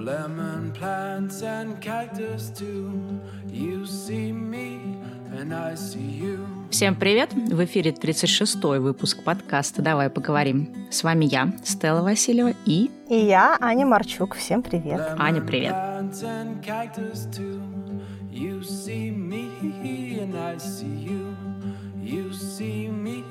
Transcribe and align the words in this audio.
lemon 0.00 0.72
plants 0.72 1.42
and 1.42 1.80
cactus 1.80 2.50
too. 2.50 3.20
You 3.48 3.84
see 3.84 4.32
me 4.32 4.96
and 5.36 5.52
I 5.54 5.74
see 5.76 6.00
you. 6.00 6.46
Всем 6.70 6.94
привет! 6.94 7.32
В 7.34 7.64
эфире 7.64 7.90
36-й 7.90 8.78
выпуск 8.78 9.22
подкаста 9.24 9.82
«Давай 9.82 10.08
поговорим». 10.08 10.88
С 10.90 11.02
вами 11.02 11.26
я, 11.26 11.52
Стелла 11.64 12.02
Васильева, 12.02 12.52
и... 12.64 12.90
И 13.08 13.16
я, 13.16 13.56
Аня 13.60 13.86
Марчук. 13.86 14.36
Всем 14.36 14.62
привет! 14.62 15.00
Аня, 15.18 15.42
привет! 15.42 15.74
You 18.30 18.62
see 18.62 19.10
me 19.10 20.20
and 20.20 20.36
I 20.36 20.56
see 20.56 20.86
you. 20.86 21.34
You 22.00 22.32
see 22.32 22.88
me 22.88 23.24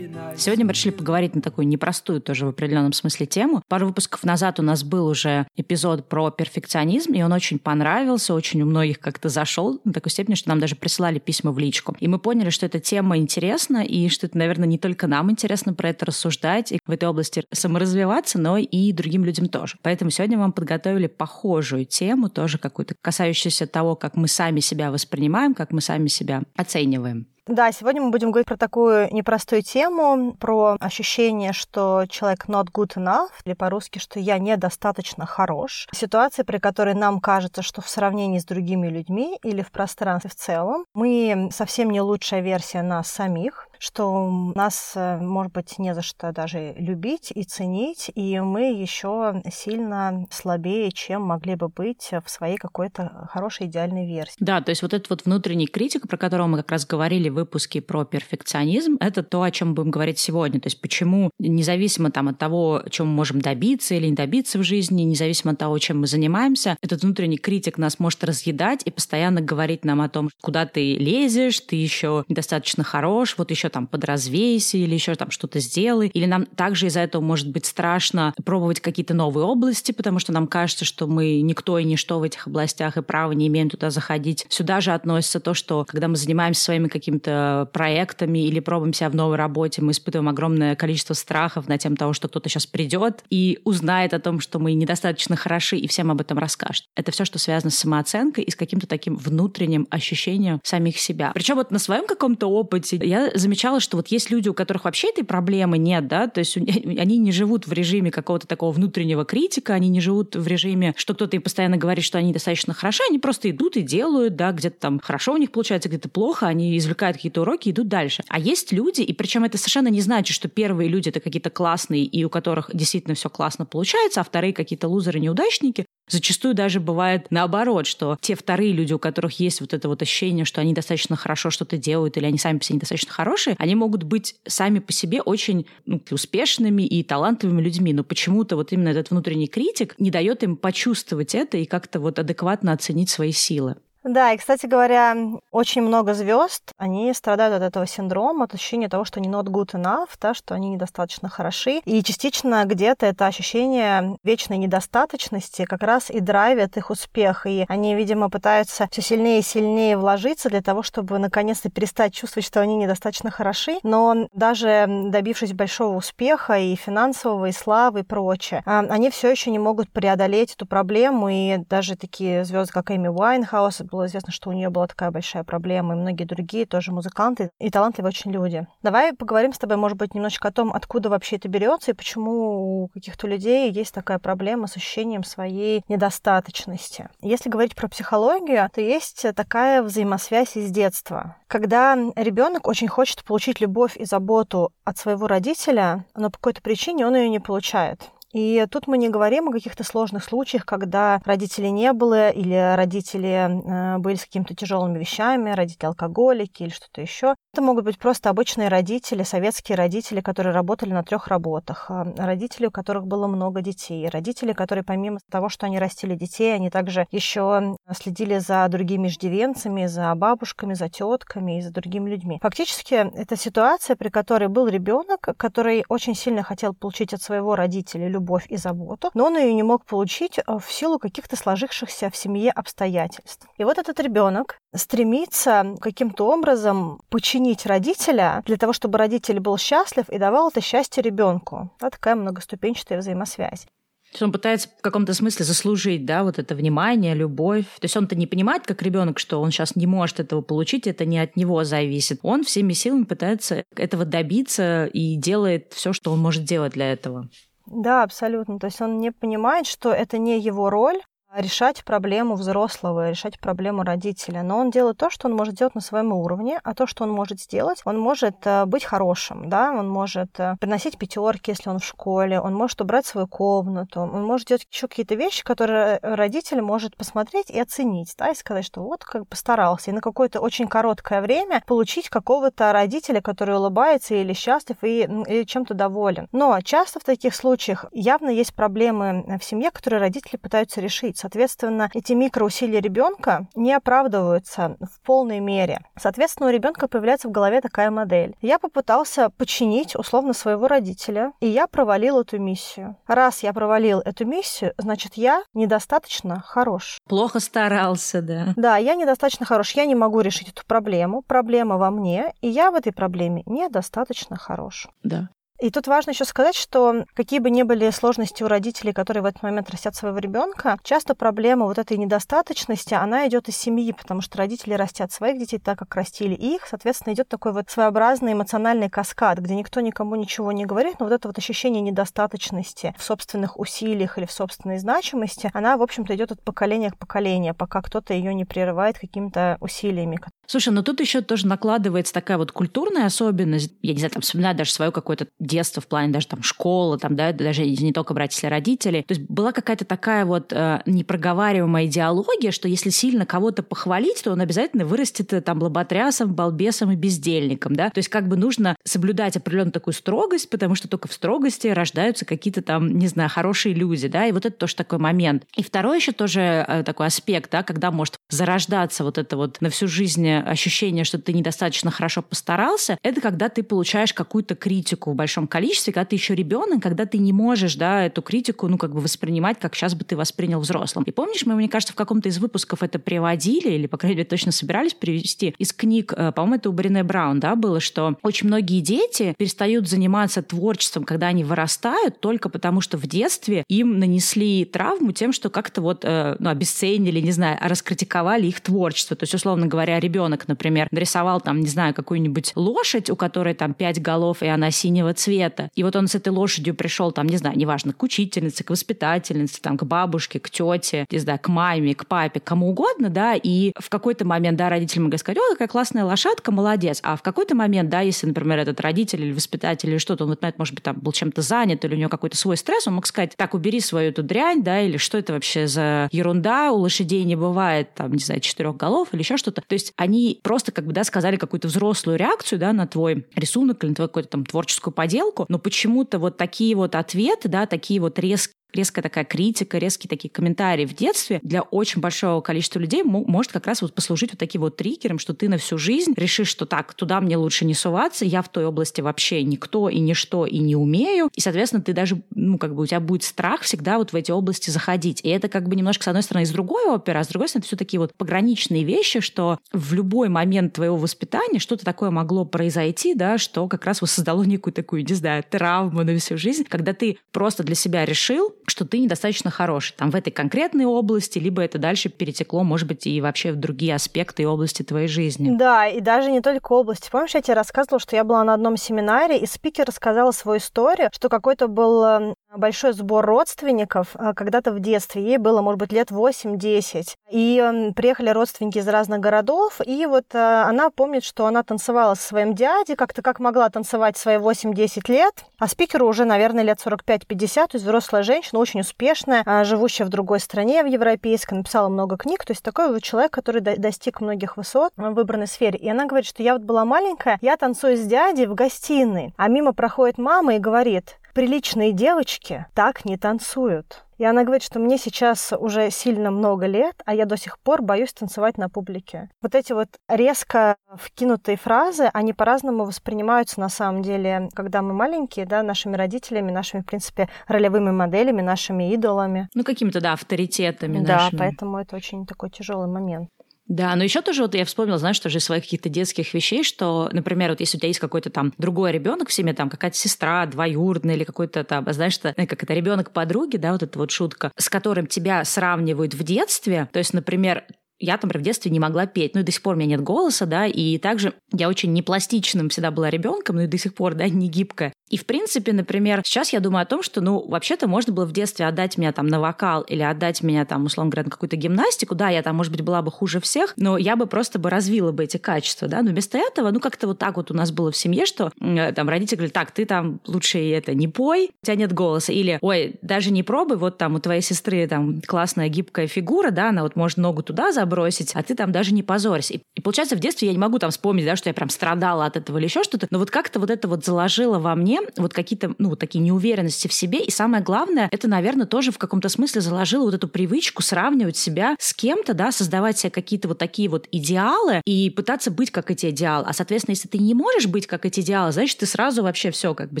Сегодня 0.38 0.66
мы 0.66 0.72
решили 0.72 0.92
поговорить 0.92 1.34
на 1.34 1.40
такую 1.40 1.66
непростую 1.66 2.20
тоже 2.20 2.44
в 2.44 2.50
определенном 2.50 2.92
смысле 2.92 3.24
тему. 3.26 3.62
Пару 3.68 3.86
выпусков 3.86 4.22
назад 4.22 4.60
у 4.60 4.62
нас 4.62 4.84
был 4.84 5.06
уже 5.06 5.46
эпизод 5.56 6.08
про 6.10 6.30
перфекционизм, 6.30 7.14
и 7.14 7.22
он 7.22 7.32
очень 7.32 7.58
понравился, 7.58 8.34
очень 8.34 8.60
у 8.60 8.66
многих 8.66 9.00
как-то 9.00 9.30
зашел 9.30 9.80
на 9.84 9.94
такой 9.94 10.10
степени, 10.10 10.34
что 10.34 10.50
нам 10.50 10.60
даже 10.60 10.76
присылали 10.76 11.18
письма 11.18 11.52
в 11.52 11.58
личку. 11.58 11.96
И 12.00 12.06
мы 12.06 12.18
поняли, 12.18 12.50
что 12.50 12.66
эта 12.66 12.80
тема 12.80 13.16
интересна, 13.16 13.82
и 13.82 14.08
что 14.10 14.26
это, 14.26 14.36
наверное, 14.36 14.68
не 14.68 14.78
только 14.78 15.06
нам 15.06 15.30
интересно 15.30 15.72
про 15.72 15.88
это 15.88 16.04
рассуждать 16.06 16.70
и 16.70 16.80
в 16.84 16.90
этой 16.90 17.08
области 17.08 17.44
саморазвиваться, 17.52 18.38
но 18.38 18.58
и 18.58 18.92
другим 18.92 19.24
людям 19.24 19.48
тоже. 19.48 19.76
Поэтому 19.82 20.10
сегодня 20.10 20.38
вам 20.38 20.52
подготовили 20.52 21.06
похожую 21.06 21.86
тему, 21.86 22.28
тоже 22.28 22.58
какую-то 22.58 22.94
касающуюся 23.00 23.66
того, 23.66 23.96
как 23.96 24.16
мы 24.16 24.28
сами 24.28 24.60
себя 24.60 24.90
воспринимаем, 24.90 25.54
как 25.54 25.72
мы 25.72 25.80
сами 25.80 26.08
себя 26.08 26.42
оцениваем. 26.56 27.26
Да, 27.48 27.70
сегодня 27.70 28.02
мы 28.02 28.10
будем 28.10 28.32
говорить 28.32 28.48
про 28.48 28.56
такую 28.56 29.08
непростую 29.14 29.62
тему, 29.62 30.34
про 30.34 30.76
ощущение, 30.80 31.52
что 31.52 32.04
человек 32.08 32.46
not 32.48 32.72
good 32.72 32.96
enough, 32.96 33.28
или 33.44 33.54
по-русски, 33.54 34.00
что 34.00 34.18
я 34.18 34.40
недостаточно 34.40 35.26
хорош. 35.26 35.86
Ситуация, 35.92 36.44
при 36.44 36.58
которой 36.58 36.94
нам 36.94 37.20
кажется, 37.20 37.62
что 37.62 37.82
в 37.82 37.88
сравнении 37.88 38.40
с 38.40 38.44
другими 38.44 38.88
людьми 38.88 39.38
или 39.44 39.62
в 39.62 39.70
пространстве 39.70 40.28
в 40.28 40.34
целом 40.34 40.86
мы 40.92 41.48
совсем 41.52 41.90
не 41.90 42.00
лучшая 42.00 42.40
версия 42.40 42.82
нас 42.82 43.06
самих, 43.06 43.68
что 43.78 44.52
нас, 44.54 44.92
э, 44.94 45.18
может 45.18 45.52
быть, 45.52 45.78
не 45.78 45.94
за 45.94 46.02
что 46.02 46.32
даже 46.32 46.74
любить 46.78 47.32
и 47.34 47.44
ценить, 47.44 48.10
и 48.14 48.40
мы 48.40 48.72
еще 48.72 49.42
сильно 49.52 50.26
слабее, 50.30 50.92
чем 50.92 51.22
могли 51.22 51.54
бы 51.54 51.68
быть 51.68 52.10
в 52.24 52.30
своей 52.30 52.56
какой-то 52.56 53.28
хорошей 53.30 53.66
идеальной 53.66 54.06
версии. 54.06 54.36
Да, 54.40 54.60
то 54.60 54.70
есть 54.70 54.82
вот 54.82 54.94
этот 54.94 55.10
вот 55.10 55.24
внутренний 55.24 55.66
критик, 55.66 56.08
про 56.08 56.16
которого 56.16 56.46
мы 56.46 56.58
как 56.58 56.72
раз 56.72 56.86
говорили 56.86 57.28
в 57.28 57.34
выпуске 57.34 57.80
про 57.80 58.04
перфекционизм, 58.04 58.96
это 59.00 59.22
то, 59.22 59.42
о 59.42 59.50
чем 59.50 59.74
будем 59.74 59.90
говорить 59.90 60.18
сегодня. 60.18 60.60
То 60.60 60.68
есть 60.68 60.80
почему, 60.80 61.30
независимо 61.38 62.10
там 62.10 62.28
от 62.28 62.38
того, 62.38 62.82
чем 62.90 63.08
мы 63.08 63.14
можем 63.14 63.40
добиться 63.40 63.94
или 63.94 64.06
не 64.06 64.14
добиться 64.14 64.58
в 64.58 64.62
жизни, 64.62 65.02
независимо 65.02 65.52
от 65.52 65.58
того, 65.58 65.78
чем 65.78 66.00
мы 66.00 66.06
занимаемся, 66.06 66.76
этот 66.82 67.02
внутренний 67.02 67.38
критик 67.38 67.78
нас 67.78 67.98
может 67.98 68.24
разъедать 68.24 68.82
и 68.84 68.90
постоянно 68.90 69.40
говорить 69.40 69.84
нам 69.84 70.00
о 70.00 70.08
том, 70.08 70.30
куда 70.40 70.66
ты 70.66 70.96
лезешь, 70.96 71.60
ты 71.60 71.76
еще 71.76 72.24
недостаточно 72.28 72.84
хорош, 72.84 73.36
вот 73.38 73.50
еще 73.50 73.65
еще 73.66 73.70
там 73.70 73.86
подразвейся 73.86 74.78
или 74.78 74.94
еще 74.94 75.14
там 75.14 75.30
что-то 75.30 75.58
сделай. 75.60 76.08
Или 76.08 76.26
нам 76.26 76.46
также 76.46 76.86
из-за 76.86 77.00
этого 77.00 77.22
может 77.22 77.50
быть 77.50 77.66
страшно 77.66 78.34
пробовать 78.44 78.80
какие-то 78.80 79.14
новые 79.14 79.44
области, 79.44 79.92
потому 79.92 80.18
что 80.18 80.32
нам 80.32 80.46
кажется, 80.46 80.84
что 80.84 81.06
мы 81.06 81.40
никто 81.40 81.78
и 81.78 81.84
ничто 81.84 82.18
в 82.20 82.22
этих 82.22 82.46
областях 82.46 82.96
и 82.96 83.02
права 83.02 83.32
не 83.32 83.48
имеем 83.48 83.68
туда 83.68 83.90
заходить. 83.90 84.46
Сюда 84.48 84.80
же 84.80 84.92
относится 84.92 85.40
то, 85.40 85.54
что 85.54 85.84
когда 85.86 86.08
мы 86.08 86.16
занимаемся 86.16 86.62
своими 86.62 86.88
какими-то 86.88 87.68
проектами 87.72 88.46
или 88.46 88.60
пробуем 88.60 88.92
себя 88.92 89.10
в 89.10 89.14
новой 89.14 89.36
работе, 89.36 89.82
мы 89.82 89.92
испытываем 89.92 90.28
огромное 90.28 90.76
количество 90.76 91.14
страхов 91.14 91.68
на 91.68 91.78
тем 91.78 91.96
того, 91.96 92.12
что 92.12 92.28
кто-то 92.28 92.48
сейчас 92.48 92.66
придет 92.66 93.24
и 93.30 93.58
узнает 93.64 94.14
о 94.14 94.20
том, 94.20 94.40
что 94.40 94.58
мы 94.58 94.74
недостаточно 94.74 95.36
хороши 95.36 95.76
и 95.76 95.88
всем 95.88 96.10
об 96.10 96.20
этом 96.20 96.38
расскажет. 96.38 96.84
Это 96.94 97.10
все, 97.10 97.24
что 97.24 97.38
связано 97.38 97.70
с 97.70 97.78
самооценкой 97.78 98.44
и 98.44 98.50
с 98.50 98.56
каким-то 98.56 98.86
таким 98.86 99.16
внутренним 99.16 99.86
ощущением 99.90 100.60
самих 100.62 100.98
себя. 100.98 101.32
Причем 101.34 101.56
вот 101.56 101.70
на 101.70 101.78
своем 101.78 102.06
каком-то 102.06 102.46
опыте 102.46 102.98
я 103.02 103.30
замечаю 103.34 103.55
замечала, 103.56 103.80
что 103.80 103.96
вот 103.96 104.08
есть 104.08 104.30
люди, 104.30 104.48
у 104.48 104.54
которых 104.54 104.84
вообще 104.84 105.08
этой 105.08 105.24
проблемы 105.24 105.78
нет, 105.78 106.06
да, 106.06 106.26
то 106.28 106.40
есть 106.40 106.56
они 106.58 107.16
не 107.16 107.32
живут 107.32 107.66
в 107.66 107.72
режиме 107.72 108.10
какого-то 108.10 108.46
такого 108.46 108.70
внутреннего 108.72 109.24
критика, 109.24 109.72
они 109.72 109.88
не 109.88 110.00
живут 110.00 110.36
в 110.36 110.46
режиме, 110.46 110.92
что 110.96 111.14
кто-то 111.14 111.36
им 111.36 111.42
постоянно 111.42 111.78
говорит, 111.78 112.04
что 112.04 112.18
они 112.18 112.32
достаточно 112.32 112.74
хороши, 112.74 113.02
они 113.08 113.18
просто 113.18 113.50
идут 113.50 113.76
и 113.76 113.82
делают, 113.82 114.36
да, 114.36 114.52
где-то 114.52 114.78
там 114.78 115.00
хорошо 115.00 115.32
у 115.32 115.36
них 115.38 115.50
получается, 115.50 115.88
где-то 115.88 116.08
плохо, 116.08 116.46
они 116.46 116.76
извлекают 116.76 117.16
какие-то 117.16 117.40
уроки 117.40 117.68
и 117.68 117.72
идут 117.72 117.88
дальше. 117.88 118.22
А 118.28 118.38
есть 118.38 118.72
люди, 118.72 119.00
и 119.00 119.12
причем 119.14 119.44
это 119.44 119.56
совершенно 119.56 119.88
не 119.88 120.00
значит, 120.00 120.34
что 120.34 120.48
первые 120.48 120.88
люди 120.88 121.08
это 121.08 121.20
какие-то 121.20 121.50
классные, 121.50 122.04
и 122.04 122.24
у 122.24 122.28
которых 122.28 122.70
действительно 122.74 123.14
все 123.14 123.30
классно 123.30 123.64
получается, 123.64 124.20
а 124.20 124.24
вторые 124.24 124.52
какие-то 124.52 124.88
лузеры-неудачники. 124.88 125.86
Зачастую 126.08 126.54
даже 126.54 126.78
бывает 126.78 127.26
наоборот, 127.30 127.86
что 127.86 128.16
те 128.20 128.36
вторые 128.36 128.72
люди, 128.72 128.92
у 128.92 128.98
которых 128.98 129.40
есть 129.40 129.60
вот 129.60 129.74
это 129.74 129.88
вот 129.88 130.02
ощущение, 130.02 130.44
что 130.44 130.60
они 130.60 130.72
достаточно 130.72 131.16
хорошо 131.16 131.50
что-то 131.50 131.76
делают 131.76 132.16
или 132.16 132.26
они 132.26 132.38
сами 132.38 132.58
по 132.58 132.64
себе 132.64 132.76
недостаточно 132.76 133.12
хорошие, 133.12 133.56
они 133.58 133.74
могут 133.74 134.04
быть 134.04 134.36
сами 134.46 134.78
по 134.78 134.92
себе 134.92 135.20
очень 135.20 135.66
ну, 135.84 136.00
успешными 136.10 136.82
и 136.82 137.02
талантливыми 137.02 137.60
людьми, 137.60 137.92
но 137.92 138.04
почему-то 138.04 138.54
вот 138.54 138.72
именно 138.72 138.88
этот 138.88 139.10
внутренний 139.10 139.48
критик 139.48 139.96
не 139.98 140.10
дает 140.10 140.44
им 140.44 140.56
почувствовать 140.56 141.34
это 141.34 141.56
и 141.56 141.64
как-то 141.64 141.98
вот 141.98 142.18
адекватно 142.18 142.72
оценить 142.72 143.10
свои 143.10 143.32
силы. 143.32 143.76
Да, 144.06 144.30
и, 144.30 144.36
кстати 144.36 144.66
говоря, 144.66 145.16
очень 145.50 145.82
много 145.82 146.14
звезд, 146.14 146.62
они 146.78 147.12
страдают 147.12 147.56
от 147.56 147.62
этого 147.62 147.88
синдрома, 147.88 148.44
от 148.44 148.54
ощущения 148.54 148.88
того, 148.88 149.04
что 149.04 149.18
они 149.18 149.28
not 149.28 149.46
good 149.46 149.72
enough, 149.72 150.10
да, 150.20 150.32
что 150.32 150.54
они 150.54 150.70
недостаточно 150.70 151.28
хороши. 151.28 151.80
И 151.84 152.04
частично 152.04 152.64
где-то 152.66 153.04
это 153.04 153.26
ощущение 153.26 154.16
вечной 154.22 154.58
недостаточности 154.58 155.64
как 155.64 155.82
раз 155.82 156.10
и 156.10 156.20
драйвит 156.20 156.76
их 156.76 156.90
успех. 156.90 157.46
И 157.46 157.64
они, 157.68 157.96
видимо, 157.96 158.30
пытаются 158.30 158.86
все 158.92 159.02
сильнее 159.02 159.40
и 159.40 159.42
сильнее 159.42 159.96
вложиться 159.96 160.50
для 160.50 160.62
того, 160.62 160.84
чтобы 160.84 161.18
наконец-то 161.18 161.68
перестать 161.68 162.14
чувствовать, 162.14 162.46
что 162.46 162.60
они 162.60 162.76
недостаточно 162.76 163.32
хороши. 163.32 163.80
Но 163.82 164.28
даже 164.32 164.86
добившись 164.86 165.52
большого 165.52 165.96
успеха 165.96 166.56
и 166.56 166.76
финансового, 166.76 167.46
и 167.46 167.52
славы, 167.52 168.00
и 168.00 168.04
прочее, 168.04 168.62
а, 168.66 168.84
они 168.88 169.10
все 169.10 169.32
еще 169.32 169.50
не 169.50 169.58
могут 169.58 169.90
преодолеть 169.90 170.52
эту 170.52 170.64
проблему. 170.64 171.28
И 171.28 171.56
даже 171.68 171.96
такие 171.96 172.44
звезды, 172.44 172.72
как 172.72 172.92
Эми 172.92 173.08
Уайнхаус, 173.08 173.80
было 173.96 174.06
известно, 174.06 174.32
что 174.32 174.50
у 174.50 174.52
нее 174.52 174.68
была 174.68 174.86
такая 174.86 175.10
большая 175.10 175.42
проблема, 175.42 175.94
и 175.94 175.96
многие 175.96 176.24
другие 176.24 176.66
тоже 176.66 176.92
музыканты 176.92 177.50
и 177.58 177.70
талантливые 177.70 178.10
очень 178.10 178.30
люди. 178.30 178.66
Давай 178.82 179.14
поговорим 179.14 179.52
с 179.52 179.58
тобой, 179.58 179.78
может 179.78 179.96
быть, 179.96 180.14
немножечко 180.14 180.48
о 180.48 180.52
том, 180.52 180.72
откуда 180.72 181.08
вообще 181.08 181.36
это 181.36 181.48
берется 181.48 181.90
и 181.90 181.94
почему 181.94 182.84
у 182.84 182.88
каких-то 182.88 183.26
людей 183.26 183.70
есть 183.70 183.94
такая 183.94 184.18
проблема 184.18 184.66
с 184.66 184.76
ощущением 184.76 185.24
своей 185.24 185.82
недостаточности. 185.88 187.08
Если 187.22 187.48
говорить 187.48 187.74
про 187.74 187.88
психологию, 187.88 188.68
то 188.72 188.80
есть 188.80 189.24
такая 189.34 189.82
взаимосвязь 189.82 190.56
из 190.56 190.70
детства. 190.70 191.36
Когда 191.46 191.96
ребенок 192.16 192.68
очень 192.68 192.88
хочет 192.88 193.24
получить 193.24 193.60
любовь 193.60 193.96
и 193.96 194.04
заботу 194.04 194.72
от 194.84 194.98
своего 194.98 195.26
родителя, 195.26 196.04
но 196.14 196.28
по 196.28 196.36
какой-то 196.38 196.60
причине 196.60 197.06
он 197.06 197.16
ее 197.16 197.28
не 197.28 197.40
получает. 197.40 198.10
И 198.36 198.66
тут 198.70 198.86
мы 198.86 198.98
не 198.98 199.08
говорим 199.08 199.48
о 199.48 199.52
каких-то 199.52 199.82
сложных 199.82 200.22
случаях, 200.22 200.66
когда 200.66 201.22
родителей 201.24 201.70
не 201.70 201.94
было 201.94 202.28
или 202.28 202.74
родители 202.76 203.48
э, 203.48 203.96
были 203.96 204.16
с 204.16 204.26
какими-то 204.26 204.54
тяжелыми 204.54 204.98
вещами, 204.98 205.52
родители 205.52 205.86
алкоголики 205.86 206.64
или 206.64 206.68
что-то 206.68 207.00
еще. 207.00 207.34
Это 207.54 207.62
могут 207.62 207.86
быть 207.86 207.98
просто 207.98 208.28
обычные 208.28 208.68
родители, 208.68 209.22
советские 209.22 209.76
родители, 209.76 210.20
которые 210.20 210.52
работали 210.52 210.92
на 210.92 211.02
трех 211.02 211.28
работах, 211.28 211.86
а, 211.90 212.04
родители, 212.18 212.66
у 212.66 212.70
которых 212.70 213.06
было 213.06 213.26
много 213.26 213.62
детей, 213.62 214.06
родители, 214.06 214.52
которые 214.52 214.84
помимо 214.84 215.18
того, 215.30 215.48
что 215.48 215.64
они 215.64 215.78
растили 215.78 216.14
детей, 216.14 216.54
они 216.54 216.68
также 216.68 217.06
еще 217.10 217.78
следили 217.98 218.36
за 218.36 218.68
другими 218.68 219.08
иждивенцами, 219.08 219.86
за 219.86 220.14
бабушками, 220.14 220.74
за 220.74 220.90
тетками 220.90 221.56
и 221.56 221.62
за 221.62 221.70
другими 221.70 222.10
людьми. 222.10 222.38
Фактически 222.42 222.96
это 222.96 223.34
ситуация, 223.34 223.96
при 223.96 224.10
которой 224.10 224.48
был 224.48 224.68
ребенок, 224.68 225.26
который 225.38 225.86
очень 225.88 226.14
сильно 226.14 226.42
хотел 226.42 226.74
получить 226.74 227.14
от 227.14 227.22
своего 227.22 227.56
родителя 227.56 228.06
любовь 228.06 228.25
и 228.48 228.56
заботу, 228.56 229.10
но 229.14 229.26
он 229.26 229.36
ее 229.36 229.54
не 229.54 229.62
мог 229.62 229.84
получить 229.84 230.38
а, 230.46 230.58
в 230.58 230.70
силу 230.70 230.98
каких-то 230.98 231.36
сложившихся 231.36 232.10
в 232.10 232.16
семье 232.16 232.50
обстоятельств. 232.50 233.46
И 233.56 233.64
вот 233.64 233.78
этот 233.78 233.98
ребенок 234.00 234.58
стремится 234.74 235.76
каким-то 235.80 236.28
образом 236.28 237.00
починить 237.08 237.66
родителя 237.66 238.42
для 238.46 238.56
того, 238.56 238.72
чтобы 238.72 238.98
родитель 238.98 239.40
был 239.40 239.56
счастлив 239.58 240.08
и 240.08 240.18
давал 240.18 240.48
это 240.48 240.60
счастье 240.60 241.02
ребенку. 241.02 241.70
Да, 241.80 241.90
такая 241.90 242.14
многоступенчатая 242.14 242.98
взаимосвязь. 242.98 243.66
То 244.06 244.12
есть 244.12 244.22
он 244.22 244.32
пытается 244.32 244.68
в 244.68 244.82
каком-то 244.82 245.14
смысле 245.14 245.44
заслужить, 245.44 246.06
да, 246.06 246.22
вот 246.22 246.38
это 246.38 246.54
внимание, 246.54 247.14
любовь. 247.14 247.64
То 247.64 247.84
есть 247.84 247.96
он-то 247.96 248.14
не 248.14 248.26
понимает, 248.26 248.64
как 248.64 248.82
ребенок, 248.82 249.18
что 249.18 249.40
он 249.40 249.50
сейчас 249.50 249.74
не 249.74 249.86
может 249.86 250.20
этого 250.20 250.42
получить, 250.42 250.86
это 250.86 251.04
не 251.04 251.18
от 251.18 251.36
него 251.36 251.64
зависит. 251.64 252.20
Он 252.22 252.44
всеми 252.44 252.72
силами 252.72 253.02
пытается 253.02 253.64
этого 253.74 254.04
добиться 254.04 254.86
и 254.86 255.16
делает 255.16 255.72
все, 255.72 255.92
что 255.92 256.12
он 256.12 256.20
может 256.20 256.44
делать 256.44 256.74
для 256.74 256.92
этого. 256.92 257.28
Да, 257.66 258.02
абсолютно. 258.02 258.58
То 258.58 258.66
есть 258.66 258.80
он 258.80 258.98
не 258.98 259.10
понимает, 259.10 259.66
что 259.66 259.92
это 259.92 260.18
не 260.18 260.38
его 260.38 260.70
роль, 260.70 261.00
решать 261.34 261.84
проблему 261.84 262.34
взрослого, 262.34 263.10
решать 263.10 263.38
проблему 263.38 263.82
родителя. 263.82 264.42
Но 264.42 264.58
он 264.58 264.70
делает 264.70 264.98
то, 264.98 265.10
что 265.10 265.28
он 265.28 265.34
может 265.34 265.54
делать 265.54 265.74
на 265.74 265.80
своем 265.80 266.12
уровне, 266.12 266.60
а 266.62 266.74
то, 266.74 266.86
что 266.86 267.04
он 267.04 267.10
может 267.10 267.40
сделать, 267.40 267.82
он 267.84 267.98
может 267.98 268.46
э, 268.46 268.64
быть 268.66 268.84
хорошим, 268.84 269.48
да, 269.48 269.72
он 269.72 269.88
может 269.88 270.38
э, 270.38 270.56
приносить 270.60 270.98
пятерки, 270.98 271.50
если 271.50 271.68
он 271.68 271.78
в 271.78 271.84
школе, 271.84 272.40
он 272.40 272.54
может 272.54 272.80
убрать 272.80 273.06
свою 273.06 273.26
комнату, 273.26 274.00
он 274.00 274.24
может 274.24 274.48
делать 274.48 274.66
еще 274.70 274.88
какие-то 274.88 275.14
вещи, 275.14 275.44
которые 275.44 275.98
родитель 276.02 276.60
может 276.60 276.96
посмотреть 276.96 277.50
и 277.50 277.60
оценить, 277.60 278.14
да, 278.16 278.30
и 278.30 278.34
сказать, 278.34 278.64
что 278.64 278.82
вот 278.82 279.04
как 279.04 279.28
постарался, 279.28 279.90
и 279.90 279.94
на 279.94 280.00
какое-то 280.00 280.40
очень 280.40 280.68
короткое 280.68 281.20
время 281.20 281.62
получить 281.66 282.08
какого-то 282.08 282.72
родителя, 282.72 283.20
который 283.20 283.56
улыбается 283.56 284.14
или 284.14 284.32
счастлив, 284.32 284.76
и, 284.82 285.02
или 285.02 285.44
чем-то 285.44 285.74
доволен. 285.74 286.28
Но 286.32 286.58
часто 286.62 287.00
в 287.00 287.04
таких 287.04 287.34
случаях 287.34 287.86
явно 287.92 288.30
есть 288.30 288.54
проблемы 288.54 289.38
в 289.40 289.44
семье, 289.44 289.70
которые 289.70 290.00
родители 290.00 290.36
пытаются 290.36 290.80
решить 290.80 291.15
Соответственно, 291.16 291.90
эти 291.94 292.12
микроусилия 292.12 292.80
ребенка 292.80 293.48
не 293.54 293.72
оправдываются 293.72 294.76
в 294.80 295.00
полной 295.04 295.40
мере. 295.40 295.80
Соответственно, 295.98 296.48
у 296.48 296.52
ребенка 296.52 296.88
появляется 296.88 297.28
в 297.28 297.32
голове 297.32 297.60
такая 297.60 297.90
модель. 297.90 298.36
Я 298.40 298.58
попытался 298.58 299.30
починить 299.30 299.96
условно 299.96 300.32
своего 300.32 300.68
родителя, 300.68 301.32
и 301.40 301.46
я 301.46 301.66
провалил 301.66 302.20
эту 302.20 302.38
миссию. 302.38 302.96
Раз 303.06 303.42
я 303.42 303.52
провалил 303.52 304.00
эту 304.00 304.26
миссию, 304.26 304.74
значит, 304.78 305.14
я 305.14 305.42
недостаточно 305.54 306.40
хорош. 306.40 306.98
Плохо 307.08 307.40
старался, 307.40 308.22
да. 308.22 308.52
Да, 308.56 308.76
я 308.76 308.94
недостаточно 308.94 309.46
хорош. 309.46 309.72
Я 309.72 309.86
не 309.86 309.94
могу 309.94 310.20
решить 310.20 310.48
эту 310.48 310.64
проблему. 310.66 311.22
Проблема 311.22 311.78
во 311.78 311.90
мне, 311.90 312.34
и 312.40 312.48
я 312.48 312.70
в 312.70 312.74
этой 312.74 312.92
проблеме 312.92 313.42
недостаточно 313.46 314.36
хорош. 314.36 314.88
Да. 315.02 315.28
И 315.58 315.70
тут 315.70 315.86
важно 315.86 316.10
еще 316.10 316.26
сказать, 316.26 316.54
что 316.54 317.06
какие 317.14 317.38
бы 317.38 317.48
ни 317.48 317.62
были 317.62 317.88
сложности 317.90 318.42
у 318.42 318.48
родителей, 318.48 318.92
которые 318.92 319.22
в 319.22 319.26
этот 319.26 319.42
момент 319.42 319.70
растят 319.70 319.94
своего 319.94 320.18
ребенка, 320.18 320.78
часто 320.82 321.14
проблема 321.14 321.64
вот 321.64 321.78
этой 321.78 321.96
недостаточности, 321.96 322.92
она 322.92 323.26
идет 323.26 323.48
из 323.48 323.56
семьи, 323.56 323.92
потому 323.92 324.20
что 324.20 324.36
родители 324.36 324.74
растят 324.74 325.12
своих 325.12 325.38
детей 325.38 325.58
так, 325.58 325.78
как 325.78 325.94
растили 325.94 326.34
их. 326.34 326.66
Соответственно, 326.66 327.14
идет 327.14 327.28
такой 327.28 327.52
вот 327.52 327.70
своеобразный 327.70 328.34
эмоциональный 328.34 328.90
каскад, 328.90 329.38
где 329.38 329.54
никто 329.54 329.80
никому 329.80 330.14
ничего 330.16 330.52
не 330.52 330.66
говорит, 330.66 331.00
но 331.00 331.06
вот 331.06 331.12
это 331.12 331.28
вот 331.28 331.38
ощущение 331.38 331.80
недостаточности 331.80 332.94
в 332.98 333.02
собственных 333.02 333.58
усилиях 333.58 334.18
или 334.18 334.26
в 334.26 334.32
собственной 334.32 334.78
значимости, 334.78 335.50
она, 335.54 335.78
в 335.78 335.82
общем-то, 335.82 336.14
идет 336.14 336.32
от 336.32 336.42
поколения 336.42 336.90
к 336.90 336.98
поколению, 336.98 337.54
пока 337.54 337.80
кто-то 337.80 338.12
ее 338.12 338.34
не 338.34 338.44
прерывает 338.44 338.98
какими-то 338.98 339.56
усилиями. 339.60 340.18
Слушай, 340.46 340.72
но 340.72 340.82
тут 340.82 341.00
еще 341.00 341.20
тоже 341.20 341.46
накладывается 341.46 342.12
такая 342.12 342.38
вот 342.38 342.52
культурная 342.52 343.06
особенность. 343.06 343.72
Я 343.82 343.92
не 343.92 343.98
знаю, 343.98 344.12
там 344.12 344.22
вспоминаю 344.22 344.56
даже 344.56 344.72
свое 344.72 344.92
какое-то 344.92 345.26
детство 345.38 345.82
в 345.82 345.86
плане 345.86 346.12
даже 346.12 346.26
там 346.28 346.42
школы, 346.42 346.98
там, 346.98 347.16
да, 347.16 347.32
даже 347.32 347.64
не 347.64 347.92
только 347.92 348.14
брать, 348.14 348.34
если 348.34 348.46
родители. 348.46 349.02
То 349.06 349.14
есть 349.14 349.28
была 349.28 349.52
какая-то 349.52 349.84
такая 349.84 350.24
вот 350.24 350.52
э, 350.52 350.80
непроговариваемая 350.86 351.86
идеология, 351.86 352.50
что 352.50 352.68
если 352.68 352.90
сильно 352.90 353.26
кого-то 353.26 353.62
похвалить, 353.62 354.22
то 354.22 354.32
он 354.32 354.40
обязательно 354.40 354.84
вырастет 354.84 355.32
э, 355.32 355.40
там 355.40 355.62
лоботрясом, 355.62 356.34
балбесом 356.34 356.90
и 356.92 356.96
бездельником, 356.96 357.74
да. 357.74 357.90
То 357.90 357.98
есть 357.98 358.08
как 358.08 358.28
бы 358.28 358.36
нужно 358.36 358.76
соблюдать 358.84 359.36
определенную 359.36 359.72
такую 359.72 359.94
строгость, 359.94 360.48
потому 360.50 360.74
что 360.74 360.88
только 360.88 361.08
в 361.08 361.12
строгости 361.12 361.68
рождаются 361.68 362.24
какие-то 362.24 362.62
там, 362.62 362.98
не 362.98 363.08
знаю, 363.08 363.30
хорошие 363.30 363.74
люди, 363.74 364.08
да, 364.08 364.26
и 364.26 364.32
вот 364.32 364.46
это 364.46 364.56
тоже 364.56 364.76
такой 364.76 364.98
момент. 364.98 365.44
И 365.56 365.62
второй 365.62 365.98
еще 365.98 366.12
тоже 366.12 366.64
э, 366.66 366.82
такой 366.84 367.06
аспект, 367.06 367.50
да, 367.50 367.62
когда 367.62 367.90
может 367.90 368.16
зарождаться 368.30 369.04
вот 369.04 369.18
это 369.18 369.36
вот 369.36 369.60
на 369.60 369.70
всю 369.70 369.88
жизнь 369.88 370.35
ощущение, 370.42 371.04
что 371.04 371.18
ты 371.18 371.32
недостаточно 371.32 371.90
хорошо 371.90 372.22
постарался, 372.22 372.98
это 373.02 373.20
когда 373.20 373.48
ты 373.48 373.62
получаешь 373.62 374.12
какую-то 374.12 374.54
критику 374.54 375.12
в 375.12 375.14
большом 375.14 375.46
количестве, 375.46 375.92
когда 375.92 376.06
ты 376.06 376.16
еще 376.16 376.34
ребенок, 376.34 376.82
когда 376.82 377.06
ты 377.06 377.18
не 377.18 377.32
можешь, 377.32 377.76
да, 377.76 378.04
эту 378.04 378.22
критику, 378.22 378.68
ну, 378.68 378.78
как 378.78 378.94
бы 378.94 379.00
воспринимать, 379.00 379.58
как 379.60 379.74
сейчас 379.74 379.94
бы 379.94 380.04
ты 380.04 380.16
воспринял 380.16 380.60
взрослым. 380.60 381.04
И 381.04 381.10
помнишь, 381.10 381.46
мы, 381.46 381.54
мне 381.54 381.68
кажется, 381.68 381.92
в 381.92 381.96
каком-то 381.96 382.28
из 382.28 382.38
выпусков 382.38 382.82
это 382.82 382.98
приводили, 382.98 383.70
или, 383.70 383.86
по 383.86 383.96
крайней 383.96 384.16
мере, 384.16 384.28
точно 384.28 384.52
собирались 384.52 384.94
привести 384.94 385.54
из 385.58 385.72
книг, 385.72 386.12
э, 386.16 386.32
по-моему, 386.32 386.56
это 386.56 386.70
у 386.70 386.72
Брене 386.72 387.04
Браун, 387.04 387.40
да, 387.40 387.56
было, 387.56 387.80
что 387.80 388.16
очень 388.22 388.46
многие 388.46 388.80
дети 388.80 389.34
перестают 389.38 389.88
заниматься 389.88 390.42
творчеством, 390.42 391.04
когда 391.04 391.28
они 391.28 391.44
вырастают, 391.44 392.20
только 392.20 392.48
потому 392.48 392.80
что 392.80 392.98
в 392.98 393.06
детстве 393.06 393.64
им 393.68 393.98
нанесли 393.98 394.64
травму 394.64 395.12
тем, 395.12 395.32
что 395.32 395.50
как-то 395.50 395.80
вот, 395.80 396.04
э, 396.04 396.36
ну, 396.38 396.50
обесценили, 396.50 397.20
не 397.20 397.32
знаю, 397.32 397.58
раскритиковали 397.60 398.46
их 398.46 398.60
творчество. 398.60 399.16
То 399.16 399.24
есть, 399.24 399.34
условно 399.34 399.66
говоря, 399.66 399.98
ребенок, 400.00 400.25
например, 400.28 400.88
нарисовал 400.90 401.40
там, 401.40 401.60
не 401.60 401.68
знаю, 401.68 401.94
какую-нибудь 401.94 402.52
лошадь, 402.54 403.10
у 403.10 403.16
которой 403.16 403.54
там 403.54 403.74
пять 403.74 404.00
голов, 404.00 404.42
и 404.42 404.46
она 404.46 404.70
синего 404.70 405.14
цвета. 405.14 405.70
И 405.74 405.82
вот 405.82 405.96
он 405.96 406.08
с 406.08 406.14
этой 406.14 406.28
лошадью 406.28 406.74
пришел, 406.74 407.12
там, 407.12 407.26
не 407.26 407.36
знаю, 407.36 407.56
неважно, 407.58 407.92
к 407.92 408.02
учительнице, 408.02 408.64
к 408.64 408.70
воспитательнице, 408.70 409.60
там, 409.60 409.76
к 409.76 409.84
бабушке, 409.84 410.40
к 410.40 410.50
тете, 410.50 411.06
не 411.10 411.18
знаю, 411.18 411.38
к 411.40 411.48
маме, 411.48 411.94
к 411.94 412.06
папе, 412.06 412.40
кому 412.40 412.70
угодно, 412.70 413.08
да, 413.08 413.34
и 413.34 413.72
в 413.78 413.88
какой-то 413.88 414.24
момент, 414.24 414.58
да, 414.58 414.68
родитель 414.68 415.00
могли 415.00 415.18
сказать, 415.18 415.38
о, 415.38 415.52
какая 415.52 415.68
классная 415.68 416.04
лошадка, 416.04 416.52
молодец. 416.52 417.00
А 417.02 417.16
в 417.16 417.22
какой-то 417.22 417.54
момент, 417.54 417.88
да, 417.90 418.00
если, 418.00 418.26
например, 418.26 418.58
этот 418.58 418.80
родитель 418.80 419.22
или 419.22 419.32
воспитатель 419.32 419.90
или 419.90 419.98
что-то, 419.98 420.24
он 420.24 420.30
в 420.30 420.32
этот 420.32 420.58
может 420.58 420.74
быть, 420.74 420.84
там 420.84 420.96
был 420.96 421.12
чем-то 421.12 421.42
занят 421.42 421.84
или 421.84 421.94
у 421.94 421.98
него 421.98 422.08
какой-то 422.08 422.36
свой 422.36 422.56
стресс, 422.56 422.86
он 422.86 422.94
мог 422.94 423.06
сказать, 423.06 423.34
так, 423.36 423.54
убери 423.54 423.80
свою 423.80 424.10
эту 424.10 424.22
дрянь, 424.22 424.62
да, 424.62 424.80
или 424.80 424.96
что 424.96 425.18
это 425.18 425.32
вообще 425.32 425.66
за 425.66 426.08
ерунда, 426.12 426.72
у 426.72 426.78
лошадей 426.78 427.24
не 427.24 427.36
бывает, 427.36 427.94
там, 427.94 428.12
не 428.12 428.18
знаю, 428.18 428.40
четырех 428.40 428.76
голов 428.76 429.08
или 429.12 429.20
еще 429.20 429.36
что-то. 429.36 429.62
То 429.66 429.72
есть 429.74 429.92
они 429.96 430.15
просто, 430.42 430.72
как 430.72 430.86
бы, 430.86 430.92
да, 430.92 431.04
сказали 431.04 431.36
какую-то 431.36 431.68
взрослую 431.68 432.18
реакцию, 432.18 432.58
да, 432.58 432.72
на 432.72 432.86
твой 432.86 433.26
рисунок 433.34 433.82
или 433.82 433.90
на 433.90 433.96
твою 433.96 434.08
какую-то 434.08 434.30
там 434.30 434.44
творческую 434.44 434.92
поделку, 434.94 435.46
но 435.48 435.58
почему-то 435.58 436.18
вот 436.18 436.36
такие 436.36 436.74
вот 436.74 436.94
ответы, 436.94 437.48
да, 437.48 437.66
такие 437.66 438.00
вот 438.00 438.18
резкие 438.18 438.54
резкая 438.76 439.02
такая 439.02 439.24
критика, 439.24 439.78
резкие 439.78 440.08
такие 440.08 440.30
комментарии 440.30 440.86
в 440.86 440.94
детстве 440.94 441.40
для 441.42 441.62
очень 441.62 442.00
большого 442.00 442.40
количества 442.40 442.78
людей 442.78 443.02
может 443.02 443.52
как 443.52 443.66
раз 443.66 443.82
вот 443.82 443.94
послужить 443.94 444.30
вот 444.32 444.38
таким 444.38 444.60
вот 444.60 444.76
триггером, 444.76 445.18
что 445.18 445.34
ты 445.34 445.48
на 445.48 445.58
всю 445.58 445.78
жизнь 445.78 446.12
решишь, 446.16 446.48
что 446.48 446.66
так, 446.66 446.94
туда 446.94 447.20
мне 447.20 447.36
лучше 447.36 447.64
не 447.64 447.74
суваться, 447.74 448.24
я 448.24 448.42
в 448.42 448.48
той 448.48 448.66
области 448.66 449.00
вообще 449.00 449.42
никто 449.42 449.88
и 449.88 449.98
ничто 449.98 450.46
и 450.46 450.58
не 450.58 450.76
умею. 450.76 451.30
И, 451.34 451.40
соответственно, 451.40 451.82
ты 451.82 451.92
даже, 451.92 452.22
ну, 452.34 452.58
как 452.58 452.74
бы 452.74 452.82
у 452.82 452.86
тебя 452.86 453.00
будет 453.00 453.22
страх 453.22 453.62
всегда 453.62 453.98
вот 453.98 454.12
в 454.12 454.16
эти 454.16 454.30
области 454.30 454.70
заходить. 454.70 455.20
И 455.22 455.28
это 455.28 455.48
как 455.48 455.68
бы 455.68 455.76
немножко, 455.76 456.04
с 456.04 456.08
одной 456.08 456.22
стороны, 456.22 456.44
из 456.44 456.50
другой 456.50 456.84
оперы, 456.86 457.18
а 457.18 457.24
с 457.24 457.28
другой 457.28 457.48
стороны, 457.48 457.62
это 457.62 457.68
все 457.68 457.76
такие 457.76 458.00
вот 458.00 458.14
пограничные 458.14 458.84
вещи, 458.84 459.20
что 459.20 459.58
в 459.72 459.94
любой 459.94 460.28
момент 460.28 460.74
твоего 460.74 460.96
воспитания 460.96 461.58
что-то 461.58 461.84
такое 461.84 462.10
могло 462.10 462.44
произойти, 462.44 463.14
да, 463.14 463.38
что 463.38 463.68
как 463.68 463.84
раз 463.84 464.02
воссоздало 464.02 464.42
некую 464.44 464.74
такую, 464.74 465.04
не 465.04 465.14
знаю, 465.14 465.44
травму 465.48 466.02
на 466.02 466.18
всю 466.18 466.36
жизнь, 466.36 466.64
когда 466.68 466.92
ты 466.92 467.18
просто 467.32 467.62
для 467.62 467.74
себя 467.74 468.04
решил, 468.04 468.54
что 468.66 468.84
ты 468.84 468.98
недостаточно 468.98 469.50
хороший 469.50 469.94
там 469.96 470.10
в 470.10 470.16
этой 470.16 470.30
конкретной 470.30 470.84
области, 470.84 471.38
либо 471.38 471.62
это 471.62 471.78
дальше 471.78 472.08
перетекло, 472.08 472.62
может 472.62 472.88
быть, 472.88 473.06
и 473.06 473.20
вообще 473.20 473.52
в 473.52 473.56
другие 473.56 473.94
аспекты 473.94 474.42
и 474.42 474.46
области 474.46 474.82
твоей 474.82 475.08
жизни. 475.08 475.56
Да, 475.56 475.86
и 475.86 476.00
даже 476.00 476.30
не 476.30 476.40
только 476.40 476.72
области. 476.72 477.10
Помнишь, 477.10 477.34
я 477.34 477.42
тебе 477.42 477.54
рассказывала, 477.54 478.00
что 478.00 478.16
я 478.16 478.24
была 478.24 478.44
на 478.44 478.54
одном 478.54 478.76
семинаре, 478.76 479.38
и 479.38 479.46
спикер 479.46 479.86
рассказала 479.86 480.30
свою 480.30 480.58
историю, 480.58 481.10
что 481.12 481.28
какой-то 481.28 481.68
был 481.68 482.04
эм, 482.04 482.34
большой 482.56 482.92
сбор 482.92 483.24
родственников 483.24 484.08
э, 484.14 484.32
когда-то 484.34 484.72
в 484.72 484.80
детстве. 484.80 485.22
Ей 485.22 485.38
было, 485.38 485.62
может 485.62 485.78
быть, 485.78 485.92
лет 485.92 486.10
8-10. 486.10 487.14
И 487.30 487.92
приехали 487.94 488.30
родственники 488.30 488.78
из 488.78 488.88
разных 488.88 489.20
городов, 489.20 489.80
и 489.84 490.06
вот 490.06 490.26
э, 490.34 490.38
она 490.38 490.90
помнит, 490.90 491.24
что 491.24 491.46
она 491.46 491.62
танцевала 491.62 492.14
со 492.14 492.22
своим 492.22 492.54
дядей, 492.54 492.96
как-то 492.96 493.22
как 493.22 493.40
могла 493.40 493.68
танцевать 493.68 494.16
свои 494.16 494.36
8-10 494.36 495.10
лет, 495.10 495.44
а 495.58 495.68
спикеру 495.68 496.08
уже, 496.08 496.24
наверное, 496.24 496.62
лет 496.62 496.78
45-50, 496.84 497.54
то 497.54 497.68
есть 497.74 497.84
взрослая 497.84 498.22
женщина, 498.22 498.60
очень 498.60 498.80
успешная, 498.80 499.42
а, 499.46 499.64
живущая 499.64 500.06
в 500.06 500.10
другой 500.10 500.40
стране, 500.40 500.82
в 500.82 500.86
европейской, 500.86 501.54
написала 501.54 501.88
много 501.88 502.16
книг, 502.16 502.44
то 502.44 502.52
есть 502.52 502.62
такой 502.62 502.92
вот 502.92 503.02
человек, 503.02 503.32
который 503.32 503.60
достиг 503.60 504.20
многих 504.20 504.56
высот 504.56 504.92
в 504.96 505.10
выбранной 505.10 505.46
сфере. 505.46 505.78
И 505.78 505.88
она 505.88 506.06
говорит, 506.06 506.28
что 506.28 506.42
я 506.42 506.54
вот 506.54 506.62
была 506.62 506.84
маленькая, 506.84 507.38
я 507.40 507.56
танцую 507.56 507.96
с 507.96 508.00
дядей 508.00 508.46
в 508.46 508.54
гостиной, 508.54 509.34
а 509.36 509.48
мимо 509.48 509.72
проходит 509.72 510.18
мама 510.18 510.56
и 510.56 510.58
говорит, 510.58 511.16
приличные 511.36 511.92
девочки 511.92 512.64
так 512.72 513.04
не 513.04 513.18
танцуют. 513.18 514.06
И 514.16 514.24
она 514.24 514.44
говорит, 514.44 514.62
что 514.62 514.78
мне 514.78 514.96
сейчас 514.96 515.52
уже 515.52 515.90
сильно 515.90 516.30
много 516.30 516.64
лет, 516.64 516.94
а 517.04 517.14
я 517.14 517.26
до 517.26 517.36
сих 517.36 517.58
пор 517.58 517.82
боюсь 517.82 518.14
танцевать 518.14 518.56
на 518.56 518.70
публике. 518.70 519.28
Вот 519.42 519.54
эти 519.54 519.74
вот 519.74 519.88
резко 520.08 520.76
вкинутые 520.94 521.58
фразы, 521.58 522.08
они 522.14 522.32
по-разному 522.32 522.86
воспринимаются 522.86 523.60
на 523.60 523.68
самом 523.68 524.00
деле, 524.00 524.48
когда 524.54 524.80
мы 524.80 524.94
маленькие, 524.94 525.44
да, 525.44 525.62
нашими 525.62 525.94
родителями, 525.94 526.50
нашими, 526.50 526.80
в 526.80 526.86
принципе, 526.86 527.28
ролевыми 527.46 527.90
моделями, 527.90 528.40
нашими 528.40 528.94
идолами. 528.94 529.50
Ну, 529.54 529.62
какими-то, 529.62 530.00
да, 530.00 530.14
авторитетами 530.14 531.04
Да, 531.04 531.16
нашими. 531.16 531.38
поэтому 531.38 531.76
это 531.76 531.96
очень 531.96 532.24
такой 532.24 532.48
тяжелый 532.48 532.88
момент. 532.88 533.28
Да, 533.68 533.96
но 533.96 534.04
еще 534.04 534.22
тоже 534.22 534.42
вот 534.42 534.54
я 534.54 534.64
вспомнила, 534.64 534.96
знаешь, 534.98 535.18
тоже 535.18 535.38
из 535.38 535.44
своих 535.44 535.64
каких-то 535.64 535.88
детских 535.88 536.32
вещей, 536.34 536.62
что, 536.62 537.08
например, 537.12 537.50
вот 537.50 537.58
если 537.58 537.76
у 537.76 537.80
тебя 537.80 537.88
есть 537.88 537.98
какой-то 537.98 538.30
там 538.30 538.52
другой 538.58 538.92
ребенок 538.92 539.28
в 539.28 539.32
семье, 539.32 539.54
там 539.54 539.70
какая-то 539.70 539.96
сестра 539.96 540.46
двоюродная 540.46 541.16
или 541.16 541.24
какой-то 541.24 541.64
там, 541.64 541.84
знаешь, 541.92 542.12
что, 542.12 542.32
как 542.32 542.62
это 542.62 542.74
ребенок 542.74 543.10
подруги, 543.12 543.56
да, 543.56 543.72
вот 543.72 543.82
эта 543.82 543.98
вот 543.98 544.12
шутка, 544.12 544.52
с 544.56 544.68
которым 544.68 545.08
тебя 545.08 545.44
сравнивают 545.44 546.14
в 546.14 546.22
детстве, 546.22 546.88
то 546.92 547.00
есть, 547.00 547.12
например, 547.12 547.64
я, 547.98 548.12
например, 548.14 548.38
в 548.38 548.42
детстве 548.42 548.70
не 548.70 548.78
могла 548.78 549.06
петь, 549.06 549.34
ну 549.34 549.40
и 549.40 549.44
до 549.44 549.50
сих 549.50 549.62
пор 549.62 549.74
у 549.74 549.78
меня 549.78 549.96
нет 549.96 550.02
голоса, 550.02 550.46
да, 550.46 550.66
и 550.66 550.98
также 550.98 551.32
я 551.52 551.68
очень 551.68 551.92
непластичным 551.92 552.68
всегда 552.68 552.92
была 552.92 553.10
ребенком, 553.10 553.56
ну 553.56 553.62
и 553.62 553.66
до 553.66 553.78
сих 553.78 553.94
пор, 553.94 554.14
да, 554.14 554.28
не 554.28 554.48
гибкая. 554.48 554.92
И, 555.08 555.16
в 555.16 555.24
принципе, 555.24 555.72
например, 555.72 556.22
сейчас 556.24 556.52
я 556.52 556.60
думаю 556.60 556.82
о 556.82 556.86
том, 556.86 557.02
что, 557.02 557.20
ну, 557.20 557.46
вообще-то 557.46 557.86
можно 557.86 558.12
было 558.12 558.24
в 558.24 558.32
детстве 558.32 558.66
отдать 558.66 558.98
меня 558.98 559.12
там 559.12 559.28
на 559.28 559.40
вокал 559.40 559.82
или 559.82 560.02
отдать 560.02 560.42
меня 560.42 560.64
там, 560.64 560.84
условно 560.84 561.10
говоря, 561.10 561.24
на 561.24 561.30
какую-то 561.30 561.56
гимнастику, 561.56 562.14
да, 562.14 562.28
я 562.28 562.42
там, 562.42 562.56
может 562.56 562.72
быть, 562.72 562.82
была 562.82 563.02
бы 563.02 563.12
хуже 563.12 563.40
всех, 563.40 563.74
но 563.76 563.98
я 563.98 564.16
бы 564.16 564.26
просто 564.26 564.58
бы 564.58 564.68
развила 564.68 565.12
бы 565.12 565.24
эти 565.24 565.36
качества, 565.36 565.86
да, 565.86 566.02
но 566.02 566.10
вместо 566.10 566.38
этого, 566.38 566.70
ну, 566.72 566.80
как-то 566.80 567.06
вот 567.06 567.18
так 567.18 567.36
вот 567.36 567.50
у 567.50 567.54
нас 567.54 567.70
было 567.70 567.92
в 567.92 567.96
семье, 567.96 568.26
что 568.26 568.50
там 568.58 569.08
родители 569.08 569.36
говорят, 569.36 569.52
так, 569.52 569.70
ты 569.70 569.86
там 569.86 570.20
лучше 570.26 570.58
это 570.58 570.94
не 570.94 571.06
пой, 571.06 571.50
у 571.62 571.66
тебя 571.66 571.76
нет 571.76 571.92
голоса, 571.92 572.32
или, 572.32 572.58
ой, 572.60 572.96
даже 573.02 573.30
не 573.30 573.44
пробуй, 573.44 573.76
вот 573.76 573.98
там 573.98 574.16
у 574.16 574.18
твоей 574.18 574.42
сестры 574.42 574.86
там 574.88 575.20
классная 575.20 575.68
гибкая 575.68 576.08
фигура, 576.08 576.50
да, 576.50 576.70
она 576.70 576.82
вот 576.82 576.96
может 576.96 577.18
ногу 577.18 577.42
туда 577.42 577.70
забросить, 577.70 578.32
а 578.34 578.42
ты 578.42 578.56
там 578.56 578.72
даже 578.72 578.92
не 578.92 579.04
позорься. 579.04 579.54
И, 579.54 579.60
и 579.76 579.80
получается, 579.80 580.16
в 580.16 580.18
детстве 580.18 580.48
я 580.48 580.52
не 580.52 580.58
могу 580.58 580.80
там 580.80 580.90
вспомнить, 580.90 581.26
да, 581.26 581.36
что 581.36 581.48
я 581.48 581.54
прям 581.54 581.68
страдала 581.68 582.24
от 582.26 582.36
этого 582.36 582.58
или 582.58 582.64
еще 582.64 582.82
что-то, 582.82 583.06
но 583.10 583.20
вот 583.20 583.30
как-то 583.30 583.60
вот 583.60 583.70
это 583.70 583.86
вот 583.86 584.04
заложило 584.04 584.58
во 584.58 584.74
мне 584.74 584.95
вот 585.16 585.32
какие-то, 585.32 585.74
ну, 585.78 585.90
вот 585.90 585.98
такие 585.98 586.20
неуверенности 586.20 586.88
в 586.88 586.92
себе, 586.92 587.20
и 587.20 587.30
самое 587.30 587.62
главное, 587.62 588.08
это, 588.10 588.28
наверное, 588.28 588.66
тоже 588.66 588.92
в 588.92 588.98
каком-то 588.98 589.28
смысле 589.28 589.60
заложило 589.60 590.04
вот 590.04 590.14
эту 590.14 590.28
привычку 590.28 590.82
сравнивать 590.82 591.36
себя 591.36 591.76
с 591.78 591.94
кем-то, 591.94 592.34
да, 592.34 592.52
создавать 592.52 592.98
себе 592.98 593.10
какие-то 593.10 593.48
вот 593.48 593.58
такие 593.58 593.88
вот 593.88 594.06
идеалы 594.12 594.82
и 594.84 595.10
пытаться 595.10 595.50
быть 595.50 595.70
как 595.70 595.90
эти 595.90 596.10
идеалы. 596.10 596.44
А, 596.48 596.52
соответственно, 596.52 596.92
если 596.92 597.08
ты 597.08 597.18
не 597.18 597.34
можешь 597.34 597.66
быть 597.66 597.86
как 597.86 598.06
эти 598.06 598.20
идеалы, 598.20 598.52
значит, 598.52 598.78
ты 598.78 598.86
сразу 598.86 599.22
вообще 599.22 599.50
все 599.50 599.74
как 599.74 599.90
бы 599.92 600.00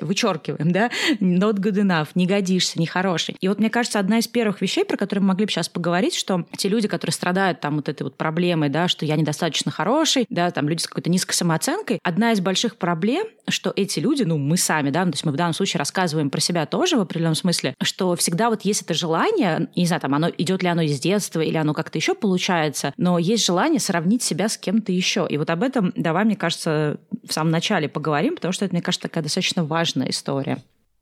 вычеркиваем, 0.00 0.72
да, 0.72 0.90
not 1.20 1.56
good 1.56 1.80
enough, 1.80 2.08
не 2.14 2.26
годишься, 2.26 2.78
не 2.78 2.86
хороший. 2.86 3.36
И 3.40 3.48
вот 3.48 3.58
мне 3.58 3.70
кажется, 3.70 3.98
одна 3.98 4.18
из 4.18 4.28
первых 4.28 4.60
вещей, 4.60 4.84
про 4.84 4.96
которые 4.96 5.22
мы 5.22 5.28
могли 5.28 5.46
бы 5.46 5.52
сейчас 5.52 5.68
поговорить, 5.68 6.14
что 6.14 6.44
те 6.56 6.68
люди, 6.68 6.88
которые 6.88 7.12
страдают 7.12 7.60
там 7.60 7.76
вот 7.76 7.88
этой 7.88 8.02
вот 8.02 8.16
проблемой, 8.16 8.68
да, 8.68 8.88
что 8.88 9.04
я 9.04 9.16
недостаточно 9.16 9.70
хороший, 9.70 10.26
да, 10.28 10.50
там 10.50 10.68
люди 10.68 10.82
с 10.82 10.86
какой-то 10.86 11.10
низкой 11.10 11.34
самооценкой, 11.34 11.98
одна 12.02 12.32
из 12.32 12.40
больших 12.40 12.76
проблем, 12.76 13.26
что 13.48 13.72
эти 13.74 14.00
люди, 14.00 14.22
ну, 14.22 14.38
мы 14.38 14.56
сами, 14.56 14.73
да, 14.82 15.04
ну, 15.04 15.12
то 15.12 15.16
есть 15.16 15.24
мы 15.24 15.32
в 15.32 15.36
данном 15.36 15.54
случае 15.54 15.78
рассказываем 15.78 16.30
про 16.30 16.40
себя 16.40 16.66
тоже 16.66 16.96
в 16.96 17.00
определенном 17.00 17.34
смысле, 17.34 17.74
что 17.82 18.14
всегда 18.16 18.50
вот 18.50 18.62
есть 18.62 18.82
это 18.82 18.94
желание, 18.94 19.68
не 19.76 19.86
знаю, 19.86 20.00
там 20.00 20.14
оно 20.14 20.28
идет 20.28 20.62
ли 20.62 20.68
оно 20.68 20.82
из 20.82 20.98
детства 21.00 21.40
или 21.40 21.56
оно 21.56 21.74
как-то 21.74 21.98
еще 21.98 22.14
получается, 22.14 22.92
но 22.96 23.18
есть 23.18 23.44
желание 23.44 23.80
сравнить 23.80 24.22
себя 24.22 24.48
с 24.48 24.56
кем-то 24.56 24.92
еще. 24.92 25.26
И 25.28 25.38
вот 25.38 25.50
об 25.50 25.62
этом 25.62 25.92
давай, 25.96 26.24
мне 26.24 26.36
кажется, 26.36 26.98
в 27.26 27.32
самом 27.32 27.50
начале 27.50 27.88
поговорим, 27.88 28.36
потому 28.36 28.52
что 28.52 28.64
это, 28.64 28.74
мне 28.74 28.82
кажется, 28.82 29.08
такая 29.08 29.22
достаточно 29.22 29.64
важная 29.64 30.10
история. 30.10 30.58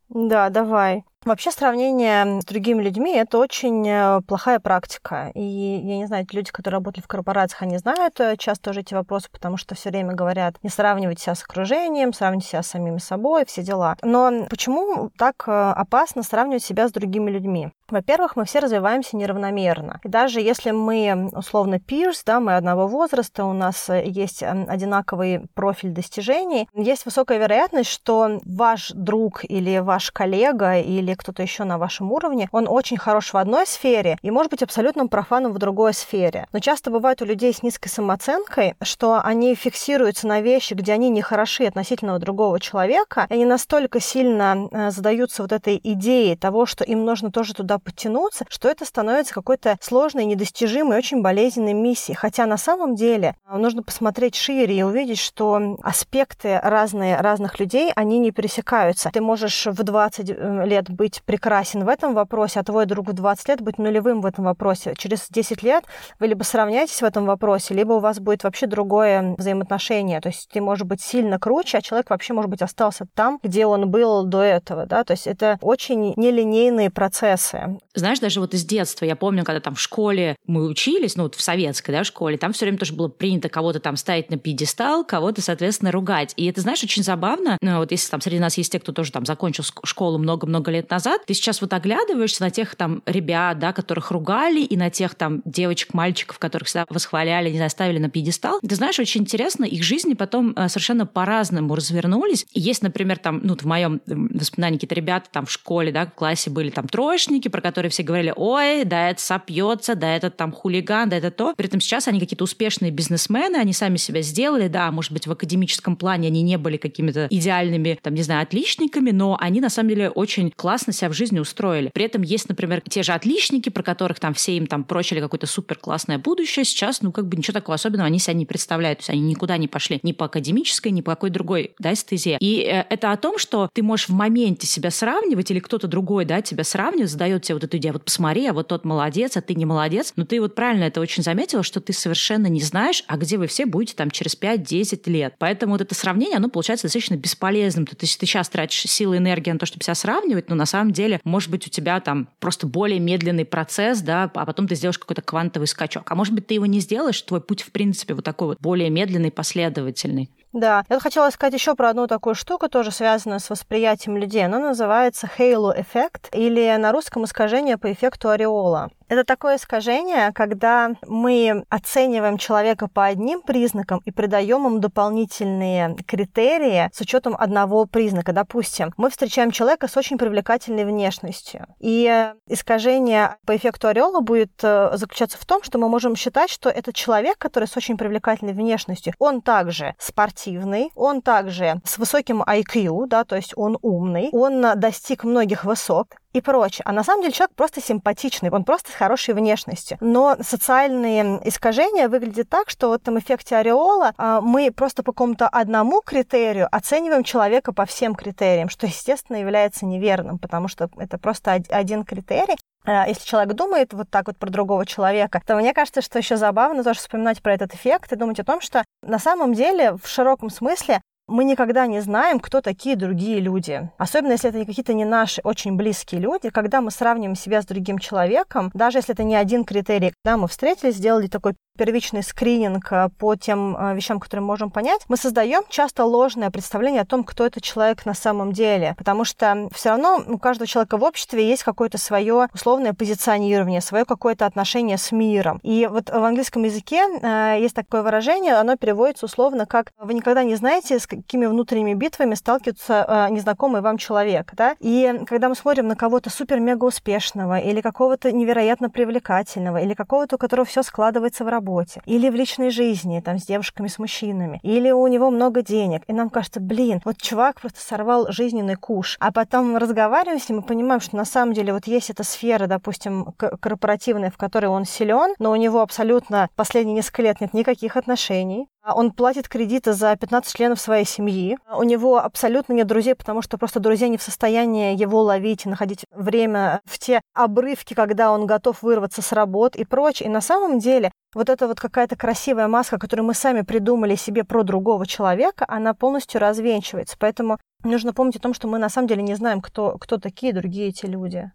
Да, 0.08 0.50
давай. 0.50 1.04
Вообще 1.24 1.52
сравнение 1.52 2.40
с 2.40 2.44
другими 2.44 2.82
людьми– 2.82 3.12
это 3.14 3.38
очень 3.38 3.88
э, 3.88 4.20
плохая 4.26 4.58
практика. 4.58 5.30
И 5.34 5.40
я 5.40 5.98
не 5.98 6.06
знаю, 6.06 6.26
люди, 6.32 6.50
которые 6.50 6.78
работали 6.78 7.02
в 7.02 7.06
корпорациях, 7.06 7.62
они 7.62 7.78
знают 7.78 8.18
э, 8.18 8.36
часто 8.36 8.70
уже 8.70 8.80
эти 8.80 8.92
вопросы, 8.92 9.28
потому 9.30 9.56
что 9.56 9.76
все 9.76 9.90
время 9.90 10.14
говорят, 10.14 10.56
не 10.64 10.68
сравнивайте 10.68 11.22
себя 11.22 11.34
с 11.36 11.44
окружением, 11.44 12.12
сравнивайте 12.12 12.48
себя 12.48 12.62
с 12.64 12.68
самими 12.68 12.98
собой, 12.98 13.44
все 13.46 13.62
дела. 13.62 13.96
Но 14.02 14.46
почему 14.50 15.10
так 15.16 15.44
э, 15.46 15.52
опасно 15.52 16.24
сравнивать 16.24 16.64
себя 16.64 16.88
с 16.88 16.92
другими 16.92 17.30
людьми? 17.30 17.70
Во-первых, 17.92 18.36
мы 18.36 18.44
все 18.44 18.58
развиваемся 18.58 19.16
неравномерно. 19.16 20.00
И 20.02 20.08
даже 20.08 20.40
если 20.40 20.70
мы, 20.70 21.30
условно, 21.32 21.76
peers, 21.76 22.22
да, 22.26 22.40
мы 22.40 22.56
одного 22.56 22.86
возраста, 22.86 23.44
у 23.44 23.52
нас 23.52 23.88
есть 23.88 24.42
одинаковый 24.42 25.42
профиль 25.54 25.90
достижений, 25.90 26.68
есть 26.74 27.04
высокая 27.04 27.38
вероятность, 27.38 27.90
что 27.90 28.40
ваш 28.44 28.90
друг 28.94 29.44
или 29.44 29.78
ваш 29.78 30.10
коллега 30.10 30.78
или 30.78 31.12
или 31.12 31.14
кто-то 31.14 31.42
еще 31.42 31.64
на 31.64 31.78
вашем 31.78 32.10
уровне, 32.10 32.48
он 32.52 32.66
очень 32.68 32.96
хорош 32.96 33.32
в 33.32 33.36
одной 33.36 33.66
сфере 33.66 34.16
и 34.22 34.30
может 34.30 34.50
быть 34.50 34.62
абсолютным 34.62 35.08
профаном 35.08 35.52
в 35.52 35.58
другой 35.58 35.92
сфере. 35.92 36.46
Но 36.52 36.60
часто 36.60 36.90
бывает 36.90 37.20
у 37.22 37.24
людей 37.24 37.52
с 37.52 37.62
низкой 37.62 37.88
самооценкой, 37.88 38.74
что 38.82 39.20
они 39.22 39.54
фиксируются 39.54 40.26
на 40.26 40.40
вещи, 40.40 40.74
где 40.74 40.92
они 40.92 41.10
не 41.10 41.22
хороши 41.22 41.64
относительно 41.64 42.18
другого 42.18 42.58
человека, 42.60 43.26
и 43.28 43.34
они 43.34 43.44
настолько 43.44 44.00
сильно 44.00 44.68
э, 44.70 44.90
задаются 44.90 45.42
вот 45.42 45.52
этой 45.52 45.80
идеей 45.82 46.36
того, 46.36 46.66
что 46.66 46.84
им 46.84 47.04
нужно 47.04 47.30
тоже 47.30 47.54
туда 47.54 47.78
подтянуться, 47.82 48.44
что 48.48 48.68
это 48.68 48.84
становится 48.84 49.34
какой-то 49.34 49.76
сложной, 49.80 50.24
недостижимой, 50.24 50.96
очень 50.96 51.22
болезненной 51.22 51.72
миссией. 51.72 52.16
Хотя 52.16 52.46
на 52.46 52.56
самом 52.56 52.94
деле 52.94 53.34
э, 53.46 53.56
нужно 53.56 53.82
посмотреть 53.82 54.34
шире 54.34 54.76
и 54.76 54.82
увидеть, 54.82 55.18
что 55.18 55.76
аспекты 55.82 56.58
разные 56.62 57.20
разных 57.20 57.60
людей, 57.60 57.92
они 57.94 58.18
не 58.18 58.30
пересекаются. 58.30 59.10
Ты 59.12 59.20
можешь 59.20 59.66
в 59.66 59.82
20 59.82 60.30
э, 60.30 60.66
лет 60.66 60.90
быть 60.90 61.22
прекрасен 61.24 61.84
в 61.84 61.88
этом 61.88 62.14
вопросе, 62.14 62.60
а 62.60 62.64
твой 62.64 62.86
друг 62.86 63.08
в 63.08 63.12
20 63.12 63.48
лет 63.48 63.60
быть 63.60 63.78
нулевым 63.78 64.20
в 64.20 64.26
этом 64.26 64.44
вопросе. 64.44 64.94
Через 64.96 65.28
10 65.28 65.62
лет 65.62 65.84
вы 66.18 66.28
либо 66.28 66.42
сравняетесь 66.42 67.00
в 67.00 67.04
этом 67.04 67.26
вопросе, 67.26 67.74
либо 67.74 67.94
у 67.94 67.98
вас 68.00 68.18
будет 68.20 68.44
вообще 68.44 68.66
другое 68.66 69.34
взаимоотношение. 69.38 70.20
То 70.20 70.28
есть 70.28 70.48
ты 70.52 70.60
можешь 70.60 70.84
быть 70.84 71.00
сильно 71.00 71.38
круче, 71.38 71.78
а 71.78 71.82
человек 71.82 72.10
вообще, 72.10 72.32
может 72.32 72.50
быть, 72.50 72.62
остался 72.62 73.06
там, 73.14 73.38
где 73.42 73.66
он 73.66 73.90
был 73.90 74.24
до 74.24 74.42
этого. 74.42 74.86
Да? 74.86 75.04
То 75.04 75.12
есть 75.12 75.26
это 75.26 75.58
очень 75.60 76.14
нелинейные 76.16 76.90
процессы. 76.90 77.61
Знаешь, 77.94 78.20
даже 78.20 78.40
вот 78.40 78.54
из 78.54 78.64
детства, 78.64 79.04
я 79.04 79.16
помню, 79.16 79.44
когда 79.44 79.60
там 79.60 79.74
в 79.74 79.80
школе 79.80 80.36
мы 80.46 80.66
учились, 80.68 81.16
ну 81.16 81.24
вот 81.24 81.34
в 81.34 81.42
советской 81.42 81.92
да, 81.92 82.04
школе, 82.04 82.38
там 82.38 82.52
все 82.52 82.64
время 82.64 82.78
тоже 82.78 82.92
было 82.92 83.08
принято 83.08 83.48
кого-то 83.48 83.80
там 83.80 83.96
ставить 83.96 84.30
на 84.30 84.38
пьедестал, 84.38 85.04
кого-то, 85.04 85.42
соответственно, 85.42 85.92
ругать. 85.92 86.32
И 86.36 86.46
это, 86.46 86.60
знаешь, 86.60 86.82
очень 86.82 87.02
забавно. 87.02 87.58
Ну, 87.60 87.78
вот 87.78 87.90
если 87.90 88.10
там 88.10 88.20
среди 88.20 88.38
нас 88.38 88.56
есть 88.58 88.72
те, 88.72 88.78
кто 88.78 88.92
тоже 88.92 89.12
там 89.12 89.26
закончил 89.26 89.64
школу 89.84 90.18
много-много 90.18 90.70
лет 90.70 90.90
назад, 90.90 91.22
ты 91.26 91.34
сейчас 91.34 91.60
вот 91.60 91.72
оглядываешься 91.72 92.42
на 92.42 92.50
тех 92.50 92.74
там 92.74 93.02
ребят, 93.06 93.58
да, 93.58 93.72
которых 93.72 94.10
ругали, 94.10 94.60
и 94.60 94.76
на 94.76 94.90
тех 94.90 95.14
там 95.14 95.42
девочек, 95.44 95.94
мальчиков, 95.94 96.38
которых 96.38 96.68
всегда 96.68 96.86
восхваляли, 96.88 97.50
не 97.50 97.56
знаю, 97.56 97.70
ставили 97.70 97.98
на 97.98 98.10
пьедестал. 98.10 98.60
Ты 98.60 98.74
знаешь, 98.74 98.98
очень 98.98 99.22
интересно, 99.22 99.64
их 99.64 99.82
жизни 99.82 100.14
потом 100.14 100.52
э, 100.56 100.68
совершенно 100.68 101.06
по-разному 101.06 101.74
развернулись. 101.74 102.46
Есть, 102.52 102.82
например, 102.82 103.18
там, 103.18 103.40
ну, 103.42 103.56
в 103.56 103.64
моем 103.64 104.00
воспоминании 104.06 104.76
какие-то 104.76 104.94
ребята 104.94 105.28
там 105.30 105.46
в 105.46 105.50
школе, 105.50 105.92
да, 105.92 106.06
в 106.06 106.14
классе 106.14 106.50
были 106.50 106.70
там 106.70 106.88
троечники, 106.88 107.48
про 107.52 107.60
которые 107.60 107.90
все 107.90 108.02
говорили, 108.02 108.32
ой, 108.34 108.84
да 108.84 109.10
это 109.10 109.20
сопьется, 109.20 109.94
да 109.94 110.16
это 110.16 110.30
там 110.30 110.50
хулиган, 110.52 111.08
да 111.08 111.16
это 111.16 111.30
то. 111.30 111.54
При 111.56 111.68
этом 111.68 111.80
сейчас 111.80 112.08
они 112.08 112.18
какие-то 112.18 112.44
успешные 112.44 112.90
бизнесмены, 112.90 113.56
они 113.56 113.72
сами 113.72 113.96
себя 113.96 114.22
сделали, 114.22 114.68
да, 114.68 114.90
может 114.90 115.12
быть, 115.12 115.26
в 115.26 115.32
академическом 115.32 115.96
плане 115.96 116.28
они 116.28 116.42
не 116.42 116.58
были 116.58 116.76
какими-то 116.76 117.28
идеальными, 117.30 117.98
там, 118.02 118.14
не 118.14 118.22
знаю, 118.22 118.42
отличниками, 118.42 119.10
но 119.10 119.36
они 119.40 119.60
на 119.60 119.70
самом 119.70 119.90
деле 119.90 120.10
очень 120.10 120.50
классно 120.50 120.92
себя 120.92 121.10
в 121.10 121.12
жизни 121.12 121.38
устроили. 121.38 121.90
При 121.92 122.04
этом 122.04 122.22
есть, 122.22 122.48
например, 122.48 122.82
те 122.88 123.02
же 123.02 123.12
отличники, 123.12 123.68
про 123.68 123.82
которых 123.82 124.18
там 124.18 124.34
все 124.34 124.56
им 124.56 124.66
там 124.66 124.84
прочили 124.84 125.20
какое-то 125.20 125.46
супер 125.46 125.76
классное 125.76 126.18
будущее. 126.18 126.64
Сейчас, 126.64 127.02
ну, 127.02 127.12
как 127.12 127.28
бы 127.28 127.36
ничего 127.36 127.52
такого 127.52 127.74
особенного 127.74 128.06
они 128.06 128.18
себя 128.18 128.34
не 128.34 128.46
представляют. 128.46 129.00
То 129.00 129.02
есть 129.02 129.10
они 129.10 129.20
никуда 129.20 129.56
не 129.58 129.68
пошли 129.68 130.00
ни 130.02 130.12
по 130.12 130.26
академической, 130.26 130.88
ни 130.88 131.00
по 131.00 131.12
какой 131.12 131.30
другой, 131.30 131.74
да, 131.78 131.94
стезе. 131.94 132.38
И 132.40 132.60
э, 132.60 132.84
это 132.88 133.12
о 133.12 133.16
том, 133.16 133.38
что 133.38 133.68
ты 133.72 133.82
можешь 133.82 134.08
в 134.08 134.14
моменте 134.14 134.66
себя 134.66 134.90
сравнивать 134.90 135.50
или 135.50 135.58
кто-то 135.58 135.88
другой, 135.88 136.24
да, 136.24 136.40
тебя 136.40 136.64
сравнивает, 136.64 137.10
задает 137.10 137.41
тебе 137.42 137.56
вот 137.56 137.64
эту 137.64 137.76
идею, 137.76 137.94
вот 137.94 138.04
посмотри, 138.04 138.46
а 138.46 138.52
вот 138.52 138.68
тот 138.68 138.84
молодец, 138.84 139.36
а 139.36 139.40
ты 139.40 139.54
не 139.54 139.66
молодец. 139.66 140.12
Но 140.16 140.24
ты 140.24 140.40
вот 140.40 140.54
правильно 140.54 140.84
это 140.84 141.00
очень 141.00 141.22
заметила, 141.22 141.62
что 141.62 141.80
ты 141.80 141.92
совершенно 141.92 142.46
не 142.46 142.60
знаешь, 142.60 143.04
а 143.06 143.16
где 143.16 143.38
вы 143.38 143.46
все 143.46 143.66
будете 143.66 143.94
там 143.94 144.10
через 144.10 144.36
5-10 144.38 145.10
лет. 145.10 145.34
Поэтому 145.38 145.72
вот 145.72 145.80
это 145.80 145.94
сравнение, 145.94 146.36
оно 146.36 146.48
получается 146.48 146.86
достаточно 146.86 147.16
бесполезным. 147.16 147.86
То 147.86 147.96
есть 148.00 148.18
ты 148.18 148.26
сейчас 148.26 148.48
тратишь 148.48 148.82
силы 148.82 149.16
и 149.16 149.18
энергии 149.18 149.50
на 149.50 149.58
то, 149.58 149.66
чтобы 149.66 149.84
себя 149.84 149.94
сравнивать, 149.94 150.48
но 150.48 150.54
на 150.54 150.66
самом 150.66 150.92
деле, 150.92 151.20
может 151.24 151.50
быть, 151.50 151.66
у 151.66 151.70
тебя 151.70 152.00
там 152.00 152.28
просто 152.40 152.66
более 152.66 153.00
медленный 153.00 153.44
процесс, 153.44 154.00
да, 154.00 154.30
а 154.34 154.46
потом 154.46 154.68
ты 154.68 154.74
сделаешь 154.74 154.98
какой-то 154.98 155.22
квантовый 155.22 155.68
скачок. 155.68 156.10
А 156.10 156.14
может 156.14 156.34
быть, 156.34 156.46
ты 156.46 156.54
его 156.54 156.66
не 156.66 156.80
сделаешь, 156.80 157.20
твой 157.22 157.40
путь, 157.40 157.62
в 157.62 157.70
принципе, 157.72 158.14
вот 158.14 158.24
такой 158.24 158.48
вот 158.48 158.58
более 158.60 158.90
медленный, 158.90 159.30
последовательный. 159.30 160.30
Да, 160.52 160.84
я 160.90 161.00
хотела 161.00 161.30
сказать 161.30 161.54
еще 161.54 161.74
про 161.74 161.90
одну 161.90 162.06
такую 162.06 162.34
штуку, 162.34 162.68
тоже 162.68 162.90
связанную 162.90 163.40
с 163.40 163.48
восприятием 163.48 164.18
людей. 164.18 164.44
Она 164.44 164.58
называется 164.58 165.28
halo 165.38 165.72
эффект 165.80 166.28
или 166.32 166.76
на 166.76 166.92
русском 166.92 167.24
искажение 167.24 167.78
по 167.78 167.90
эффекту 167.90 168.28
ореола. 168.28 168.90
Это 169.12 169.24
такое 169.24 169.56
искажение, 169.56 170.32
когда 170.32 170.92
мы 171.06 171.66
оцениваем 171.68 172.38
человека 172.38 172.88
по 172.88 173.04
одним 173.04 173.42
признакам 173.42 174.00
и 174.06 174.10
придаем 174.10 174.64
ему 174.64 174.78
дополнительные 174.78 175.94
критерии 176.06 176.88
с 176.94 177.00
учетом 177.02 177.36
одного 177.38 177.84
признака. 177.84 178.32
Допустим, 178.32 178.90
мы 178.96 179.10
встречаем 179.10 179.50
человека 179.50 179.86
с 179.86 179.98
очень 179.98 180.16
привлекательной 180.16 180.86
внешностью. 180.86 181.66
И 181.78 182.32
искажение 182.48 183.36
по 183.44 183.54
эффекту 183.54 183.88
ореола 183.88 184.20
будет 184.20 184.52
э, 184.62 184.92
заключаться 184.94 185.36
в 185.36 185.44
том, 185.44 185.62
что 185.62 185.76
мы 185.76 185.90
можем 185.90 186.16
считать, 186.16 186.48
что 186.48 186.70
этот 186.70 186.94
человек, 186.94 187.36
который 187.36 187.68
с 187.68 187.76
очень 187.76 187.98
привлекательной 187.98 188.54
внешностью, 188.54 189.12
он 189.18 189.42
также 189.42 189.94
спортивный, 189.98 190.90
он 190.94 191.20
также 191.20 191.82
с 191.84 191.98
высоким 191.98 192.40
IQ, 192.40 193.08
да, 193.08 193.24
то 193.24 193.36
есть 193.36 193.52
он 193.56 193.76
умный, 193.82 194.30
он 194.32 194.64
достиг 194.80 195.24
многих 195.24 195.66
высот, 195.66 196.06
и 196.32 196.40
прочее. 196.40 196.82
А 196.84 196.92
на 196.92 197.04
самом 197.04 197.22
деле 197.22 197.32
человек 197.32 197.54
просто 197.54 197.80
симпатичный, 197.80 198.50
он 198.50 198.64
просто 198.64 198.90
хорошей 199.02 199.34
внешностью. 199.34 199.98
Но 200.00 200.36
социальные 200.40 201.40
искажения 201.48 202.08
выглядят 202.08 202.48
так, 202.48 202.70
что 202.70 202.90
в 202.90 202.92
этом 202.92 203.18
эффекте 203.18 203.56
ореола 203.56 204.12
а, 204.16 204.40
мы 204.40 204.70
просто 204.70 205.02
по 205.02 205.10
какому-то 205.10 205.48
одному 205.48 206.02
критерию 206.02 206.68
оцениваем 206.70 207.24
человека 207.24 207.72
по 207.72 207.84
всем 207.84 208.14
критериям, 208.14 208.68
что, 208.68 208.86
естественно, 208.86 209.38
является 209.38 209.86
неверным, 209.86 210.38
потому 210.38 210.68
что 210.68 210.88
это 210.96 211.18
просто 211.18 211.60
один 211.70 212.04
критерий. 212.04 212.56
А, 212.84 213.08
если 213.08 213.24
человек 213.24 213.54
думает 213.54 213.92
вот 213.92 214.08
так 214.08 214.28
вот 214.28 214.36
про 214.36 214.50
другого 214.50 214.86
человека, 214.86 215.42
то 215.44 215.56
мне 215.56 215.74
кажется, 215.74 216.00
что 216.00 216.18
еще 216.18 216.36
забавно 216.36 216.84
тоже 216.84 217.00
вспоминать 217.00 217.42
про 217.42 217.54
этот 217.54 217.74
эффект 217.74 218.12
и 218.12 218.16
думать 218.16 218.38
о 218.38 218.44
том, 218.44 218.60
что 218.60 218.84
на 219.02 219.18
самом 219.18 219.52
деле 219.52 219.96
в 220.00 220.06
широком 220.06 220.48
смысле 220.48 221.00
мы 221.28 221.44
никогда 221.44 221.86
не 221.86 222.00
знаем, 222.00 222.40
кто 222.40 222.60
такие 222.60 222.96
другие 222.96 223.40
люди. 223.40 223.90
Особенно, 223.98 224.32
если 224.32 224.50
это 224.50 224.64
какие-то 224.64 224.94
не 224.94 225.04
наши 225.04 225.40
очень 225.44 225.76
близкие 225.76 226.20
люди. 226.20 226.50
Когда 226.50 226.80
мы 226.80 226.90
сравниваем 226.90 227.36
себя 227.36 227.62
с 227.62 227.66
другим 227.66 227.98
человеком, 227.98 228.70
даже 228.74 228.98
если 228.98 229.14
это 229.14 229.22
не 229.22 229.36
один 229.36 229.64
критерий, 229.64 230.12
когда 230.22 230.36
мы 230.36 230.48
встретились, 230.48 230.96
сделали 230.96 231.28
такой 231.28 231.54
первичный 231.76 232.22
скрининг 232.22 232.92
э, 232.92 233.08
по 233.18 233.34
тем 233.34 233.76
э, 233.76 233.94
вещам, 233.94 234.20
которые 234.20 234.42
мы 234.42 234.48
можем 234.48 234.70
понять, 234.70 235.02
мы 235.08 235.16
создаем 235.16 235.62
часто 235.68 236.04
ложное 236.04 236.50
представление 236.50 237.02
о 237.02 237.06
том, 237.06 237.24
кто 237.24 237.46
этот 237.46 237.62
человек 237.62 238.04
на 238.04 238.14
самом 238.14 238.52
деле. 238.52 238.94
Потому 238.98 239.24
что 239.24 239.68
все 239.72 239.90
равно 239.90 240.22
у 240.26 240.38
каждого 240.38 240.66
человека 240.66 240.98
в 240.98 241.02
обществе 241.02 241.48
есть 241.48 241.62
какое-то 241.62 241.98
свое 241.98 242.48
условное 242.52 242.92
позиционирование, 242.92 243.80
свое 243.80 244.04
какое-то 244.04 244.44
отношение 244.46 244.98
с 244.98 245.12
миром. 245.12 245.60
И 245.62 245.88
вот 245.90 246.10
в 246.10 246.24
английском 246.24 246.62
языке 246.64 247.02
э, 247.22 247.56
есть 247.60 247.74
такое 247.74 248.02
выражение, 248.02 248.54
оно 248.54 248.76
переводится 248.76 249.26
условно 249.26 249.66
как 249.66 249.92
«вы 249.98 250.14
никогда 250.14 250.44
не 250.44 250.56
знаете, 250.56 250.98
с 250.98 251.06
какими 251.06 251.46
внутренними 251.46 251.94
битвами 251.94 252.34
сталкивается 252.34 253.28
незнакомый 253.30 253.80
вам 253.80 253.96
человек». 253.98 254.52
Да? 254.54 254.76
И 254.80 255.20
когда 255.26 255.48
мы 255.48 255.54
смотрим 255.54 255.88
на 255.88 255.96
кого-то 255.96 256.28
супер-мега 256.30 256.84
успешного 256.84 257.58
или 257.58 257.80
какого-то 257.80 258.30
невероятно 258.30 258.90
привлекательного 258.90 259.78
или 259.78 259.94
какого-то, 259.94 260.36
у 260.36 260.38
которого 260.38 260.66
все 260.66 260.82
складывается 260.82 261.44
в 261.44 261.48
работе 261.48 261.61
или 262.06 262.28
в 262.28 262.34
личной 262.34 262.70
жизни, 262.70 263.20
там, 263.20 263.38
с 263.38 263.46
девушками, 263.46 263.88
с 263.88 263.98
мужчинами, 263.98 264.60
или 264.62 264.90
у 264.90 265.06
него 265.06 265.30
много 265.30 265.62
денег, 265.62 266.02
и 266.06 266.12
нам 266.12 266.30
кажется, 266.30 266.60
блин, 266.60 267.00
вот 267.04 267.16
чувак 267.16 267.60
просто 267.60 267.80
сорвал 267.80 268.26
жизненный 268.30 268.76
куш. 268.76 269.16
А 269.20 269.32
потом 269.32 269.72
мы 269.72 269.78
разговариваем 269.78 270.40
с 270.40 270.48
ним 270.48 270.60
и 270.60 270.66
понимаем, 270.66 271.00
что 271.00 271.16
на 271.16 271.24
самом 271.24 271.54
деле 271.54 271.72
вот 271.72 271.86
есть 271.86 272.10
эта 272.10 272.24
сфера, 272.24 272.66
допустим, 272.66 273.32
корпоративная, 273.36 274.30
в 274.30 274.36
которой 274.36 274.66
он 274.66 274.84
силен, 274.84 275.34
но 275.38 275.50
у 275.50 275.56
него 275.56 275.80
абсолютно 275.80 276.48
последние 276.56 276.96
несколько 276.96 277.22
лет 277.22 277.40
нет 277.40 277.54
никаких 277.54 277.96
отношений. 277.96 278.66
Он 278.84 279.12
платит 279.12 279.48
кредиты 279.48 279.92
за 279.92 280.16
15 280.16 280.56
членов 280.56 280.80
своей 280.80 281.04
семьи. 281.04 281.56
У 281.72 281.84
него 281.84 282.18
абсолютно 282.18 282.72
нет 282.72 282.88
друзей, 282.88 283.14
потому 283.14 283.40
что 283.40 283.56
просто 283.56 283.78
друзья 283.78 284.08
не 284.08 284.16
в 284.16 284.22
состоянии 284.22 284.96
его 284.96 285.22
ловить 285.22 285.66
и 285.66 285.68
находить 285.68 286.04
время 286.10 286.80
в 286.84 286.98
те 286.98 287.20
обрывки, 287.32 287.94
когда 287.94 288.32
он 288.32 288.44
готов 288.46 288.82
вырваться 288.82 289.22
с 289.22 289.30
работ 289.30 289.76
и 289.76 289.84
прочее. 289.84 290.28
И 290.28 290.32
на 290.32 290.40
самом 290.40 290.80
деле 290.80 291.12
вот 291.34 291.48
эта 291.48 291.66
вот 291.66 291.80
какая-то 291.80 292.16
красивая 292.16 292.68
маска, 292.68 292.98
которую 292.98 293.26
мы 293.26 293.34
сами 293.34 293.62
придумали 293.62 294.14
себе 294.14 294.44
про 294.44 294.62
другого 294.62 295.06
человека, 295.06 295.64
она 295.68 295.94
полностью 295.94 296.40
развенчивается. 296.40 297.16
Поэтому 297.18 297.58
нужно 297.84 298.12
помнить 298.12 298.36
о 298.36 298.40
том, 298.40 298.54
что 298.54 298.68
мы 298.68 298.78
на 298.78 298.88
самом 298.88 299.08
деле 299.08 299.22
не 299.22 299.34
знаем, 299.34 299.60
кто, 299.60 299.98
кто 299.98 300.18
такие 300.18 300.52
другие 300.52 300.88
эти 300.88 301.06
люди. 301.06 301.50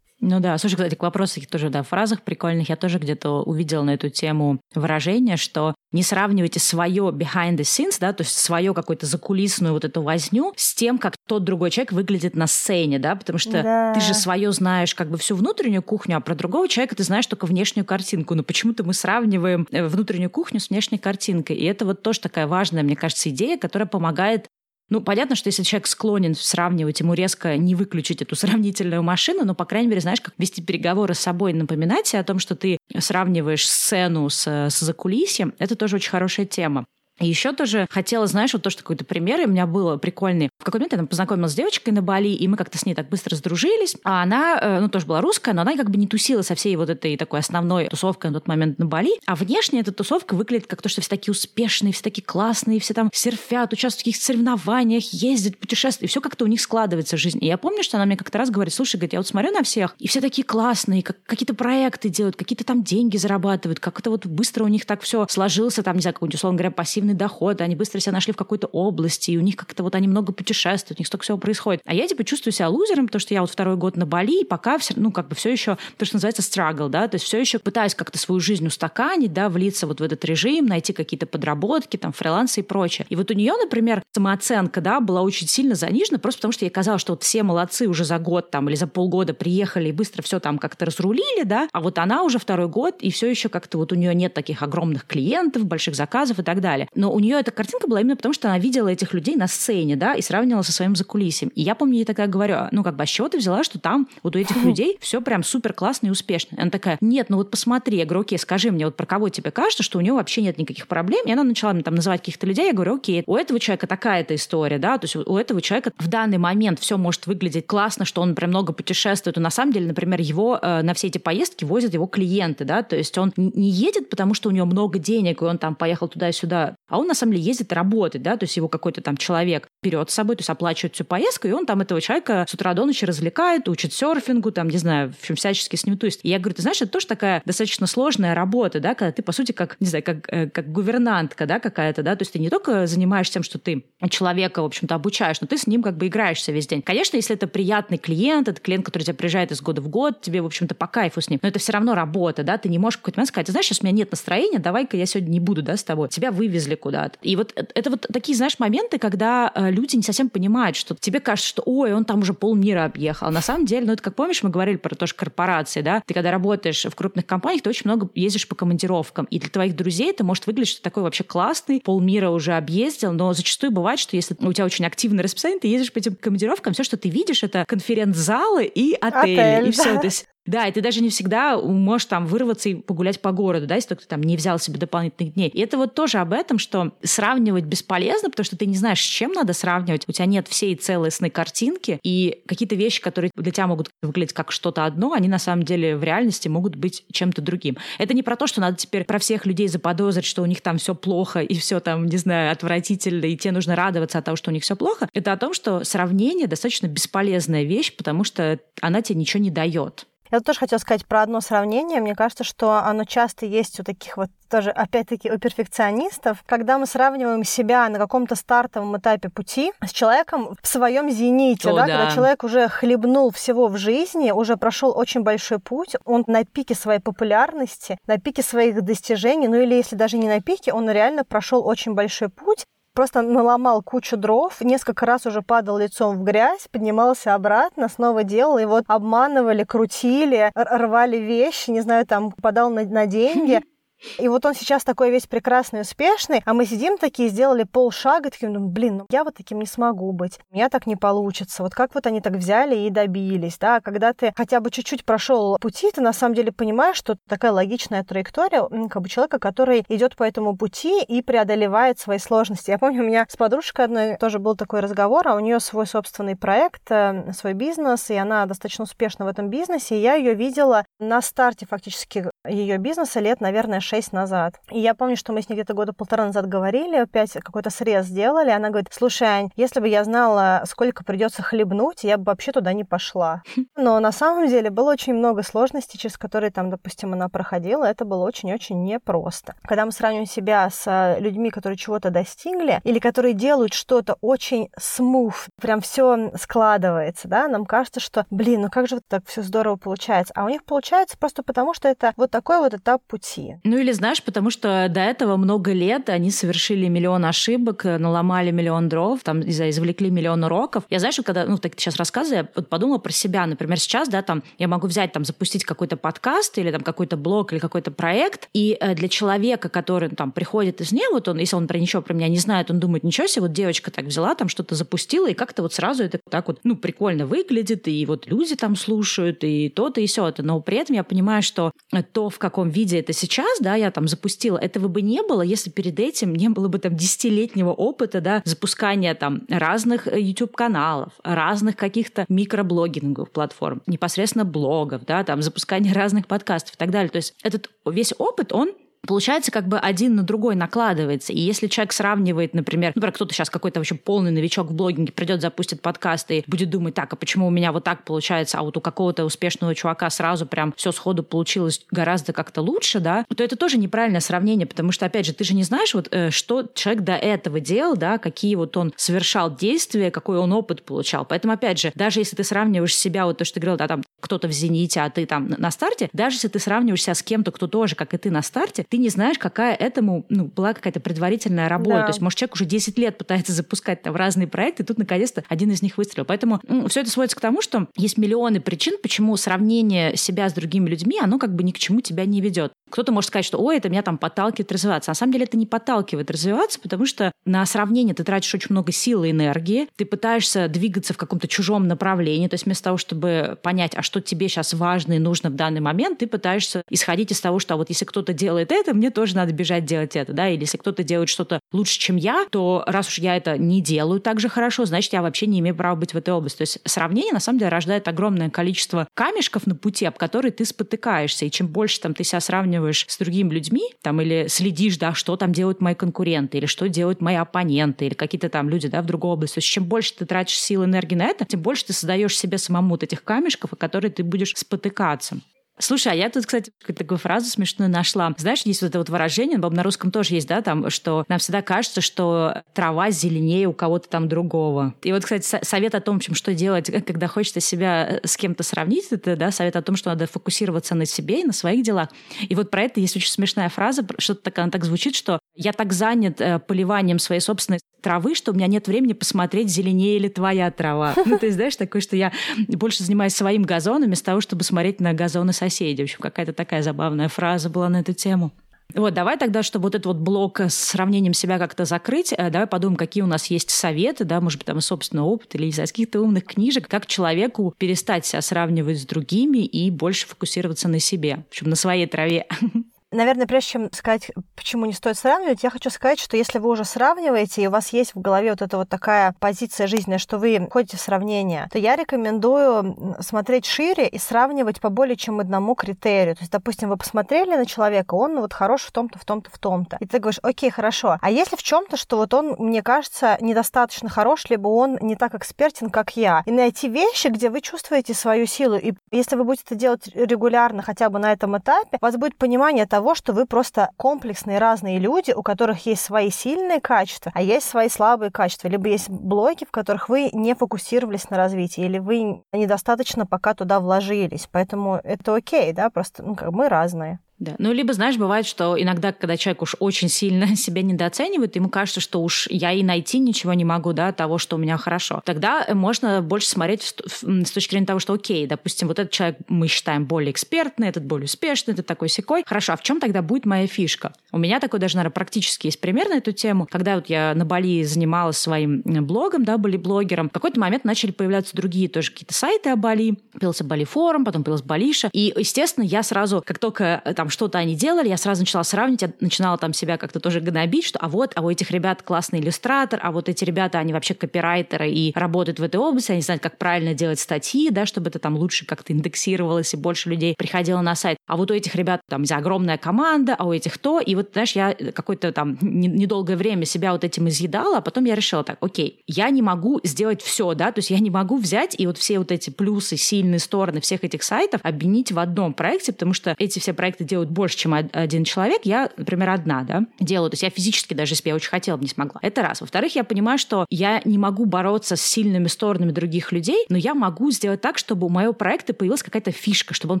Ну 0.22 0.38
да, 0.38 0.56
слушай, 0.56 0.76
кстати, 0.76 0.94
к 0.94 1.02
вопросу 1.02 1.40
тоже, 1.50 1.68
да, 1.68 1.82
фразах 1.82 2.22
прикольных 2.22 2.68
я 2.68 2.76
тоже 2.76 2.98
где-то 2.98 3.42
увидела 3.42 3.82
на 3.82 3.94
эту 3.94 4.08
тему 4.08 4.60
выражение, 4.72 5.36
что 5.36 5.74
не 5.90 6.04
сравнивайте 6.04 6.60
свое 6.60 7.08
behind 7.10 7.56
the 7.56 7.62
scenes, 7.62 7.96
да, 7.98 8.12
то 8.12 8.22
есть 8.22 8.38
свою 8.38 8.72
какую-то 8.72 9.04
закулисную 9.04 9.74
вот 9.74 9.84
эту 9.84 10.00
возню 10.00 10.52
с 10.56 10.74
тем, 10.74 10.98
как 10.98 11.16
тот 11.26 11.42
другой 11.42 11.72
человек 11.72 11.90
выглядит 11.90 12.36
на 12.36 12.46
сцене, 12.46 13.00
да, 13.00 13.16
потому 13.16 13.40
что 13.40 13.64
да. 13.64 13.94
ты 13.94 14.00
же 14.00 14.14
свое 14.14 14.52
знаешь 14.52 14.94
как 14.94 15.10
бы 15.10 15.18
всю 15.18 15.34
внутреннюю 15.34 15.82
кухню, 15.82 16.18
а 16.18 16.20
про 16.20 16.36
другого 16.36 16.68
человека 16.68 16.94
ты 16.94 17.02
знаешь 17.02 17.26
только 17.26 17.46
внешнюю 17.46 17.84
картинку. 17.84 18.36
Но 18.36 18.44
почему-то 18.44 18.84
мы 18.84 18.94
сравниваем 18.94 19.66
э, 19.72 19.84
внутреннюю 19.84 20.30
кухню 20.30 20.60
с 20.60 20.70
внешней 20.70 20.98
картинкой. 20.98 21.56
И 21.56 21.64
это 21.64 21.84
вот 21.84 22.02
тоже 22.02 22.20
такая 22.20 22.46
важная, 22.46 22.84
мне 22.84 22.94
кажется, 22.94 23.28
идея, 23.28 23.58
которая 23.58 23.88
помогает 23.88 24.46
ну, 24.92 25.00
понятно, 25.00 25.36
что 25.36 25.48
если 25.48 25.62
человек 25.62 25.86
склонен 25.86 26.34
сравнивать, 26.34 27.00
ему 27.00 27.14
резко 27.14 27.56
не 27.56 27.74
выключить 27.74 28.20
эту 28.20 28.36
сравнительную 28.36 29.02
машину, 29.02 29.42
но, 29.46 29.54
по 29.54 29.64
крайней 29.64 29.88
мере, 29.88 30.02
знаешь, 30.02 30.20
как 30.20 30.34
вести 30.36 30.60
переговоры 30.60 31.14
с 31.14 31.18
собой, 31.18 31.54
напоминать 31.54 32.14
о 32.14 32.22
том, 32.22 32.38
что 32.38 32.54
ты 32.54 32.76
сравниваешь 32.98 33.66
сцену 33.66 34.28
с, 34.28 34.46
с 34.46 34.80
закулисьем, 34.80 35.54
это 35.58 35.76
тоже 35.76 35.96
очень 35.96 36.10
хорошая 36.10 36.44
тема. 36.44 36.84
И 37.20 37.26
еще 37.26 37.52
тоже 37.52 37.86
хотела, 37.90 38.26
знаешь, 38.26 38.52
вот 38.52 38.62
тоже 38.62 38.78
какой-то 38.78 39.04
пример, 39.04 39.46
у 39.46 39.50
меня 39.50 39.66
было 39.66 39.96
прикольный. 39.96 40.48
В 40.58 40.64
какой-то 40.64 40.82
момент 40.82 40.92
я 40.92 40.98
там 40.98 41.06
познакомилась 41.06 41.52
с 41.52 41.54
девочкой 41.54 41.92
на 41.92 42.02
Бали, 42.02 42.28
и 42.28 42.48
мы 42.48 42.56
как-то 42.56 42.78
с 42.78 42.86
ней 42.86 42.94
так 42.94 43.08
быстро 43.08 43.36
сдружились. 43.36 43.96
А 44.04 44.22
она, 44.22 44.58
э, 44.60 44.80
ну, 44.80 44.88
тоже 44.88 45.06
была 45.06 45.20
русская, 45.20 45.52
но 45.52 45.62
она 45.62 45.76
как 45.76 45.90
бы 45.90 45.98
не 45.98 46.06
тусила 46.06 46.42
со 46.42 46.54
всей 46.54 46.76
вот 46.76 46.90
этой 46.90 47.16
такой 47.16 47.40
основной 47.40 47.88
тусовкой 47.88 48.30
на 48.30 48.38
тот 48.38 48.48
момент 48.48 48.78
на 48.78 48.86
Бали. 48.86 49.12
А 49.26 49.34
внешне 49.34 49.80
эта 49.80 49.92
тусовка 49.92 50.34
выглядит 50.34 50.66
как 50.66 50.82
то, 50.82 50.88
что 50.88 51.00
все 51.00 51.10
такие 51.10 51.32
успешные, 51.32 51.92
все 51.92 52.02
такие 52.02 52.24
классные, 52.24 52.80
все 52.80 52.94
там 52.94 53.10
серфят, 53.12 53.72
участвуют 53.72 54.00
в 54.00 54.04
каких-то 54.04 54.24
соревнованиях, 54.24 55.04
ездят, 55.12 55.58
путешествуют, 55.58 56.04
и 56.04 56.10
все 56.10 56.20
как-то 56.20 56.44
у 56.44 56.48
них 56.48 56.60
складывается 56.60 57.16
жизнь. 57.16 57.38
И 57.40 57.46
я 57.46 57.58
помню, 57.58 57.82
что 57.82 57.98
она 57.98 58.06
мне 58.06 58.16
как-то 58.16 58.38
раз 58.38 58.50
говорит, 58.50 58.74
слушай, 58.74 58.96
говорит, 58.96 59.12
я 59.12 59.18
вот 59.18 59.26
смотрю 59.26 59.52
на 59.52 59.62
всех, 59.62 59.94
и 59.98 60.08
все 60.08 60.20
такие 60.20 60.44
классные, 60.44 61.02
как, 61.02 61.22
какие-то 61.24 61.54
проекты 61.54 62.08
делают, 62.08 62.36
какие-то 62.36 62.64
там 62.64 62.82
деньги 62.82 63.16
зарабатывают, 63.16 63.80
как 63.80 64.00
это 64.00 64.10
вот 64.10 64.26
быстро 64.26 64.64
у 64.64 64.68
них 64.68 64.86
так 64.86 65.02
все 65.02 65.26
сложился, 65.28 65.82
там, 65.82 65.96
не 65.96 66.02
знаю, 66.02 66.14
какой-нибудь, 66.14 66.36
условно 66.36 66.58
говоря, 66.58 66.70
пассивный 67.02 67.14
доход, 67.14 67.60
они 67.60 67.74
быстро 67.74 68.00
себя 68.00 68.12
нашли 68.12 68.32
в 68.32 68.36
какой-то 68.36 68.68
области, 68.68 69.32
и 69.32 69.36
у 69.36 69.40
них 69.40 69.56
как-то 69.56 69.82
вот 69.82 69.94
они 69.94 70.06
много 70.06 70.32
путешествуют, 70.32 71.00
у 71.00 71.00
них 71.00 71.08
столько 71.08 71.24
всего 71.24 71.38
происходит. 71.38 71.82
А 71.84 71.94
я 71.94 72.06
типа 72.06 72.22
чувствую 72.24 72.52
себя 72.52 72.68
лузером, 72.68 73.06
потому 73.06 73.20
что 73.20 73.34
я 73.34 73.40
вот 73.40 73.50
второй 73.50 73.76
год 73.76 73.96
на 73.96 74.06
Бали, 74.06 74.42
и 74.42 74.44
пока 74.44 74.78
все, 74.78 74.94
ну, 74.96 75.10
как 75.10 75.28
бы 75.28 75.34
все 75.34 75.50
еще, 75.50 75.76
то, 75.96 76.04
что 76.04 76.16
называется 76.16 76.42
struggle, 76.42 76.88
да, 76.88 77.08
то 77.08 77.16
есть 77.16 77.24
все 77.24 77.40
еще 77.40 77.58
пытаюсь 77.58 77.94
как-то 77.94 78.18
свою 78.18 78.40
жизнь 78.40 78.66
устаканить, 78.66 79.32
да, 79.32 79.48
влиться 79.48 79.86
вот 79.86 80.00
в 80.00 80.02
этот 80.02 80.24
режим, 80.24 80.66
найти 80.66 80.92
какие-то 80.92 81.26
подработки, 81.26 81.96
там, 81.96 82.12
фрилансы 82.12 82.60
и 82.60 82.62
прочее. 82.62 83.06
И 83.10 83.16
вот 83.16 83.30
у 83.30 83.34
нее, 83.34 83.54
например, 83.60 84.02
самооценка, 84.14 84.80
да, 84.80 85.00
была 85.00 85.22
очень 85.22 85.48
сильно 85.48 85.74
занижена, 85.74 86.18
просто 86.18 86.38
потому 86.38 86.52
что 86.52 86.64
ей 86.64 86.70
казалось, 86.70 87.00
что 87.00 87.12
вот 87.12 87.22
все 87.24 87.42
молодцы 87.42 87.88
уже 87.88 88.04
за 88.04 88.18
год 88.18 88.50
там 88.50 88.68
или 88.68 88.76
за 88.76 88.86
полгода 88.86 89.34
приехали 89.34 89.88
и 89.88 89.92
быстро 89.92 90.22
все 90.22 90.38
там 90.38 90.58
как-то 90.58 90.84
разрулили, 90.84 91.42
да, 91.42 91.68
а 91.72 91.80
вот 91.80 91.98
она 91.98 92.22
уже 92.22 92.38
второй 92.38 92.68
год, 92.68 92.96
и 93.00 93.10
все 93.10 93.28
еще 93.28 93.48
как-то 93.48 93.78
вот 93.78 93.92
у 93.92 93.96
нее 93.96 94.14
нет 94.14 94.34
таких 94.34 94.62
огромных 94.62 95.04
клиентов, 95.06 95.64
больших 95.64 95.94
заказов 95.96 96.38
и 96.38 96.42
так 96.42 96.60
далее. 96.60 96.88
Но 96.94 97.12
у 97.12 97.18
нее 97.20 97.38
эта 97.38 97.50
картинка 97.50 97.88
была 97.88 98.00
именно 98.00 98.16
потому, 98.16 98.32
что 98.32 98.48
она 98.48 98.58
видела 98.58 98.88
этих 98.88 99.14
людей 99.14 99.36
на 99.36 99.46
сцене, 99.46 99.96
да, 99.96 100.14
и 100.14 100.22
сравнивала 100.22 100.62
со 100.62 100.72
своим 100.72 100.94
закулисьем. 100.94 101.48
И 101.54 101.62
я 101.62 101.74
помню, 101.74 101.96
ей 101.96 102.04
такая 102.04 102.26
говорю, 102.26 102.56
ну, 102.70 102.82
как 102.82 102.96
бы, 102.96 103.02
а 103.02 103.06
с 103.06 103.10
чего 103.10 103.28
ты 103.28 103.38
взяла, 103.38 103.64
что 103.64 103.78
там 103.78 104.08
вот 104.22 104.36
у 104.36 104.38
этих 104.38 104.62
людей 104.64 104.98
все 105.00 105.20
прям 105.20 105.42
супер 105.42 105.72
классно 105.72 106.08
и 106.08 106.10
успешно? 106.10 106.56
И 106.56 106.60
она 106.60 106.70
такая, 106.70 106.98
нет, 107.00 107.26
ну 107.30 107.36
вот 107.38 107.50
посмотри, 107.50 107.98
я 107.98 108.04
говорю, 108.04 108.22
окей, 108.22 108.38
скажи 108.38 108.70
мне, 108.70 108.84
вот 108.84 108.96
про 108.96 109.06
кого 109.06 109.28
тебе 109.28 109.50
кажется, 109.50 109.82
что 109.82 109.98
у 109.98 110.00
него 110.00 110.16
вообще 110.16 110.42
нет 110.42 110.58
никаких 110.58 110.86
проблем? 110.86 111.24
И 111.26 111.32
она 111.32 111.44
начала 111.44 111.72
мне 111.72 111.82
там 111.82 111.94
называть 111.94 112.20
каких-то 112.20 112.46
людей, 112.46 112.66
я 112.66 112.72
говорю, 112.72 112.96
окей, 112.96 113.22
у 113.26 113.36
этого 113.36 113.58
человека 113.58 113.86
такая-то 113.86 114.34
история, 114.34 114.78
да, 114.78 114.98
то 114.98 115.04
есть 115.04 115.16
у 115.16 115.36
этого 115.36 115.60
человека 115.60 115.92
в 115.98 116.08
данный 116.08 116.38
момент 116.38 116.78
все 116.78 116.98
может 116.98 117.26
выглядеть 117.26 117.66
классно, 117.66 118.04
что 118.04 118.20
он 118.22 118.34
прям 118.34 118.50
много 118.50 118.72
путешествует, 118.72 119.36
и 119.36 119.40
на 119.40 119.50
самом 119.50 119.72
деле, 119.72 119.86
например, 119.86 120.20
его 120.20 120.58
э, 120.60 120.82
на 120.82 120.94
все 120.94 121.06
эти 121.08 121.18
поездки 121.18 121.64
возят 121.64 121.94
его 121.94 122.06
клиенты, 122.06 122.64
да, 122.64 122.82
то 122.82 122.96
есть 122.96 123.16
он 123.18 123.32
не 123.36 123.70
едет, 123.70 124.10
потому 124.10 124.34
что 124.34 124.48
у 124.48 124.52
него 124.52 124.66
много 124.66 124.98
денег, 124.98 125.42
и 125.42 125.44
он 125.44 125.58
там 125.58 125.74
поехал 125.74 126.08
туда 126.08 126.28
и 126.28 126.32
сюда, 126.32 126.76
а 126.92 126.98
он 126.98 127.06
на 127.06 127.14
самом 127.14 127.32
деле 127.32 127.44
ездит 127.44 127.72
работать, 127.72 128.22
да, 128.22 128.36
то 128.36 128.44
есть 128.44 128.54
его 128.54 128.68
какой-то 128.68 129.00
там 129.00 129.16
человек 129.16 129.66
берет 129.82 130.10
с 130.10 130.14
собой, 130.14 130.36
то 130.36 130.40
есть 130.40 130.50
оплачивает 130.50 130.94
всю 130.94 131.04
поездку, 131.04 131.48
и 131.48 131.52
он 131.52 131.64
там 131.64 131.80
этого 131.80 132.02
человека 132.02 132.44
с 132.46 132.52
утра 132.52 132.74
до 132.74 132.84
ночи 132.84 133.06
развлекает, 133.06 133.66
учит 133.66 133.94
серфингу, 133.94 134.52
там, 134.52 134.68
не 134.68 134.76
знаю, 134.76 135.10
в 135.10 135.18
общем, 135.18 135.36
всячески 135.36 135.76
с 135.76 135.86
ним 135.86 135.96
то 135.96 136.04
есть 136.04 136.20
я 136.22 136.38
говорю, 136.38 136.54
ты 136.54 136.60
знаешь, 136.60 136.82
это 136.82 136.90
тоже 136.90 137.06
такая 137.06 137.40
достаточно 137.46 137.86
сложная 137.86 138.34
работа, 138.34 138.78
да, 138.78 138.94
когда 138.94 139.10
ты, 139.10 139.22
по 139.22 139.32
сути, 139.32 139.52
как, 139.52 139.76
не 139.80 139.86
знаю, 139.86 140.04
как, 140.04 140.30
э, 140.30 140.50
как 140.50 140.70
гувернантка, 140.70 141.46
да, 141.46 141.60
какая-то, 141.60 142.02
да, 142.02 142.14
то 142.14 142.22
есть 142.22 142.34
ты 142.34 142.38
не 142.38 142.50
только 142.50 142.86
занимаешься 142.86 143.32
тем, 143.32 143.42
что 143.42 143.58
ты 143.58 143.86
человека, 144.10 144.60
в 144.60 144.66
общем-то, 144.66 144.94
обучаешь, 144.94 145.40
но 145.40 145.46
ты 145.46 145.56
с 145.56 145.66
ним 145.66 145.82
как 145.82 145.96
бы 145.96 146.08
играешься 146.08 146.52
весь 146.52 146.66
день. 146.66 146.82
Конечно, 146.82 147.16
если 147.16 147.34
это 147.34 147.46
приятный 147.46 147.96
клиент, 147.96 148.48
это 148.48 148.60
клиент, 148.60 148.84
который 148.84 149.04
тебя 149.04 149.14
приезжает 149.14 149.50
из 149.50 149.62
года 149.62 149.80
в 149.80 149.88
год, 149.88 150.20
тебе, 150.20 150.42
в 150.42 150.46
общем-то, 150.46 150.74
по 150.74 150.86
кайфу 150.86 151.22
с 151.22 151.30
ним, 151.30 151.40
но 151.42 151.48
это 151.48 151.58
все 151.58 151.72
равно 151.72 151.94
работа, 151.94 152.42
да, 152.42 152.58
ты 152.58 152.68
не 152.68 152.78
можешь 152.78 152.98
в 152.98 153.00
какой-то 153.00 153.20
момент 153.20 153.28
сказать, 153.28 153.46
ты 153.46 153.52
знаешь, 153.52 153.64
сейчас 153.64 153.80
у 153.80 153.86
меня 153.86 153.96
нет 153.96 154.10
настроения, 154.10 154.58
давай-ка 154.58 154.98
я 154.98 155.06
сегодня 155.06 155.30
не 155.30 155.40
буду, 155.40 155.62
да, 155.62 155.78
с 155.78 155.84
тобой. 155.84 156.10
Тебя 156.10 156.30
вывезли 156.30 156.74
куда-то. 156.82 157.16
И 157.22 157.36
вот 157.36 157.52
э, 157.56 157.64
это 157.74 157.90
вот 157.90 158.06
такие, 158.12 158.36
знаешь, 158.36 158.58
моменты, 158.58 158.98
когда 158.98 159.50
э, 159.54 159.70
люди 159.70 159.96
не 159.96 160.02
совсем 160.02 160.28
понимают, 160.28 160.76
что 160.76 160.94
тебе 160.94 161.20
кажется, 161.20 161.48
что, 161.48 161.62
ой, 161.64 161.94
он 161.94 162.04
там 162.04 162.20
уже 162.20 162.34
полмира 162.34 162.84
объехал. 162.84 163.30
На 163.30 163.40
самом 163.40 163.64
деле, 163.64 163.86
ну, 163.86 163.92
это 163.92 164.02
как 164.02 164.16
помнишь, 164.16 164.42
мы 164.42 164.50
говорили 164.50 164.76
про 164.76 164.94
то, 164.94 165.06
что 165.06 165.16
корпорации, 165.16 165.80
да, 165.80 166.02
ты 166.04 166.12
когда 166.12 166.30
работаешь 166.30 166.84
в 166.84 166.94
крупных 166.94 167.24
компаниях, 167.24 167.62
ты 167.62 167.70
очень 167.70 167.82
много 167.84 168.10
ездишь 168.14 168.48
по 168.48 168.54
командировкам. 168.54 169.26
И 169.26 169.38
для 169.38 169.48
твоих 169.48 169.76
друзей 169.76 170.10
это 170.10 170.24
может 170.24 170.46
выглядеть, 170.46 170.70
что 170.70 170.80
ты 170.80 170.84
такой 170.84 171.04
вообще 171.04 171.24
классный, 171.24 171.80
полмира 171.80 172.30
уже 172.30 172.54
объездил, 172.54 173.12
но 173.12 173.32
зачастую 173.32 173.72
бывает, 173.72 174.00
что 174.00 174.16
если 174.16 174.36
у 174.40 174.52
тебя 174.52 174.64
очень 174.64 174.84
активное 174.84 175.22
расписание, 175.22 175.60
ты 175.60 175.68
ездишь 175.68 175.92
по 175.92 175.98
этим 175.98 176.16
командировкам, 176.16 176.72
все, 176.74 176.82
что 176.82 176.96
ты 176.96 177.08
видишь, 177.08 177.42
это 177.42 177.64
конференц-залы 177.66 178.64
и 178.64 178.94
отели. 178.94 179.38
Отель, 179.38 179.68
и 179.68 179.70
все. 179.70 179.94
Да. 179.94 180.00
То 180.00 180.06
есть 180.06 180.26
да, 180.46 180.66
и 180.66 180.72
ты 180.72 180.80
даже 180.80 181.00
не 181.02 181.08
всегда 181.08 181.60
можешь 181.60 182.06
там 182.06 182.26
вырваться 182.26 182.68
и 182.68 182.74
погулять 182.74 183.20
по 183.20 183.32
городу, 183.32 183.66
да, 183.66 183.76
если 183.76 183.90
только 183.90 184.02
ты 184.02 184.08
там 184.08 184.22
не 184.22 184.36
взял 184.36 184.58
себе 184.58 184.78
дополнительных 184.78 185.34
дней. 185.34 185.48
И 185.48 185.60
это 185.60 185.76
вот 185.76 185.94
тоже 185.94 186.18
об 186.18 186.32
этом, 186.32 186.58
что 186.58 186.92
сравнивать 187.02 187.64
бесполезно, 187.64 188.30
потому 188.30 188.44
что 188.44 188.56
ты 188.56 188.66
не 188.66 188.76
знаешь, 188.76 189.00
с 189.00 189.06
чем 189.06 189.32
надо 189.32 189.52
сравнивать. 189.52 190.04
У 190.08 190.12
тебя 190.12 190.26
нет 190.26 190.48
всей 190.48 190.74
целостной 190.74 191.30
картинки, 191.30 192.00
и 192.02 192.42
какие-то 192.46 192.74
вещи, 192.74 193.00
которые 193.00 193.30
для 193.36 193.52
тебя 193.52 193.66
могут 193.66 193.90
выглядеть 194.02 194.32
как 194.32 194.50
что-то 194.50 194.84
одно, 194.84 195.12
они 195.12 195.28
на 195.28 195.38
самом 195.38 195.64
деле 195.64 195.96
в 195.96 196.02
реальности 196.02 196.48
могут 196.48 196.74
быть 196.74 197.04
чем-то 197.12 197.40
другим. 197.40 197.76
Это 197.98 198.14
не 198.14 198.22
про 198.22 198.36
то, 198.36 198.46
что 198.46 198.60
надо 198.60 198.76
теперь 198.76 199.04
про 199.04 199.18
всех 199.18 199.46
людей 199.46 199.68
заподозрить, 199.68 200.26
что 200.26 200.42
у 200.42 200.46
них 200.46 200.60
там 200.60 200.78
все 200.78 200.94
плохо 200.94 201.40
и 201.40 201.54
все 201.54 201.80
там, 201.80 202.06
не 202.06 202.16
знаю, 202.16 202.52
отвратительно, 202.52 203.26
и 203.26 203.36
тебе 203.36 203.52
нужно 203.52 203.76
радоваться 203.76 204.18
от 204.18 204.24
того, 204.24 204.36
что 204.36 204.50
у 204.50 204.54
них 204.54 204.62
все 204.62 204.76
плохо. 204.76 205.08
Это 205.12 205.32
о 205.32 205.36
том, 205.36 205.54
что 205.54 205.84
сравнение 205.84 206.46
достаточно 206.46 206.86
бесполезная 206.86 207.62
вещь, 207.62 207.94
потому 207.96 208.24
что 208.24 208.58
она 208.80 209.02
тебе 209.02 209.20
ничего 209.20 209.42
не 209.42 209.50
дает. 209.50 210.06
Я 210.32 210.40
тоже 210.40 210.60
хотела 210.60 210.78
сказать 210.78 211.04
про 211.04 211.20
одно 211.20 211.42
сравнение. 211.42 212.00
Мне 212.00 212.14
кажется, 212.14 212.42
что 212.42 212.72
оно 212.72 213.04
часто 213.04 213.44
есть 213.44 213.78
у 213.80 213.84
таких 213.84 214.16
вот 214.16 214.30
тоже, 214.48 214.70
опять-таки, 214.70 215.30
у 215.30 215.38
перфекционистов, 215.38 216.42
когда 216.46 216.78
мы 216.78 216.86
сравниваем 216.86 217.44
себя 217.44 217.86
на 217.90 217.98
каком-то 217.98 218.34
стартовом 218.34 218.96
этапе 218.96 219.28
пути 219.28 219.72
с 219.84 219.90
человеком 219.92 220.56
в 220.62 220.66
своем 220.66 221.10
зените, 221.10 221.68
О, 221.68 221.74
да, 221.74 221.86
да, 221.86 221.98
когда 221.98 222.14
человек 222.14 222.44
уже 222.44 222.68
хлебнул 222.68 223.30
всего 223.30 223.68
в 223.68 223.76
жизни, 223.76 224.30
уже 224.30 224.56
прошел 224.56 224.96
очень 224.96 225.20
большой 225.20 225.58
путь, 225.58 225.96
он 226.06 226.24
на 226.26 226.44
пике 226.44 226.74
своей 226.74 227.00
популярности, 227.00 227.98
на 228.06 228.18
пике 228.18 228.42
своих 228.42 228.80
достижений, 228.80 229.48
ну 229.48 229.56
или 229.56 229.74
если 229.74 229.96
даже 229.96 230.16
не 230.16 230.28
на 230.28 230.40
пике, 230.40 230.72
он 230.72 230.90
реально 230.90 231.24
прошел 231.24 231.66
очень 231.66 231.92
большой 231.92 232.30
путь, 232.30 232.64
просто 232.94 233.22
наломал 233.22 233.82
кучу 233.82 234.16
дров, 234.16 234.60
несколько 234.60 235.06
раз 235.06 235.26
уже 235.26 235.42
падал 235.42 235.78
лицом 235.78 236.18
в 236.18 236.22
грязь, 236.22 236.68
поднимался 236.70 237.34
обратно, 237.34 237.88
снова 237.88 238.24
делал, 238.24 238.58
и 238.58 238.64
вот 238.64 238.84
обманывали, 238.86 239.64
крутили, 239.64 240.50
рвали 240.54 241.16
вещи, 241.16 241.70
не 241.70 241.80
знаю, 241.80 242.06
там, 242.06 242.32
подал 242.32 242.70
на, 242.70 242.84
на 242.84 243.06
деньги. 243.06 243.62
И 244.18 244.28
вот 244.28 244.44
он 244.44 244.54
сейчас 244.54 244.84
такой 244.84 245.10
весь 245.10 245.26
прекрасный, 245.26 245.80
успешный, 245.82 246.42
а 246.44 246.54
мы 246.54 246.66
сидим 246.66 246.98
такие, 246.98 247.28
сделали 247.28 247.64
полшага, 247.64 248.30
таким 248.30 248.52
думаем, 248.52 248.72
блин, 248.72 248.96
ну 248.98 249.06
я 249.10 249.24
вот 249.24 249.34
таким 249.34 249.60
не 249.60 249.66
смогу 249.66 250.12
быть, 250.12 250.38
у 250.50 250.54
меня 250.54 250.68
так 250.68 250.86
не 250.86 250.96
получится. 250.96 251.62
Вот 251.62 251.74
как 251.74 251.94
вот 251.94 252.06
они 252.06 252.20
так 252.20 252.34
взяли 252.34 252.76
и 252.76 252.90
добились, 252.90 253.58
да, 253.58 253.80
когда 253.80 254.12
ты 254.12 254.32
хотя 254.36 254.60
бы 254.60 254.70
чуть-чуть 254.70 255.04
прошел 255.04 255.56
пути, 255.60 255.90
ты 255.90 256.00
на 256.00 256.12
самом 256.12 256.34
деле 256.34 256.52
понимаешь, 256.52 256.96
что 256.96 257.16
такая 257.28 257.52
логичная 257.52 258.04
траектория 258.04 258.68
как 258.88 259.02
бы 259.02 259.08
человека, 259.08 259.38
который 259.38 259.84
идет 259.88 260.16
по 260.16 260.24
этому 260.24 260.56
пути 260.56 261.02
и 261.02 261.22
преодолевает 261.22 261.98
свои 261.98 262.18
сложности. 262.18 262.70
Я 262.70 262.78
помню, 262.78 263.02
у 263.02 263.06
меня 263.06 263.26
с 263.28 263.36
подружкой 263.36 263.86
одной 263.86 264.16
тоже 264.16 264.38
был 264.38 264.56
такой 264.56 264.80
разговор, 264.80 265.28
а 265.28 265.34
у 265.34 265.40
нее 265.40 265.60
свой 265.60 265.86
собственный 265.86 266.36
проект, 266.36 266.90
э, 266.90 267.32
свой 267.32 267.54
бизнес, 267.54 268.10
и 268.10 268.14
она 268.14 268.46
достаточно 268.46 268.84
успешна 268.84 269.24
в 269.24 269.28
этом 269.28 269.48
бизнесе, 269.48 269.96
и 269.96 270.00
я 270.00 270.14
ее 270.14 270.34
видела 270.34 270.84
на 270.98 271.22
старте 271.22 271.66
фактически 271.66 272.30
ее 272.46 272.78
бизнеса 272.78 273.20
лет, 273.20 273.40
наверное, 273.40 273.80
6 273.80 273.91
назад. 274.12 274.54
И 274.70 274.78
я 274.80 274.94
помню, 274.94 275.16
что 275.16 275.32
мы 275.32 275.42
с 275.42 275.48
ней 275.48 275.56
где-то 275.56 275.74
года 275.74 275.92
полтора 275.92 276.24
назад 276.26 276.48
говорили, 276.48 276.96
опять 276.96 277.32
какой-то 277.32 277.70
срез 277.70 278.06
сделали. 278.06 278.50
Она 278.50 278.68
говорит, 278.70 278.88
слушай, 278.90 279.26
Ань, 279.28 279.50
если 279.56 279.80
бы 279.80 279.88
я 279.88 280.04
знала, 280.04 280.62
сколько 280.66 281.04
придется 281.04 281.42
хлебнуть, 281.42 282.04
я 282.04 282.16
бы 282.16 282.24
вообще 282.24 282.52
туда 282.52 282.72
не 282.72 282.84
пошла. 282.84 283.42
Но 283.76 284.00
на 284.00 284.12
самом 284.12 284.48
деле 284.48 284.70
было 284.70 284.92
очень 284.92 285.14
много 285.14 285.42
сложностей, 285.42 285.98
через 285.98 286.16
которые 286.16 286.50
там, 286.50 286.70
допустим, 286.70 287.12
она 287.12 287.28
проходила. 287.28 287.84
Это 287.84 288.04
было 288.04 288.24
очень-очень 288.24 288.82
непросто. 288.84 289.54
Когда 289.62 289.84
мы 289.84 289.92
сравниваем 289.92 290.26
себя 290.26 290.68
с 290.70 290.84
э, 290.86 291.20
людьми, 291.20 291.50
которые 291.50 291.76
чего-то 291.76 292.10
достигли, 292.10 292.80
или 292.84 292.98
которые 292.98 293.34
делают 293.34 293.74
что-то 293.74 294.16
очень 294.20 294.68
смув, 294.78 295.48
прям 295.60 295.80
все 295.80 296.32
складывается, 296.36 297.28
да, 297.28 297.48
нам 297.48 297.66
кажется, 297.66 298.00
что, 298.00 298.26
блин, 298.30 298.62
ну 298.62 298.70
как 298.70 298.88
же 298.88 298.96
вот 298.96 299.04
так 299.08 299.26
все 299.26 299.42
здорово 299.42 299.76
получается. 299.76 300.32
А 300.36 300.44
у 300.44 300.48
них 300.48 300.64
получается 300.64 301.18
просто 301.18 301.42
потому, 301.42 301.74
что 301.74 301.88
это 301.88 302.12
вот 302.16 302.30
такой 302.30 302.58
вот 302.58 302.74
этап 302.74 303.02
пути. 303.02 303.56
Ну 303.64 303.78
или 303.82 303.92
знаешь, 303.92 304.22
потому 304.22 304.50
что 304.50 304.88
до 304.88 305.00
этого 305.00 305.36
много 305.36 305.72
лет 305.72 306.08
они 306.08 306.30
совершили 306.30 306.88
миллион 306.88 307.24
ошибок, 307.24 307.84
наломали 307.84 308.50
миллион 308.50 308.88
дров, 308.88 309.20
там 309.22 309.40
извлекли 309.40 310.10
миллион 310.10 310.44
уроков. 310.44 310.84
Я 310.90 310.98
знаешь, 310.98 311.18
когда, 311.24 311.44
ну, 311.46 311.58
так 311.58 311.74
сейчас 311.76 311.96
рассказываю, 311.96 312.44
я 312.44 312.48
вот 312.54 312.68
подумала 312.68 312.98
про 312.98 313.12
себя. 313.12 313.46
Например, 313.46 313.78
сейчас, 313.78 314.08
да, 314.08 314.22
там, 314.22 314.42
я 314.58 314.68
могу 314.68 314.86
взять, 314.86 315.12
там, 315.12 315.24
запустить 315.24 315.64
какой-то 315.64 315.96
подкаст 315.96 316.58
или 316.58 316.70
там 316.70 316.82
какой-то 316.82 317.16
блог 317.16 317.52
или 317.52 317.58
какой-то 317.58 317.90
проект, 317.90 318.48
и 318.54 318.76
э, 318.80 318.94
для 318.94 319.08
человека, 319.08 319.68
который 319.68 320.08
ну, 320.08 320.16
там 320.16 320.32
приходит 320.32 320.80
из 320.80 320.92
нее, 320.92 321.08
вот 321.10 321.28
он, 321.28 321.38
если 321.38 321.56
он 321.56 321.66
про 321.66 321.78
ничего 321.78 322.02
про 322.02 322.14
меня 322.14 322.28
не 322.28 322.38
знает, 322.38 322.70
он 322.70 322.80
думает, 322.80 323.04
ничего 323.04 323.26
себе, 323.26 323.42
вот 323.42 323.52
девочка 323.52 323.90
так 323.90 324.06
взяла, 324.06 324.34
там 324.34 324.48
что-то 324.48 324.74
запустила, 324.74 325.28
и 325.28 325.34
как-то 325.34 325.62
вот 325.62 325.74
сразу 325.74 326.02
это 326.04 326.18
так 326.30 326.48
вот, 326.48 326.60
ну, 326.64 326.76
прикольно 326.76 327.26
выглядит, 327.26 327.88
и 327.88 328.06
вот 328.06 328.26
люди 328.26 328.56
там 328.56 328.76
слушают, 328.76 329.44
и 329.44 329.68
то-то, 329.68 330.00
и 330.00 330.06
все 330.06 330.28
это. 330.28 330.42
Но 330.42 330.60
при 330.60 330.78
этом 330.78 330.96
я 330.96 331.04
понимаю, 331.04 331.42
что 331.42 331.72
то, 332.12 332.28
в 332.28 332.38
каком 332.38 332.68
виде 332.68 332.98
это 332.98 333.12
сейчас, 333.12 333.58
да, 333.60 333.71
я 333.76 333.90
там 333.90 334.08
запустила, 334.08 334.58
этого 334.58 334.88
бы 334.88 335.02
не 335.02 335.22
было, 335.22 335.42
если 335.42 335.70
перед 335.70 335.98
этим 336.00 336.34
не 336.34 336.48
было 336.48 336.68
бы 336.68 336.78
там 336.78 336.96
десятилетнего 336.96 337.70
опыта, 337.70 338.20
да, 338.20 338.42
запускания 338.44 339.14
там 339.14 339.42
разных 339.48 340.06
э, 340.06 340.20
YouTube-каналов, 340.20 341.12
разных 341.22 341.76
каких-то 341.76 342.24
микроблогинговых 342.28 343.30
платформ, 343.30 343.82
непосредственно 343.86 344.44
блогов, 344.44 345.04
да, 345.06 345.24
там 345.24 345.42
запускания 345.42 345.94
разных 346.02 346.26
подкастов 346.26 346.74
и 346.74 346.78
так 346.78 346.90
далее. 346.90 347.10
То 347.10 347.16
есть 347.16 347.34
этот 347.42 347.70
весь 347.84 348.14
опыт, 348.18 348.52
он 348.52 348.72
получается, 349.06 349.50
как 349.50 349.68
бы 349.68 349.78
один 349.78 350.14
на 350.14 350.22
другой 350.22 350.54
накладывается. 350.54 351.32
И 351.32 351.40
если 351.40 351.66
человек 351.66 351.92
сравнивает, 351.92 352.54
например, 352.54 352.92
например, 352.94 353.12
кто-то 353.12 353.34
сейчас 353.34 353.50
какой-то 353.50 353.80
вообще 353.80 353.94
полный 353.94 354.30
новичок 354.30 354.68
в 354.68 354.74
блогинге 354.74 355.12
придет, 355.12 355.40
запустит 355.40 355.80
подкаст 355.80 356.30
и 356.30 356.44
будет 356.46 356.70
думать, 356.70 356.94
так, 356.94 357.12
а 357.12 357.16
почему 357.16 357.46
у 357.46 357.50
меня 357.50 357.72
вот 357.72 357.84
так 357.84 358.04
получается, 358.04 358.58
а 358.58 358.62
вот 358.62 358.76
у 358.76 358.80
какого-то 358.80 359.24
успешного 359.24 359.74
чувака 359.74 360.08
сразу 360.10 360.46
прям 360.46 360.72
все 360.76 360.92
сходу 360.92 361.22
получилось 361.22 361.84
гораздо 361.90 362.32
как-то 362.32 362.62
лучше, 362.62 363.00
да, 363.00 363.24
то 363.34 363.42
это 363.42 363.56
тоже 363.56 363.78
неправильное 363.78 364.20
сравнение, 364.20 364.66
потому 364.66 364.92
что, 364.92 365.06
опять 365.06 365.26
же, 365.26 365.32
ты 365.32 365.44
же 365.44 365.54
не 365.54 365.62
знаешь, 365.62 365.94
вот 365.94 366.08
э, 366.10 366.30
что 366.30 366.68
человек 366.74 367.04
до 367.04 367.14
этого 367.14 367.60
делал, 367.60 367.96
да, 367.96 368.18
какие 368.18 368.54
вот 368.54 368.76
он 368.76 368.92
совершал 368.96 369.54
действия, 369.54 370.10
какой 370.10 370.38
он 370.38 370.52
опыт 370.52 370.84
получал. 370.84 371.24
Поэтому, 371.24 371.54
опять 371.54 371.78
же, 371.78 371.92
даже 371.94 372.20
если 372.20 372.36
ты 372.36 372.44
сравниваешь 372.44 372.96
себя, 372.96 373.26
вот 373.26 373.38
то, 373.38 373.44
что 373.44 373.54
ты 373.54 373.60
говорил, 373.60 373.78
да, 373.78 373.88
там 373.88 374.02
кто-то 374.20 374.48
в 374.48 374.52
зените, 374.52 375.00
а 375.00 375.10
ты 375.10 375.26
там 375.26 375.48
на 375.58 375.70
старте, 375.70 376.08
даже 376.12 376.36
если 376.36 376.48
ты 376.48 376.58
сравниваешь 376.58 377.02
себя 377.02 377.14
с 377.14 377.22
кем-то, 377.22 377.50
кто 377.50 377.66
тоже, 377.66 377.94
как 377.94 378.14
и 378.14 378.18
ты 378.18 378.30
на 378.30 378.42
старте, 378.42 378.84
ты 378.92 378.98
не 378.98 379.08
знаешь, 379.08 379.38
какая 379.38 379.74
этому 379.74 380.26
ну, 380.28 380.44
была 380.44 380.74
какая-то 380.74 381.00
предварительная 381.00 381.66
работа. 381.66 381.96
Да. 381.96 382.02
То 382.02 382.10
есть, 382.10 382.20
может, 382.20 382.38
человек 382.38 382.56
уже 382.56 382.66
10 382.66 382.98
лет 382.98 383.16
пытается 383.16 383.54
запускать 383.54 384.02
там 384.02 384.14
разные 384.14 384.46
проекты, 384.46 384.82
и 384.82 384.86
тут 384.86 384.98
наконец-то 384.98 385.42
один 385.48 385.70
из 385.70 385.80
них 385.80 385.96
выстрелил. 385.96 386.26
Поэтому 386.26 386.60
ну, 386.68 386.88
все 386.88 387.00
это 387.00 387.10
сводится 387.10 387.38
к 387.38 387.40
тому, 387.40 387.62
что 387.62 387.88
есть 387.96 388.18
миллионы 388.18 388.60
причин, 388.60 388.98
почему 389.02 389.34
сравнение 389.38 390.14
себя 390.14 390.46
с 390.46 390.52
другими 390.52 390.90
людьми, 390.90 391.18
оно 391.22 391.38
как 391.38 391.54
бы 391.54 391.62
ни 391.62 391.70
к 391.70 391.78
чему 391.78 392.02
тебя 392.02 392.26
не 392.26 392.42
ведет. 392.42 392.74
Кто-то 392.90 393.12
может 393.12 393.28
сказать, 393.28 393.46
что 393.46 393.56
ой, 393.56 393.78
это 393.78 393.88
меня 393.88 394.02
там 394.02 394.18
подталкивает 394.18 394.70
развиваться. 394.70 395.10
На 395.10 395.14
самом 395.14 395.32
деле 395.32 395.44
это 395.44 395.56
не 395.56 395.64
подталкивает 395.64 396.30
развиваться, 396.30 396.78
потому 396.78 397.06
что 397.06 397.32
на 397.46 397.64
сравнение 397.64 398.14
ты 398.14 398.24
тратишь 398.24 398.54
очень 398.54 398.68
много 398.68 398.92
сил 398.92 399.24
и 399.24 399.30
энергии, 399.30 399.88
ты 399.96 400.04
пытаешься 400.04 400.68
двигаться 400.68 401.14
в 401.14 401.16
каком-то 401.16 401.48
чужом 401.48 401.88
направлении, 401.88 402.48
то 402.48 402.54
есть 402.54 402.66
вместо 402.66 402.84
того, 402.84 402.98
чтобы 402.98 403.56
понять, 403.62 403.92
а 403.94 404.02
что 404.02 404.20
тебе 404.20 404.48
сейчас 404.48 404.74
важно 404.74 405.14
и 405.14 405.18
нужно 405.18 405.48
в 405.48 405.54
данный 405.54 405.80
момент, 405.80 406.18
ты 406.18 406.26
пытаешься 406.26 406.82
исходить 406.90 407.32
из 407.32 407.40
того, 407.40 407.58
что 407.58 407.72
а 407.72 407.76
вот 407.78 407.88
если 407.88 408.04
кто-то 408.04 408.34
делает 408.34 408.70
это, 408.70 408.81
мне 408.90 409.10
тоже 409.10 409.36
надо 409.36 409.52
бежать 409.52 409.84
делать 409.84 410.16
это, 410.16 410.32
да, 410.32 410.48
или 410.48 410.62
если 410.62 410.78
кто-то 410.78 411.04
делает 411.04 411.28
что-то 411.28 411.60
лучше, 411.72 411.98
чем 411.98 412.16
я, 412.16 412.46
то 412.50 412.82
раз 412.86 413.08
уж 413.08 413.18
я 413.18 413.36
это 413.36 413.56
не 413.58 413.80
делаю 413.80 414.20
так 414.20 414.40
же 414.40 414.48
хорошо, 414.48 414.84
значит, 414.84 415.12
я 415.12 415.22
вообще 415.22 415.46
не 415.46 415.60
имею 415.60 415.76
права 415.76 415.96
быть 415.96 416.14
в 416.14 416.16
этой 416.16 416.34
области. 416.34 416.58
То 416.58 416.62
есть 416.62 416.78
сравнение, 416.84 417.32
на 417.32 417.40
самом 417.40 417.58
деле, 417.58 417.70
рождает 417.70 418.08
огромное 418.08 418.50
количество 418.50 419.06
камешков 419.14 419.66
на 419.66 419.74
пути, 419.74 420.04
об 420.06 420.18
которые 420.18 420.52
ты 420.52 420.64
спотыкаешься, 420.64 421.44
и 421.44 421.50
чем 421.50 421.68
больше 421.68 422.00
там 422.00 422.14
ты 422.14 422.24
себя 422.24 422.40
сравниваешь 422.40 423.04
с 423.08 423.18
другими 423.18 423.50
людьми, 423.54 423.92
там, 424.02 424.20
или 424.20 424.46
следишь, 424.48 424.98
да, 424.98 425.14
что 425.14 425.36
там 425.36 425.52
делают 425.52 425.80
мои 425.80 425.94
конкуренты, 425.94 426.58
или 426.58 426.66
что 426.66 426.88
делают 426.88 427.20
мои 427.20 427.36
оппоненты, 427.36 428.06
или 428.06 428.14
какие-то 428.14 428.48
там 428.48 428.68
люди, 428.68 428.88
да, 428.88 429.02
в 429.02 429.06
другой 429.06 429.32
области. 429.32 429.54
То 429.54 429.58
есть 429.58 429.68
чем 429.68 429.84
больше 429.84 430.14
ты 430.14 430.26
тратишь 430.26 430.58
сил, 430.58 430.84
энергии 430.84 431.14
на 431.14 431.24
это, 431.24 431.44
тем 431.44 431.60
больше 431.60 431.86
ты 431.86 431.92
создаешь 431.92 432.36
себе 432.36 432.58
самому 432.58 432.90
вот 432.90 433.02
этих 433.02 433.24
камешков, 433.24 433.72
о 433.72 433.76
которые 433.76 434.10
ты 434.10 434.24
будешь 434.24 434.52
спотыкаться. 434.56 435.38
Слушай, 435.82 436.12
а 436.12 436.14
я 436.14 436.30
тут, 436.30 436.46
кстати, 436.46 436.70
такую 436.94 437.18
фразу 437.18 437.50
смешную 437.50 437.90
нашла. 437.90 438.32
Знаешь, 438.38 438.62
есть 438.62 438.82
вот 438.82 438.88
это 438.88 438.98
вот 438.98 439.08
выражение, 439.08 439.58
на 439.58 439.82
русском 439.82 440.12
тоже 440.12 440.34
есть, 440.34 440.46
да, 440.46 440.62
там, 440.62 440.90
что 440.90 441.24
нам 441.26 441.40
всегда 441.40 441.60
кажется, 441.60 442.00
что 442.00 442.62
трава 442.72 443.10
зеленее 443.10 443.66
у 443.66 443.72
кого-то 443.72 444.08
там 444.08 444.28
другого. 444.28 444.94
И 445.02 445.12
вот, 445.12 445.24
кстати, 445.24 445.58
совет 445.64 445.96
о 445.96 446.00
том, 446.00 446.20
чем 446.20 446.36
что 446.36 446.54
делать, 446.54 446.86
когда 447.06 447.26
хочется 447.26 447.58
себя 447.58 448.06
э, 448.08 448.20
с 448.24 448.36
кем-то 448.36 448.62
сравнить, 448.62 449.08
это, 449.10 449.34
да, 449.34 449.50
совет 449.50 449.74
о 449.74 449.82
том, 449.82 449.96
что 449.96 450.10
надо 450.10 450.28
фокусироваться 450.28 450.94
на 450.94 451.04
себе 451.04 451.40
и 451.40 451.44
на 451.44 451.52
своих 451.52 451.82
делах. 451.82 452.10
И 452.48 452.54
вот 452.54 452.70
про 452.70 452.82
это 452.82 453.00
есть 453.00 453.16
очень 453.16 453.30
смешная 453.30 453.68
фраза, 453.68 454.06
что-то 454.18 454.42
так, 454.42 454.58
она 454.60 454.70
так 454.70 454.84
звучит, 454.84 455.16
что 455.16 455.40
я 455.54 455.72
так 455.72 455.92
занят 455.92 456.40
э, 456.40 456.58
поливанием 456.58 457.18
своей 457.18 457.40
собственной 457.40 457.80
травы, 458.00 458.34
что 458.34 458.52
у 458.52 458.54
меня 458.54 458.66
нет 458.66 458.88
времени 458.88 459.12
посмотреть, 459.12 459.68
зеленее 459.68 460.18
ли 460.18 460.28
твоя 460.28 460.70
трава. 460.70 461.14
Ну, 461.24 461.38
ты 461.38 461.52
знаешь, 461.52 461.76
такое, 461.76 462.02
что 462.02 462.16
я 462.16 462.32
больше 462.68 463.04
занимаюсь 463.04 463.34
своим 463.34 463.62
газоном, 463.62 464.08
вместо 464.08 464.26
того, 464.26 464.40
чтобы 464.40 464.64
смотреть 464.64 465.00
на 465.00 465.12
газоны 465.14 465.52
соседей. 465.52 466.02
В 466.02 466.04
общем, 466.04 466.18
какая-то 466.20 466.52
такая 466.52 466.82
забавная 466.82 467.28
фраза 467.28 467.70
была 467.70 467.88
на 467.88 468.00
эту 468.00 468.12
тему. 468.12 468.52
Вот, 468.94 469.14
давай 469.14 469.38
тогда, 469.38 469.62
чтобы 469.62 469.84
вот 469.84 469.94
этот 469.94 470.06
вот 470.06 470.16
блок 470.18 470.60
с 470.60 470.74
сравнением 470.74 471.32
себя 471.32 471.58
как-то 471.58 471.84
закрыть, 471.84 472.34
э, 472.36 472.50
давай 472.50 472.66
подумаем, 472.66 472.96
какие 472.96 473.22
у 473.22 473.26
нас 473.26 473.46
есть 473.46 473.70
советы, 473.70 474.24
да, 474.24 474.40
может 474.40 474.58
быть, 474.58 474.66
там, 474.66 474.80
собственный 474.80 475.22
опыт 475.22 475.54
или 475.54 475.66
из 475.66 475.76
каких-то 475.76 476.20
умных 476.20 476.44
книжек, 476.44 476.88
как 476.88 477.06
человеку 477.06 477.74
перестать 477.78 478.26
себя 478.26 478.42
сравнивать 478.42 479.00
с 479.00 479.06
другими 479.06 479.58
и 479.58 479.90
больше 479.90 480.26
фокусироваться 480.26 480.88
на 480.88 480.98
себе, 480.98 481.44
в 481.48 481.52
общем, 481.52 481.70
на 481.70 481.76
своей 481.76 482.06
траве. 482.06 482.46
Наверное, 483.12 483.46
прежде 483.46 483.70
чем 483.70 483.92
сказать, 483.92 484.30
почему 484.56 484.86
не 484.86 484.94
стоит 484.94 485.18
сравнивать, 485.18 485.62
я 485.62 485.70
хочу 485.70 485.90
сказать, 485.90 486.18
что 486.18 486.36
если 486.36 486.58
вы 486.58 486.70
уже 486.70 486.84
сравниваете, 486.84 487.62
и 487.62 487.66
у 487.66 487.70
вас 487.70 487.92
есть 487.92 488.14
в 488.14 488.20
голове 488.20 488.50
вот 488.50 488.62
эта 488.62 488.78
вот 488.78 488.88
такая 488.88 489.34
позиция 489.38 489.86
жизненная, 489.86 490.18
что 490.18 490.38
вы 490.38 490.66
ходите 490.70 490.96
в 490.96 491.00
сравнение, 491.00 491.68
то 491.70 491.78
я 491.78 491.94
рекомендую 491.94 493.16
смотреть 493.20 493.66
шире 493.66 494.08
и 494.08 494.18
сравнивать 494.18 494.80
по 494.80 494.88
более 494.88 495.16
чем 495.16 495.40
одному 495.40 495.74
критерию. 495.74 496.36
То 496.36 496.40
есть, 496.40 496.52
допустим, 496.52 496.88
вы 496.88 496.96
посмотрели 496.96 497.54
на 497.54 497.66
человека, 497.66 498.14
он 498.14 498.40
вот 498.40 498.54
хорош 498.54 498.82
в 498.82 498.92
том-то, 498.92 499.18
в 499.18 499.24
том-то, 499.26 499.50
в 499.50 499.58
том-то. 499.58 499.98
И 500.00 500.06
ты 500.06 500.18
говоришь, 500.18 500.40
окей, 500.42 500.70
хорошо. 500.70 501.18
А 501.20 501.30
если 501.30 501.56
в 501.56 501.62
чем-то, 501.62 501.98
что 501.98 502.16
вот 502.16 502.32
он, 502.32 502.56
мне 502.58 502.82
кажется, 502.82 503.36
недостаточно 503.40 504.08
хорош, 504.08 504.46
либо 504.48 504.68
он 504.68 504.96
не 505.02 505.16
так 505.16 505.34
экспертен, 505.34 505.90
как 505.90 506.16
я. 506.16 506.42
И 506.46 506.50
найти 506.50 506.88
вещи, 506.88 507.28
где 507.28 507.50
вы 507.50 507.60
чувствуете 507.60 508.14
свою 508.14 508.46
силу. 508.46 508.76
И 508.76 508.94
если 509.10 509.36
вы 509.36 509.44
будете 509.44 509.64
это 509.66 509.74
делать 509.74 510.08
регулярно, 510.14 510.82
хотя 510.82 511.10
бы 511.10 511.18
на 511.18 511.30
этом 511.30 511.58
этапе, 511.58 511.98
у 512.00 512.04
вас 512.04 512.16
будет 512.16 512.36
понимание 512.36 512.86
того, 512.86 513.01
что 513.14 513.32
вы 513.32 513.46
просто 513.46 513.90
комплексные 513.96 514.58
разные 514.58 514.98
люди, 514.98 515.32
у 515.32 515.42
которых 515.42 515.86
есть 515.86 516.02
свои 516.02 516.30
сильные 516.30 516.80
качества, 516.80 517.32
а 517.34 517.42
есть 517.42 517.68
свои 517.68 517.88
слабые 517.88 518.30
качества. 518.30 518.68
Либо 518.68 518.88
есть 518.88 519.08
блоки, 519.08 519.64
в 519.64 519.70
которых 519.70 520.08
вы 520.08 520.30
не 520.32 520.54
фокусировались 520.54 521.28
на 521.30 521.36
развитии, 521.36 521.84
или 521.84 521.98
вы 521.98 522.42
недостаточно 522.52 523.26
пока 523.26 523.54
туда 523.54 523.80
вложились. 523.80 524.48
Поэтому 524.50 525.00
это 525.02 525.34
окей, 525.34 525.72
да, 525.72 525.90
просто 525.90 526.22
ну, 526.22 526.34
как 526.34 526.52
мы 526.52 526.68
разные. 526.68 527.20
Да. 527.38 527.56
Ну, 527.58 527.72
либо, 527.72 527.92
знаешь, 527.92 528.16
бывает, 528.16 528.46
что 528.46 528.80
иногда, 528.80 529.12
когда 529.12 529.36
человек 529.36 529.62
уж 529.62 529.74
очень 529.80 530.08
сильно 530.08 530.54
себя 530.56 530.82
недооценивает, 530.82 531.56
ему 531.56 531.68
кажется, 531.68 532.00
что 532.00 532.22
уж 532.22 532.46
я 532.50 532.72
и 532.72 532.82
найти 532.82 533.18
ничего 533.18 533.52
не 533.54 533.64
могу, 533.64 533.92
да, 533.92 534.12
того, 534.12 534.38
что 534.38 534.56
у 534.56 534.58
меня 534.58 534.76
хорошо. 534.76 535.22
Тогда 535.24 535.66
можно 535.72 536.22
больше 536.22 536.48
смотреть 536.48 536.94
с 537.04 537.50
точки 537.50 537.70
зрения 537.70 537.86
того, 537.86 537.98
что 537.98 538.12
окей, 538.12 538.46
допустим, 538.46 538.88
вот 538.88 538.98
этот 538.98 539.12
человек 539.12 539.38
мы 539.48 539.66
считаем 539.66 540.04
более 540.04 540.30
экспертный, 540.30 540.88
этот 540.88 541.04
более 541.04 541.24
успешный, 541.24 541.72
этот 541.72 541.86
такой 541.86 542.08
секой. 542.08 542.44
Хорошо, 542.46 542.74
а 542.74 542.76
в 542.76 542.82
чем 542.82 543.00
тогда 543.00 543.22
будет 543.22 543.44
моя 543.44 543.66
фишка? 543.66 544.12
У 544.30 544.38
меня 544.38 544.60
такой 544.60 544.78
даже, 544.78 544.96
наверное, 544.96 545.12
практически 545.14 545.66
есть 545.66 545.80
пример 545.80 546.08
на 546.08 546.18
эту 546.18 546.32
тему. 546.32 546.68
Когда 546.70 546.94
вот 546.94 547.08
я 547.08 547.34
на 547.34 547.44
Бали 547.44 547.82
занималась 547.82 548.38
своим 548.38 548.82
блогом, 548.82 549.44
да, 549.44 549.58
были 549.58 549.76
блогером, 549.76 550.28
в 550.28 550.32
какой-то 550.32 550.60
момент 550.60 550.84
начали 550.84 551.10
появляться 551.10 551.56
другие 551.56 551.88
тоже 551.88 552.12
какие-то 552.12 552.34
сайты 552.34 552.70
о 552.70 552.76
Бали. 552.76 553.18
Появился 553.32 553.64
Бали 553.64 553.84
форум, 553.84 554.24
потом 554.24 554.44
появился 554.44 554.64
Балиша. 554.64 555.10
И, 555.12 555.32
естественно, 555.36 555.84
я 555.84 556.04
сразу, 556.04 556.42
как 556.46 556.58
только 556.58 557.02
э, 557.04 557.14
там 557.14 557.28
что-то 557.32 557.58
они 557.58 557.74
делали, 557.74 558.08
я 558.08 558.16
сразу 558.16 558.42
начала 558.42 558.62
сравнивать, 558.62 559.20
начинала 559.20 559.58
там 559.58 559.72
себя 559.72 559.98
как-то 559.98 560.20
тоже 560.20 560.40
гнобить, 560.40 560.84
что 560.84 560.98
а 561.00 561.08
вот, 561.08 561.32
а 561.34 561.42
у 561.42 561.50
этих 561.50 561.70
ребят 561.70 562.02
классный 562.02 562.40
иллюстратор, 562.40 563.00
а 563.02 563.10
вот 563.10 563.28
эти 563.28 563.44
ребята, 563.44 563.78
они 563.78 563.92
вообще 563.92 564.14
копирайтеры 564.14 564.90
и 564.90 565.12
работают 565.14 565.58
в 565.58 565.62
этой 565.62 565.76
области, 565.76 566.12
они 566.12 566.22
знают, 566.22 566.42
как 566.42 566.58
правильно 566.58 566.94
делать 566.94 567.18
статьи, 567.18 567.70
да, 567.70 567.86
чтобы 567.86 568.10
это 568.10 568.18
там 568.18 568.36
лучше 568.36 568.66
как-то 568.66 568.92
индексировалось 568.92 569.74
и 569.74 569.76
больше 569.76 570.10
людей 570.10 570.34
приходило 570.36 570.80
на 570.80 570.94
сайт. 570.94 571.18
А 571.32 571.36
вот 571.36 571.50
у 571.50 571.54
этих 571.54 571.74
ребят 571.76 572.02
там 572.10 572.24
огромная 572.30 572.76
команда, 572.76 573.34
а 573.38 573.46
у 573.46 573.54
этих 573.54 573.78
то. 573.78 574.00
И 574.00 574.14
вот, 574.14 574.32
знаешь, 574.34 574.52
я 574.52 574.74
какое-то 574.74 575.32
там 575.32 575.56
недолгое 575.62 576.36
время 576.36 576.66
себя 576.66 576.92
вот 576.92 577.04
этим 577.04 577.26
изъедала, 577.28 577.78
а 577.78 577.80
потом 577.80 578.04
я 578.04 578.14
решила 578.14 578.44
так, 578.44 578.58
окей, 578.60 579.00
я 579.06 579.30
не 579.30 579.40
могу 579.40 579.80
сделать 579.82 580.20
все, 580.20 580.52
да, 580.52 580.72
то 580.72 580.80
есть 580.80 580.90
я 580.90 580.98
не 580.98 581.08
могу 581.08 581.38
взять 581.38 581.74
и 581.78 581.86
вот 581.86 581.96
все 581.96 582.18
вот 582.18 582.30
эти 582.32 582.50
плюсы, 582.50 582.98
сильные 582.98 583.38
стороны 583.38 583.80
всех 583.80 584.04
этих 584.04 584.24
сайтов 584.24 584.60
объединить 584.62 585.10
в 585.10 585.18
одном 585.18 585.54
проекте, 585.54 585.94
потому 585.94 586.12
что 586.12 586.34
эти 586.36 586.58
все 586.58 586.74
проекты 586.74 587.04
делают 587.04 587.30
больше, 587.30 587.56
чем 587.56 587.72
один 587.72 588.24
человек, 588.24 588.60
я, 588.64 588.90
например, 588.98 589.30
одна, 589.30 589.62
да, 589.62 589.86
делаю. 590.00 590.28
То 590.28 590.34
есть 590.34 590.42
я 590.42 590.50
физически, 590.50 590.92
даже 590.92 591.12
если 591.12 591.24
бы 591.24 591.28
я 591.30 591.36
очень 591.36 591.48
хотела, 591.48 591.78
не 591.78 591.88
смогла. 591.88 592.20
Это 592.22 592.42
раз. 592.42 592.60
Во-вторых, 592.60 592.94
я 592.94 593.04
понимаю, 593.04 593.38
что 593.38 593.64
я 593.70 594.02
не 594.04 594.18
могу 594.18 594.44
бороться 594.44 594.96
с 594.96 595.00
сильными 595.00 595.46
сторонами 595.46 595.92
других 595.92 596.30
людей, 596.30 596.66
но 596.68 596.76
я 596.76 596.92
могу 596.94 597.30
сделать 597.30 597.62
так, 597.62 597.78
чтобы 597.78 598.06
у 598.06 598.10
моего 598.10 598.34
проекта 598.34 598.74
появилась 598.74 599.02
какая-то 599.02 599.30
фишка, 599.30 599.72
чтобы 599.72 599.94
он 599.94 600.00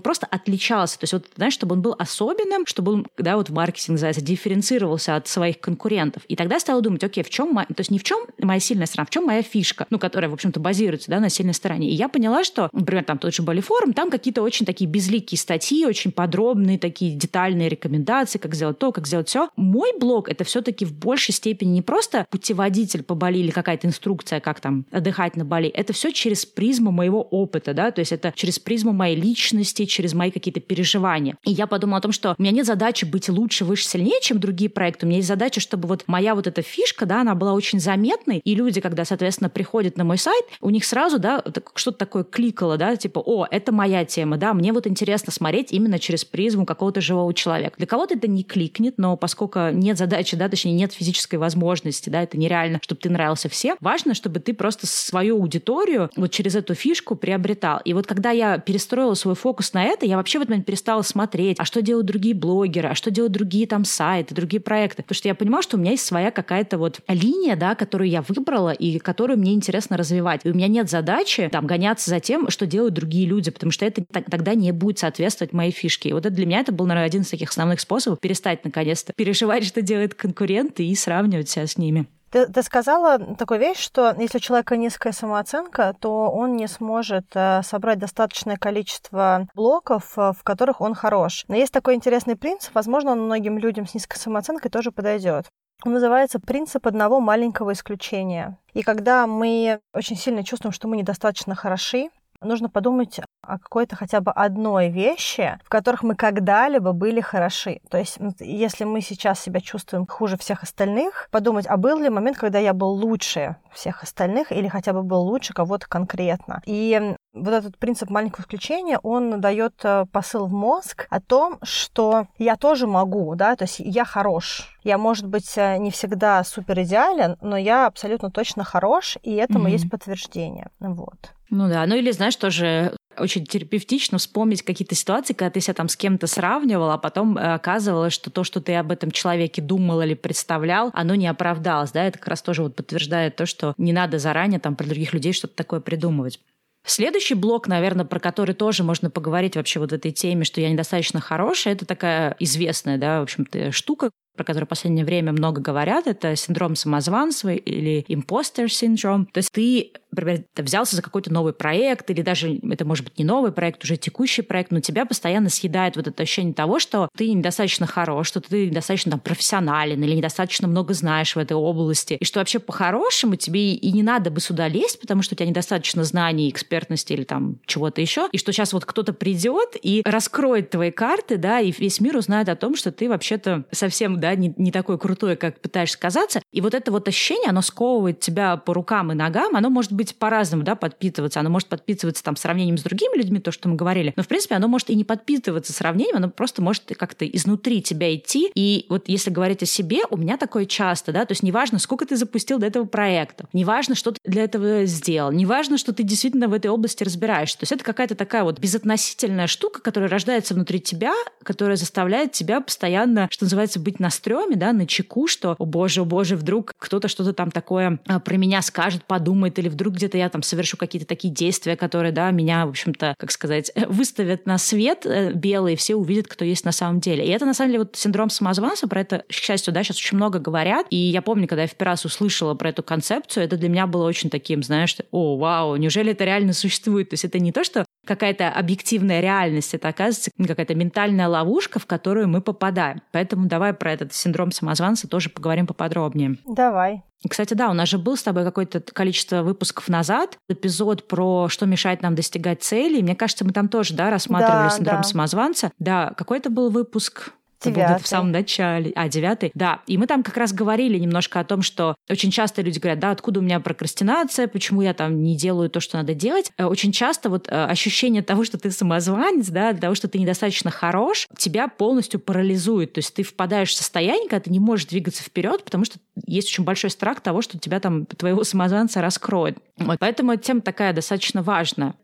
просто 0.00 0.26
отличался. 0.26 0.98
То 0.98 1.04
есть 1.04 1.12
вот, 1.14 1.21
знаешь, 1.36 1.54
чтобы 1.54 1.74
он 1.74 1.82
был 1.82 1.94
особенным, 1.98 2.66
чтобы 2.66 2.92
он, 2.92 3.06
да, 3.18 3.36
вот 3.36 3.50
в 3.50 3.52
маркетинге 3.52 3.92
называется, 3.92 4.22
дифференцировался 4.22 5.16
от 5.16 5.28
своих 5.28 5.60
конкурентов. 5.60 6.22
И 6.28 6.36
тогда 6.36 6.58
стала 6.60 6.80
думать, 6.80 7.02
окей, 7.04 7.24
в 7.24 7.30
чем, 7.30 7.54
то 7.54 7.74
есть 7.78 7.90
не 7.90 7.98
в 7.98 8.04
чем 8.04 8.26
моя 8.38 8.60
сильная 8.60 8.86
сторона, 8.86 9.06
в 9.06 9.10
чем 9.10 9.24
моя 9.24 9.42
фишка, 9.42 9.86
ну, 9.90 9.98
которая, 9.98 10.30
в 10.30 10.34
общем-то, 10.34 10.60
базируется, 10.60 11.10
да, 11.10 11.20
на 11.20 11.28
сильной 11.28 11.54
стороне. 11.54 11.90
И 11.90 11.94
я 11.94 12.08
поняла, 12.08 12.44
что, 12.44 12.68
например, 12.72 13.04
там 13.04 13.18
тот 13.18 13.34
же 13.34 13.42
Балифорум, 13.42 13.92
там 13.92 14.10
какие-то 14.10 14.42
очень 14.42 14.66
такие 14.66 14.88
безликие 14.88 15.38
статьи, 15.38 15.86
очень 15.86 16.12
подробные, 16.12 16.78
такие 16.78 17.14
детальные 17.14 17.68
рекомендации, 17.68 18.38
как 18.38 18.54
сделать 18.54 18.78
то, 18.78 18.92
как 18.92 19.06
сделать 19.06 19.28
все. 19.28 19.48
Мой 19.56 19.92
блог— 19.98 20.28
это 20.30 20.44
все-таки 20.44 20.84
в 20.84 20.92
большей 20.92 21.34
степени 21.34 21.70
не 21.70 21.82
просто 21.82 22.26
путеводитель 22.30 23.02
по 23.02 23.14
Бали 23.14 23.38
или 23.38 23.50
какая-то 23.50 23.86
инструкция, 23.86 24.40
как 24.40 24.60
там 24.60 24.86
отдыхать 24.90 25.36
на 25.36 25.44
Бали. 25.44 25.68
Это 25.68 25.92
все 25.92 26.12
через 26.12 26.46
призму 26.46 26.90
моего 26.90 27.22
опыта, 27.22 27.74
да, 27.74 27.90
то 27.90 28.00
есть 28.00 28.12
это 28.12 28.32
через 28.34 28.58
призму 28.58 28.92
моей 28.92 29.16
личности, 29.16 29.84
через 29.84 30.14
мои 30.14 30.30
какие-то 30.30 30.60
переживания. 30.60 31.01
И 31.44 31.50
я 31.50 31.66
подумала 31.66 31.98
о 31.98 32.00
том, 32.00 32.12
что 32.12 32.34
у 32.38 32.42
меня 32.42 32.52
нет 32.52 32.66
задачи 32.66 33.04
быть 33.04 33.28
лучше, 33.28 33.64
выше, 33.64 33.84
сильнее, 33.84 34.20
чем 34.20 34.40
другие 34.40 34.70
проекты. 34.70 35.06
У 35.06 35.08
меня 35.08 35.18
есть 35.18 35.28
задача, 35.28 35.60
чтобы 35.60 35.88
вот 35.88 36.04
моя 36.06 36.34
вот 36.34 36.46
эта 36.46 36.62
фишка, 36.62 37.06
да, 37.06 37.20
она 37.20 37.34
была 37.34 37.52
очень 37.52 37.80
заметной, 37.80 38.38
и 38.38 38.54
люди, 38.54 38.80
когда, 38.80 39.04
соответственно, 39.04 39.50
приходят 39.50 39.96
на 39.96 40.04
мой 40.04 40.18
сайт, 40.18 40.44
у 40.60 40.70
них 40.70 40.84
сразу, 40.84 41.18
да, 41.18 41.42
что-то 41.74 41.98
такое 41.98 42.24
кликало, 42.24 42.76
да, 42.76 42.96
типа, 42.96 43.18
о, 43.18 43.46
это 43.50 43.72
моя 43.72 44.04
тема, 44.04 44.36
да, 44.36 44.54
мне 44.54 44.72
вот 44.72 44.86
интересно 44.86 45.32
смотреть 45.32 45.72
именно 45.72 45.98
через 45.98 46.24
призму 46.24 46.66
какого-то 46.66 47.00
живого 47.00 47.32
человека 47.32 47.52
человек. 47.52 47.76
Для 47.76 47.86
кого-то 47.86 48.14
это 48.14 48.28
не 48.28 48.44
кликнет, 48.44 48.94
но 48.98 49.16
поскольку 49.16 49.70
нет 49.70 49.98
задачи, 49.98 50.36
да, 50.36 50.48
точнее, 50.48 50.72
нет 50.72 50.92
физической 50.92 51.36
возможности, 51.36 52.08
да, 52.08 52.22
это 52.22 52.38
нереально, 52.38 52.78
чтобы 52.82 53.00
ты 53.00 53.10
нравился 53.10 53.48
всем, 53.48 53.76
важно, 53.80 54.14
чтобы 54.14 54.40
ты 54.40 54.54
просто 54.54 54.86
свою 54.86 55.36
аудиторию 55.36 56.10
вот 56.16 56.30
через 56.30 56.54
эту 56.54 56.74
фишку 56.74 57.14
приобретал. 57.14 57.80
И 57.84 57.94
вот 57.94 58.06
когда 58.06 58.30
я 58.30 58.58
перестроила 58.58 59.14
свой 59.14 59.34
фокус 59.34 59.72
на 59.72 59.84
это, 59.84 60.06
я 60.06 60.16
вообще 60.16 60.38
в 60.38 60.42
этот 60.42 60.50
момент 60.50 60.66
перестала 60.66 60.91
смотреть, 61.00 61.58
а 61.58 61.64
что 61.64 61.80
делают 61.80 62.06
другие 62.06 62.34
блогеры, 62.34 62.90
а 62.90 62.94
что 62.94 63.10
делают 63.10 63.32
другие 63.32 63.66
там 63.66 63.86
сайты, 63.86 64.34
другие 64.34 64.60
проекты. 64.60 65.02
Потому 65.02 65.16
что 65.16 65.28
я 65.28 65.34
понимала, 65.34 65.62
что 65.62 65.78
у 65.78 65.80
меня 65.80 65.92
есть 65.92 66.04
своя 66.04 66.30
какая-то 66.30 66.76
вот 66.76 67.00
линия, 67.08 67.56
да, 67.56 67.74
которую 67.74 68.10
я 68.10 68.20
выбрала 68.20 68.70
и 68.70 68.98
которую 68.98 69.38
мне 69.38 69.54
интересно 69.54 69.96
развивать. 69.96 70.42
И 70.44 70.50
у 70.50 70.54
меня 70.54 70.68
нет 70.68 70.90
задачи 70.90 71.48
там 71.50 71.66
гоняться 71.66 72.10
за 72.10 72.20
тем, 72.20 72.50
что 72.50 72.66
делают 72.66 72.92
другие 72.92 73.26
люди, 73.26 73.50
потому 73.50 73.72
что 73.72 73.86
это 73.86 74.04
тогда 74.04 74.54
не 74.54 74.72
будет 74.72 74.98
соответствовать 74.98 75.54
моей 75.54 75.72
фишке. 75.72 76.10
И 76.10 76.12
вот 76.12 76.26
это 76.26 76.34
для 76.34 76.44
меня 76.44 76.60
это 76.60 76.72
был, 76.72 76.84
наверное, 76.84 77.06
один 77.06 77.22
из 77.22 77.28
таких 77.28 77.50
основных 77.50 77.80
способов 77.80 78.20
перестать 78.20 78.64
наконец-то 78.64 79.14
переживать, 79.14 79.64
что 79.64 79.80
делают 79.80 80.14
конкуренты 80.14 80.84
и 80.84 80.94
сравнивать 80.94 81.48
себя 81.48 81.66
с 81.66 81.78
ними. 81.78 82.06
Ты, 82.32 82.46
ты 82.46 82.62
сказала 82.62 83.18
такую 83.36 83.60
вещь, 83.60 83.78
что 83.78 84.14
если 84.18 84.38
у 84.38 84.40
человека 84.40 84.78
низкая 84.78 85.12
самооценка, 85.12 85.94
то 86.00 86.30
он 86.30 86.56
не 86.56 86.66
сможет 86.66 87.26
э, 87.34 87.60
собрать 87.62 87.98
достаточное 87.98 88.56
количество 88.56 89.46
блоков, 89.54 90.14
э, 90.16 90.32
в 90.32 90.42
которых 90.42 90.80
он 90.80 90.94
хорош. 90.94 91.44
Но 91.48 91.56
есть 91.56 91.74
такой 91.74 91.94
интересный 91.94 92.34
принцип, 92.34 92.74
возможно, 92.74 93.12
он 93.12 93.26
многим 93.26 93.58
людям 93.58 93.86
с 93.86 93.92
низкой 93.92 94.16
самооценкой 94.16 94.70
тоже 94.70 94.92
подойдет. 94.92 95.44
Он 95.84 95.92
называется 95.92 96.40
принцип 96.40 96.86
одного 96.86 97.20
маленького 97.20 97.74
исключения. 97.74 98.56
И 98.72 98.82
когда 98.82 99.26
мы 99.26 99.80
очень 99.92 100.16
сильно 100.16 100.42
чувствуем, 100.42 100.72
что 100.72 100.88
мы 100.88 100.96
недостаточно 100.96 101.54
хороши, 101.54 102.08
нужно 102.42 102.68
подумать 102.68 103.20
о 103.42 103.58
какой-то 103.58 103.96
хотя 103.96 104.20
бы 104.20 104.30
одной 104.30 104.88
вещи, 104.88 105.58
в 105.64 105.68
которых 105.68 106.02
мы 106.02 106.14
когда-либо 106.14 106.92
были 106.92 107.20
хороши. 107.20 107.80
То 107.90 107.98
есть, 107.98 108.18
если 108.38 108.84
мы 108.84 109.00
сейчас 109.00 109.40
себя 109.40 109.60
чувствуем 109.60 110.06
хуже 110.06 110.36
всех 110.36 110.62
остальных, 110.62 111.28
подумать, 111.30 111.66
а 111.66 111.76
был 111.76 111.98
ли 111.98 112.08
момент, 112.08 112.36
когда 112.36 112.58
я 112.58 112.72
был 112.72 112.90
лучше 112.90 113.56
всех 113.72 114.02
остальных 114.02 114.52
или 114.52 114.68
хотя 114.68 114.92
бы 114.92 115.02
был 115.02 115.22
лучше 115.22 115.54
кого-то 115.54 115.86
конкретно. 115.88 116.62
И 116.66 117.16
вот 117.32 117.54
этот 117.54 117.78
принцип 117.78 118.10
маленького 118.10 118.42
исключения, 118.42 118.98
он 118.98 119.40
дает 119.40 119.74
э, 119.84 120.04
посыл 120.12 120.46
в 120.46 120.52
мозг 120.52 121.06
о 121.08 121.20
том, 121.20 121.58
что 121.62 122.26
я 122.38 122.56
тоже 122.56 122.86
могу, 122.86 123.34
да, 123.34 123.56
то 123.56 123.64
есть 123.64 123.78
я 123.78 124.04
хорош. 124.04 124.68
Я, 124.84 124.98
может 124.98 125.26
быть, 125.26 125.56
э, 125.56 125.78
не 125.78 125.90
всегда 125.90 126.44
супер 126.44 126.82
идеален, 126.82 127.38
но 127.40 127.56
я 127.56 127.86
абсолютно 127.86 128.30
точно 128.30 128.64
хорош, 128.64 129.16
и 129.22 129.34
этому 129.34 129.68
mm-hmm. 129.68 129.72
есть 129.72 129.90
подтверждение. 129.90 130.68
Вот. 130.78 131.32
Ну 131.52 131.68
да, 131.68 131.84
ну 131.86 131.94
или 131.94 132.10
знаешь, 132.12 132.34
тоже 132.36 132.96
очень 133.18 133.44
терапевтично 133.44 134.16
вспомнить 134.16 134.62
какие-то 134.62 134.94
ситуации, 134.94 135.34
когда 135.34 135.50
ты 135.50 135.60
себя 135.60 135.74
там 135.74 135.90
с 135.90 135.96
кем-то 135.96 136.26
сравнивал, 136.26 136.90
а 136.90 136.96
потом 136.96 137.36
э, 137.36 137.52
оказывалось, 137.52 138.14
что 138.14 138.30
то, 138.30 138.42
что 138.42 138.62
ты 138.62 138.74
об 138.74 138.90
этом 138.90 139.10
человеке 139.10 139.60
думал 139.60 140.00
или 140.00 140.14
представлял, 140.14 140.90
оно 140.94 141.14
не 141.14 141.26
оправдалось, 141.26 141.92
да, 141.92 142.04
это 142.04 142.18
как 142.18 142.28
раз 142.28 142.40
тоже 142.40 142.62
вот 142.62 142.74
подтверждает 142.74 143.36
то, 143.36 143.44
что 143.44 143.74
не 143.76 143.92
надо 143.92 144.18
заранее 144.18 144.60
там 144.60 144.76
про 144.76 144.86
других 144.86 145.12
людей 145.12 145.34
что-то 145.34 145.54
такое 145.54 145.80
придумывать. 145.80 146.40
Следующий 146.86 147.34
блок, 147.34 147.68
наверное, 147.68 148.06
про 148.06 148.18
который 148.18 148.54
тоже 148.54 148.82
можно 148.82 149.10
поговорить 149.10 149.54
вообще 149.54 149.78
вот 149.78 149.90
в 149.90 149.94
этой 149.94 150.10
теме, 150.10 150.44
что 150.44 150.62
я 150.62 150.70
недостаточно 150.70 151.20
хорошая, 151.20 151.74
это 151.74 151.84
такая 151.84 152.34
известная, 152.38 152.96
да, 152.96 153.20
в 153.20 153.24
общем-то, 153.24 153.72
штука, 153.72 154.10
про 154.36 154.44
который 154.44 154.64
в 154.64 154.68
последнее 154.68 155.04
время 155.04 155.32
много 155.32 155.60
говорят, 155.60 156.06
это 156.06 156.36
синдром 156.36 156.76
самозванства 156.76 157.50
или 157.50 158.04
импостер 158.08 158.72
синдром. 158.72 159.26
То 159.26 159.38
есть 159.38 159.52
ты, 159.52 159.92
например, 160.10 160.44
взялся 160.56 160.96
за 160.96 161.02
какой-то 161.02 161.32
новый 161.32 161.52
проект, 161.52 162.10
или 162.10 162.22
даже 162.22 162.58
это 162.70 162.84
может 162.84 163.04
быть 163.04 163.18
не 163.18 163.24
новый 163.24 163.52
проект, 163.52 163.84
уже 163.84 163.96
текущий 163.96 164.42
проект, 164.42 164.70
но 164.70 164.80
тебя 164.80 165.04
постоянно 165.04 165.50
съедает 165.50 165.96
вот 165.96 166.06
это 166.06 166.22
ощущение 166.22 166.54
того, 166.54 166.78
что 166.78 167.08
ты 167.16 167.32
недостаточно 167.32 167.86
хорош, 167.86 168.28
что 168.28 168.40
ты 168.40 168.68
недостаточно 168.68 169.12
там, 169.12 169.20
профессионален 169.20 170.02
или 170.02 170.14
недостаточно 170.14 170.68
много 170.68 170.94
знаешь 170.94 171.36
в 171.36 171.38
этой 171.38 171.56
области, 171.56 172.14
и 172.14 172.24
что 172.24 172.40
вообще 172.40 172.58
по-хорошему 172.58 173.36
тебе 173.36 173.74
и 173.74 173.92
не 173.92 174.02
надо 174.02 174.30
бы 174.30 174.40
сюда 174.40 174.68
лезть, 174.68 175.00
потому 175.00 175.22
что 175.22 175.34
у 175.34 175.36
тебя 175.36 175.48
недостаточно 175.48 176.04
знаний, 176.04 176.48
экспертности 176.48 177.12
или 177.12 177.24
там 177.24 177.56
чего-то 177.66 178.00
еще, 178.00 178.28
и 178.32 178.38
что 178.38 178.52
сейчас 178.52 178.72
вот 178.72 178.84
кто-то 178.84 179.12
придет 179.12 179.76
и 179.80 180.02
раскроет 180.04 180.70
твои 180.70 180.90
карты, 180.90 181.36
да, 181.36 181.60
и 181.60 181.72
весь 181.72 182.00
мир 182.00 182.16
узнает 182.16 182.48
о 182.48 182.56
том, 182.56 182.76
что 182.76 182.90
ты 182.92 183.08
вообще-то 183.08 183.64
совсем 183.70 184.20
да, 184.22 184.34
не, 184.34 184.54
не 184.56 184.70
такой 184.70 184.98
крутой, 184.98 185.36
как 185.36 185.60
пытаешься 185.60 185.98
казаться. 185.98 186.40
И 186.52 186.60
вот 186.60 186.74
это 186.74 186.90
вот 186.90 187.08
ощущение, 187.08 187.50
оно 187.50 187.60
сковывает 187.60 188.20
тебя 188.20 188.56
по 188.56 188.72
рукам 188.72 189.12
и 189.12 189.14
ногам, 189.14 189.56
оно 189.56 189.68
может 189.68 189.92
быть 189.92 190.16
по-разному, 190.16 190.62
да, 190.62 190.76
подпитываться. 190.76 191.40
Оно 191.40 191.50
может 191.50 191.68
подпитываться 191.68 192.22
там 192.22 192.36
сравнением 192.36 192.78
с 192.78 192.82
другими 192.82 193.16
людьми, 193.18 193.40
то, 193.40 193.52
что 193.52 193.68
мы 193.68 193.74
говорили. 193.76 194.12
Но, 194.16 194.22
в 194.22 194.28
принципе, 194.28 194.54
оно 194.54 194.68
может 194.68 194.88
и 194.90 194.94
не 194.94 195.04
подпитываться 195.04 195.72
сравнением, 195.72 196.16
оно 196.16 196.30
просто 196.30 196.62
может 196.62 196.84
как-то 196.96 197.26
изнутри 197.26 197.82
тебя 197.82 198.14
идти. 198.14 198.50
И 198.54 198.86
вот 198.88 199.08
если 199.08 199.30
говорить 199.30 199.62
о 199.62 199.66
себе, 199.66 200.02
у 200.10 200.16
меня 200.16 200.36
такое 200.36 200.66
часто, 200.66 201.12
да, 201.12 201.24
то 201.24 201.32
есть 201.32 201.42
неважно, 201.42 201.78
сколько 201.78 202.06
ты 202.06 202.16
запустил 202.16 202.58
до 202.58 202.66
этого 202.66 202.84
проекта, 202.84 203.46
неважно, 203.52 203.94
что 203.94 204.12
ты 204.12 204.18
для 204.24 204.44
этого 204.44 204.84
сделал, 204.84 205.32
неважно, 205.32 205.78
что 205.78 205.92
ты 205.92 206.04
действительно 206.04 206.48
в 206.48 206.52
этой 206.52 206.68
области 206.68 207.02
разбираешься. 207.02 207.58
То 207.58 207.64
есть 207.64 207.72
это 207.72 207.84
какая-то 207.84 208.14
такая 208.14 208.44
вот 208.44 208.60
безотносительная 208.60 209.48
штука, 209.48 209.80
которая 209.80 210.08
рождается 210.08 210.54
внутри 210.54 210.80
тебя, 210.80 211.12
которая 211.42 211.76
заставляет 211.76 212.32
тебя 212.32 212.60
постоянно, 212.60 213.28
что 213.30 213.44
называется, 213.46 213.80
быть 213.80 213.98
на 213.98 214.10
стреме, 214.12 214.54
да, 214.54 214.72
на 214.72 214.86
чеку, 214.86 215.26
что, 215.26 215.56
о 215.58 215.64
боже, 215.64 216.02
о 216.02 216.04
боже, 216.04 216.36
вдруг 216.36 216.72
кто-то 216.78 217.08
что-то 217.08 217.32
там 217.32 217.50
такое 217.50 217.98
а, 218.06 218.20
про 218.20 218.36
меня 218.36 218.62
скажет, 218.62 219.04
подумает, 219.04 219.58
или 219.58 219.68
вдруг 219.68 219.94
где-то 219.94 220.16
я 220.16 220.28
там 220.28 220.42
совершу 220.42 220.76
какие-то 220.76 221.08
такие 221.08 221.32
действия, 221.32 221.76
которые, 221.76 222.12
да, 222.12 222.30
меня, 222.30 222.66
в 222.66 222.70
общем-то, 222.70 223.14
как 223.18 223.30
сказать, 223.30 223.72
выставят 223.88 224.46
на 224.46 224.58
свет 224.58 225.04
э, 225.04 225.32
белый, 225.32 225.76
все 225.76 225.96
увидят, 225.96 226.28
кто 226.28 226.44
есть 226.44 226.64
на 226.64 226.72
самом 226.72 227.00
деле. 227.00 227.26
И 227.26 227.30
это, 227.30 227.44
на 227.44 227.54
самом 227.54 227.70
деле, 227.70 227.78
вот 227.80 227.96
синдром 227.96 228.30
самозванца, 228.30 228.86
про 228.86 229.00
это, 229.00 229.24
к 229.28 229.32
счастью, 229.32 229.74
да, 229.74 229.82
сейчас 229.82 229.96
очень 229.96 230.16
много 230.16 230.38
говорят. 230.38 230.86
И 230.90 230.96
я 230.96 231.22
помню, 231.22 231.48
когда 231.48 231.62
я 231.62 231.68
в 231.68 231.74
первый 231.74 231.92
раз 231.92 232.04
услышала 232.04 232.54
про 232.54 232.68
эту 232.68 232.82
концепцию, 232.82 233.44
это 233.44 233.56
для 233.56 233.68
меня 233.68 233.86
было 233.86 234.06
очень 234.06 234.30
таким, 234.30 234.62
знаешь, 234.62 234.96
о, 235.10 235.36
вау, 235.36 235.76
неужели 235.76 236.12
это 236.12 236.24
реально 236.24 236.52
существует? 236.52 237.10
То 237.10 237.14
есть 237.14 237.24
это 237.24 237.38
не 237.38 237.52
то, 237.52 237.64
что 237.64 237.84
какая-то 238.06 238.48
объективная 238.48 239.20
реальность, 239.20 239.74
это 239.74 239.88
оказывается 239.88 240.30
какая-то 240.36 240.74
ментальная 240.74 241.28
ловушка, 241.28 241.78
в 241.78 241.86
которую 241.86 242.28
мы 242.28 242.40
попадаем. 242.40 243.02
Поэтому 243.12 243.46
давай 243.46 243.72
про 243.72 243.92
этот 243.92 244.12
синдром 244.12 244.50
самозванца 244.52 245.08
тоже 245.08 245.30
поговорим 245.30 245.66
поподробнее. 245.66 246.36
Давай. 246.46 247.02
Кстати, 247.28 247.54
да, 247.54 247.70
у 247.70 247.72
нас 247.72 247.88
же 247.88 247.98
был 247.98 248.16
с 248.16 248.22
тобой 248.22 248.44
какое-то 248.44 248.80
количество 248.80 249.42
выпусков 249.42 249.88
назад 249.88 250.38
эпизод 250.48 251.06
про 251.06 251.48
что 251.48 251.66
мешает 251.66 252.02
нам 252.02 252.14
достигать 252.14 252.62
целей. 252.62 253.02
Мне 253.02 253.14
кажется, 253.14 253.44
мы 253.44 253.52
там 253.52 253.68
тоже, 253.68 253.94
да, 253.94 254.10
рассматривали 254.10 254.64
да, 254.64 254.70
синдром 254.70 254.96
да. 254.96 255.02
самозванца. 255.04 255.70
Да, 255.78 256.12
какой-то 256.16 256.50
был 256.50 256.70
выпуск. 256.70 257.32
Девятый. 257.70 258.02
в 258.02 258.06
самом 258.06 258.32
начале. 258.32 258.92
А, 258.94 259.08
девятый. 259.08 259.50
Да. 259.54 259.80
И 259.86 259.98
мы 259.98 260.06
там 260.06 260.22
как 260.22 260.36
раз 260.36 260.52
говорили 260.52 260.98
немножко 260.98 261.40
о 261.40 261.44
том, 261.44 261.62
что 261.62 261.94
очень 262.10 262.30
часто 262.30 262.62
люди 262.62 262.78
говорят, 262.78 262.98
да, 262.98 263.10
откуда 263.10 263.40
у 263.40 263.42
меня 263.42 263.60
прокрастинация, 263.60 264.48
почему 264.48 264.82
я 264.82 264.94
там 264.94 265.22
не 265.22 265.36
делаю 265.36 265.70
то, 265.70 265.80
что 265.80 265.98
надо 265.98 266.14
делать. 266.14 266.50
Э, 266.58 266.64
очень 266.64 266.92
часто 266.92 267.28
вот 267.28 267.48
э, 267.48 267.64
ощущение 267.64 268.22
того, 268.22 268.44
что 268.44 268.58
ты 268.58 268.70
самозванец, 268.70 269.48
да, 269.48 269.72
того, 269.72 269.94
что 269.94 270.08
ты 270.08 270.18
недостаточно 270.18 270.70
хорош, 270.70 271.28
тебя 271.36 271.68
полностью 271.68 272.20
парализует. 272.20 272.92
То 272.94 272.98
есть 272.98 273.14
ты 273.14 273.22
впадаешь 273.22 273.70
в 273.70 273.76
состояние, 273.76 274.28
когда 274.28 274.40
ты 274.40 274.50
не 274.50 274.60
можешь 274.60 274.86
двигаться 274.86 275.22
вперед, 275.22 275.64
потому 275.64 275.84
что 275.84 275.98
есть 276.26 276.48
очень 276.48 276.64
большой 276.64 276.90
страх 276.90 277.20
того, 277.20 277.42
что 277.42 277.58
тебя 277.58 277.80
там, 277.80 278.06
твоего 278.06 278.44
самозванца 278.44 279.00
раскроет. 279.00 279.58
Вот. 279.78 279.98
Поэтому 279.98 280.36
тема 280.36 280.60
такая 280.60 280.92
достаточно 280.92 281.42
важная. 281.42 281.94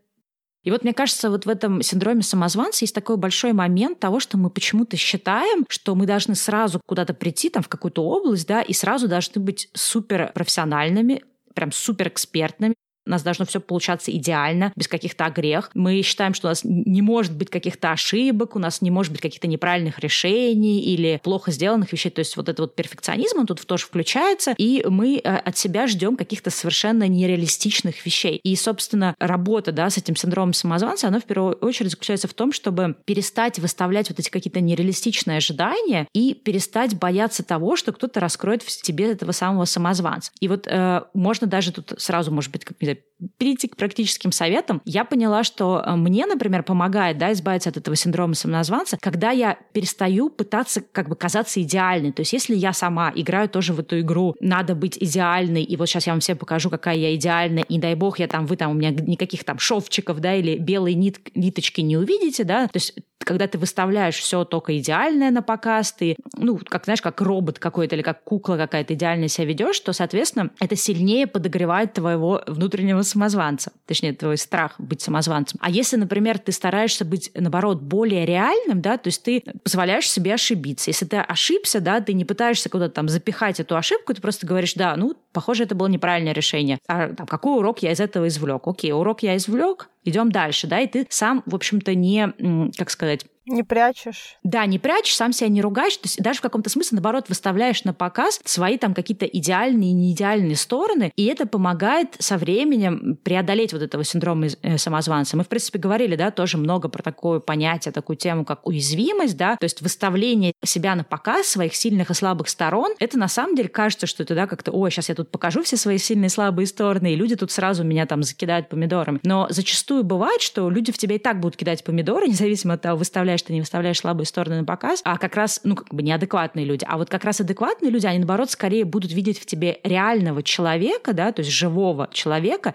И 0.63 0.71
вот 0.71 0.83
мне 0.83 0.93
кажется, 0.93 1.29
вот 1.29 1.45
в 1.45 1.49
этом 1.49 1.81
синдроме 1.81 2.21
самозванца 2.21 2.83
есть 2.83 2.93
такой 2.93 3.17
большой 3.17 3.53
момент 3.53 3.99
того, 3.99 4.19
что 4.19 4.37
мы 4.37 4.49
почему-то 4.49 4.97
считаем, 4.97 5.65
что 5.69 5.95
мы 5.95 6.05
должны 6.05 6.35
сразу 6.35 6.81
куда-то 6.85 7.13
прийти, 7.13 7.49
там, 7.49 7.63
в 7.63 7.69
какую-то 7.69 8.03
область, 8.03 8.47
да, 8.47 8.61
и 8.61 8.73
сразу 8.73 9.07
должны 9.07 9.41
быть 9.41 9.69
супер 9.73 10.31
профессиональными, 10.33 11.23
прям 11.55 11.71
супер 11.71 12.09
экспертными, 12.09 12.75
у 13.09 13.11
нас 13.11 13.23
должно 13.23 13.45
все 13.45 13.59
получаться 13.59 14.11
идеально, 14.11 14.71
без 14.75 14.87
каких-то 14.87 15.25
огрех. 15.25 15.71
Мы 15.73 16.03
считаем, 16.03 16.35
что 16.35 16.47
у 16.47 16.51
нас 16.51 16.61
не 16.63 17.01
может 17.01 17.35
быть 17.35 17.49
каких-то 17.49 17.91
ошибок, 17.91 18.55
у 18.55 18.59
нас 18.59 18.81
не 18.81 18.91
может 18.91 19.11
быть 19.11 19.21
каких-то 19.21 19.47
неправильных 19.47 19.97
решений 19.99 20.79
или 20.81 21.19
плохо 21.23 21.51
сделанных 21.51 21.91
вещей. 21.91 22.11
То 22.11 22.19
есть 22.19 22.37
вот 22.37 22.47
этот 22.47 22.59
вот 22.59 22.75
перфекционизм, 22.75 23.39
он 23.39 23.47
тут 23.47 23.65
тоже 23.65 23.85
включается, 23.85 24.53
и 24.57 24.85
мы 24.87 25.17
э, 25.17 25.37
от 25.37 25.57
себя 25.57 25.87
ждем 25.87 26.17
каких-то 26.17 26.51
совершенно 26.51 27.07
нереалистичных 27.07 28.05
вещей. 28.05 28.39
И, 28.43 28.55
собственно, 28.55 29.15
работа 29.19 29.71
да, 29.71 29.89
с 29.89 29.97
этим 29.97 30.15
синдромом 30.15 30.53
самозванца, 30.53 31.07
она 31.07 31.19
в 31.19 31.25
первую 31.25 31.53
очередь 31.55 31.91
заключается 31.91 32.27
в 32.27 32.33
том, 32.35 32.53
чтобы 32.53 32.95
перестать 33.05 33.57
выставлять 33.57 34.09
вот 34.09 34.19
эти 34.19 34.29
какие-то 34.29 34.61
нереалистичные 34.61 35.37
ожидания 35.37 36.07
и 36.13 36.35
перестать 36.35 36.95
бояться 36.95 37.43
того, 37.43 37.75
что 37.75 37.91
кто-то 37.91 38.19
раскроет 38.19 38.61
в 38.61 38.81
тебе 38.83 39.11
этого 39.11 39.31
самого 39.31 39.65
самозванца. 39.65 40.31
И 40.39 40.47
вот 40.47 40.67
э, 40.67 41.01
можно 41.15 41.47
даже 41.47 41.71
тут 41.71 41.93
сразу, 41.97 42.31
может 42.31 42.51
быть, 42.51 42.65
как 42.65 42.79
не 42.79 42.85
знаю, 42.85 42.98
перейти 43.37 43.67
к 43.67 43.75
практическим 43.75 44.31
советам, 44.31 44.81
я 44.85 45.03
поняла, 45.03 45.43
что 45.43 45.83
э, 45.85 45.95
мне, 45.95 46.25
например, 46.25 46.63
помогает 46.63 47.17
да, 47.17 47.33
избавиться 47.33 47.69
от 47.69 47.77
этого 47.77 47.95
синдрома 47.95 48.33
самоназванца, 48.33 48.97
когда 49.01 49.31
я 49.31 49.57
перестаю 49.73 50.29
пытаться 50.29 50.81
как 50.81 51.09
бы 51.09 51.15
казаться 51.15 51.61
идеальной. 51.61 52.13
То 52.13 52.21
есть 52.21 52.33
если 52.33 52.55
я 52.55 52.71
сама 52.71 53.11
играю 53.13 53.49
тоже 53.49 53.73
в 53.73 53.79
эту 53.79 53.99
игру, 53.99 54.35
надо 54.39 54.75
быть 54.75 54.97
идеальной, 54.97 55.63
и 55.63 55.75
вот 55.75 55.87
сейчас 55.87 56.07
я 56.07 56.13
вам 56.13 56.21
всем 56.21 56.37
покажу, 56.37 56.69
какая 56.69 56.95
я 56.95 57.13
идеальная, 57.15 57.63
и 57.63 57.77
дай 57.77 57.95
бог, 57.95 58.19
я 58.19 58.27
там, 58.27 58.45
вы 58.45 58.55
там, 58.55 58.71
у 58.71 58.73
меня 58.73 58.91
никаких 58.91 59.43
там 59.43 59.59
шовчиков, 59.59 60.19
да, 60.19 60.35
или 60.35 60.57
белые 60.57 60.95
нит, 60.95 61.19
ниточки 61.35 61.81
не 61.81 61.97
увидите, 61.97 62.43
да, 62.45 62.67
то 62.67 62.77
есть 62.77 62.93
когда 63.29 63.47
ты 63.47 63.59
выставляешь 63.59 64.15
все 64.15 64.43
только 64.43 64.75
идеальное 64.79 65.29
на 65.29 65.43
показ, 65.43 65.91
ты, 65.91 66.15
ну, 66.35 66.57
как, 66.67 66.85
знаешь, 66.85 67.01
как 67.01 67.21
робот 67.21 67.59
какой-то 67.59 67.95
или 67.95 68.01
как 68.01 68.23
кукла 68.23 68.55
какая-то 68.55 68.95
идеально 68.95 69.27
себя 69.27 69.45
ведешь, 69.45 69.79
то, 69.81 69.93
соответственно, 69.93 70.49
это 70.59 70.75
сильнее 70.75 71.27
подогревает 71.27 71.93
твоего 71.93 72.41
внутреннего 72.47 72.88
самозванца. 73.01 73.71
Точнее, 73.85 74.13
твой 74.13 74.37
страх 74.37 74.75
быть 74.77 75.01
самозванцем. 75.01 75.59
А 75.61 75.69
если, 75.69 75.95
например, 75.95 76.39
ты 76.39 76.51
стараешься 76.51 77.05
быть, 77.05 77.31
наоборот, 77.33 77.81
более 77.81 78.25
реальным, 78.25 78.81
да, 78.81 78.97
то 78.97 79.07
есть 79.07 79.23
ты 79.23 79.43
позволяешь 79.63 80.09
себе 80.09 80.33
ошибиться. 80.33 80.89
Если 80.89 81.05
ты 81.05 81.17
ошибся, 81.17 81.79
да, 81.79 82.01
ты 82.01 82.13
не 82.13 82.25
пытаешься 82.25 82.69
куда-то 82.69 82.95
там 82.95 83.09
запихать 83.09 83.59
эту 83.59 83.75
ошибку, 83.75 84.13
ты 84.13 84.21
просто 84.21 84.47
говоришь, 84.47 84.73
да, 84.73 84.95
ну, 84.95 85.15
похоже, 85.31 85.63
это 85.63 85.75
было 85.75 85.87
неправильное 85.87 86.33
решение. 86.33 86.79
А 86.87 87.09
там, 87.09 87.27
какой 87.27 87.57
урок 87.57 87.79
я 87.79 87.91
из 87.91 87.99
этого 87.99 88.27
извлек? 88.27 88.67
Окей, 88.67 88.91
урок 88.91 89.23
я 89.23 89.35
извлек, 89.37 89.89
идем 90.03 90.31
дальше, 90.31 90.67
да, 90.67 90.79
и 90.79 90.87
ты 90.87 91.07
сам, 91.09 91.43
в 91.45 91.55
общем-то, 91.55 91.95
не, 91.95 92.71
как 92.77 92.89
сказать, 92.89 93.25
не 93.49 93.63
прячешь. 93.63 94.37
Да, 94.43 94.65
не 94.65 94.79
прячешь, 94.79 95.15
сам 95.15 95.33
себя 95.33 95.49
не 95.49 95.61
ругаешь. 95.61 95.95
То 95.97 96.05
есть 96.05 96.21
даже 96.21 96.39
в 96.39 96.41
каком-то 96.41 96.69
смысле, 96.69 96.97
наоборот, 96.97 97.29
выставляешь 97.29 97.83
на 97.83 97.93
показ 97.93 98.39
свои 98.45 98.77
там 98.77 98.93
какие-то 98.93 99.25
идеальные 99.25 99.91
и 99.91 99.93
неидеальные 99.93 100.55
стороны, 100.55 101.11
и 101.15 101.25
это 101.25 101.45
помогает 101.45 102.15
со 102.19 102.37
временем 102.37 103.17
преодолеть 103.23 103.73
вот 103.73 103.81
этого 103.81 104.03
синдрома 104.03 104.47
э, 104.61 104.77
самозванца. 104.77 105.37
Мы, 105.37 105.43
в 105.43 105.47
принципе, 105.47 105.79
говорили, 105.79 106.15
да, 106.15 106.31
тоже 106.31 106.57
много 106.57 106.89
про 106.89 107.03
такое 107.03 107.39
понятие, 107.39 107.91
такую 107.91 108.17
тему, 108.17 108.45
как 108.45 108.67
уязвимость, 108.67 109.37
да, 109.37 109.55
то 109.55 109.65
есть 109.65 109.81
выставление 109.81 110.53
себя 110.63 110.95
на 110.95 111.03
показ, 111.03 111.47
своих 111.47 111.75
сильных 111.75 112.09
и 112.09 112.13
слабых 112.13 112.49
сторон. 112.49 112.93
Это 112.99 113.17
на 113.17 113.27
самом 113.27 113.55
деле 113.55 113.69
кажется, 113.69 114.07
что 114.07 114.23
это, 114.23 114.35
да, 114.35 114.47
как-то, 114.47 114.71
ой, 114.71 114.91
сейчас 114.91 115.09
я 115.09 115.15
тут 115.15 115.31
покажу 115.31 115.63
все 115.63 115.77
свои 115.77 115.97
сильные 115.97 116.27
и 116.27 116.29
слабые 116.29 116.67
стороны, 116.67 117.13
и 117.13 117.15
люди 117.15 117.35
тут 117.35 117.51
сразу 117.51 117.83
меня 117.83 118.05
там 118.05 118.23
закидают 118.23 118.69
помидорами. 118.69 119.19
Но 119.23 119.47
зачастую 119.49 120.03
бывает, 120.03 120.41
что 120.41 120.69
люди 120.69 120.91
в 120.91 120.97
тебя 120.97 121.15
и 121.15 121.19
так 121.19 121.39
будут 121.39 121.57
кидать 121.57 121.83
помидоры, 121.83 122.27
независимо 122.29 122.75
от 122.75 122.81
того, 122.81 122.97
выставляешь 122.97 123.38
выставляешь, 123.39 123.47
ты 123.47 123.53
не 123.53 123.59
выставляешь 123.61 123.99
слабые 123.99 124.25
стороны 124.25 124.59
на 124.59 124.65
показ, 124.65 125.01
а 125.03 125.17
как 125.17 125.35
раз, 125.35 125.61
ну, 125.63 125.75
как 125.75 125.93
бы 125.93 126.03
неадекватные 126.03 126.65
люди. 126.65 126.85
А 126.87 126.97
вот 126.97 127.09
как 127.09 127.23
раз 127.23 127.41
адекватные 127.41 127.91
люди, 127.91 128.05
они, 128.05 128.19
наоборот, 128.19 128.51
скорее 128.51 128.85
будут 128.85 129.11
видеть 129.11 129.39
в 129.39 129.45
тебе 129.45 129.79
реального 129.83 130.43
человека, 130.43 131.13
да, 131.13 131.31
то 131.31 131.41
есть 131.41 131.51
живого 131.51 132.09
человека, 132.11 132.73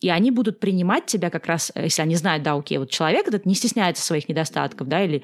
и 0.00 0.10
они 0.10 0.30
будут 0.30 0.60
принимать 0.60 1.06
тебя 1.06 1.30
как 1.30 1.46
раз, 1.46 1.72
если 1.74 2.02
они 2.02 2.16
знают, 2.16 2.42
да, 2.42 2.54
окей, 2.54 2.78
вот 2.78 2.90
человек 2.90 3.28
этот 3.28 3.46
не 3.46 3.54
стесняется 3.54 4.02
своих 4.02 4.28
недостатков, 4.28 4.88
да, 4.88 5.02
или 5.04 5.22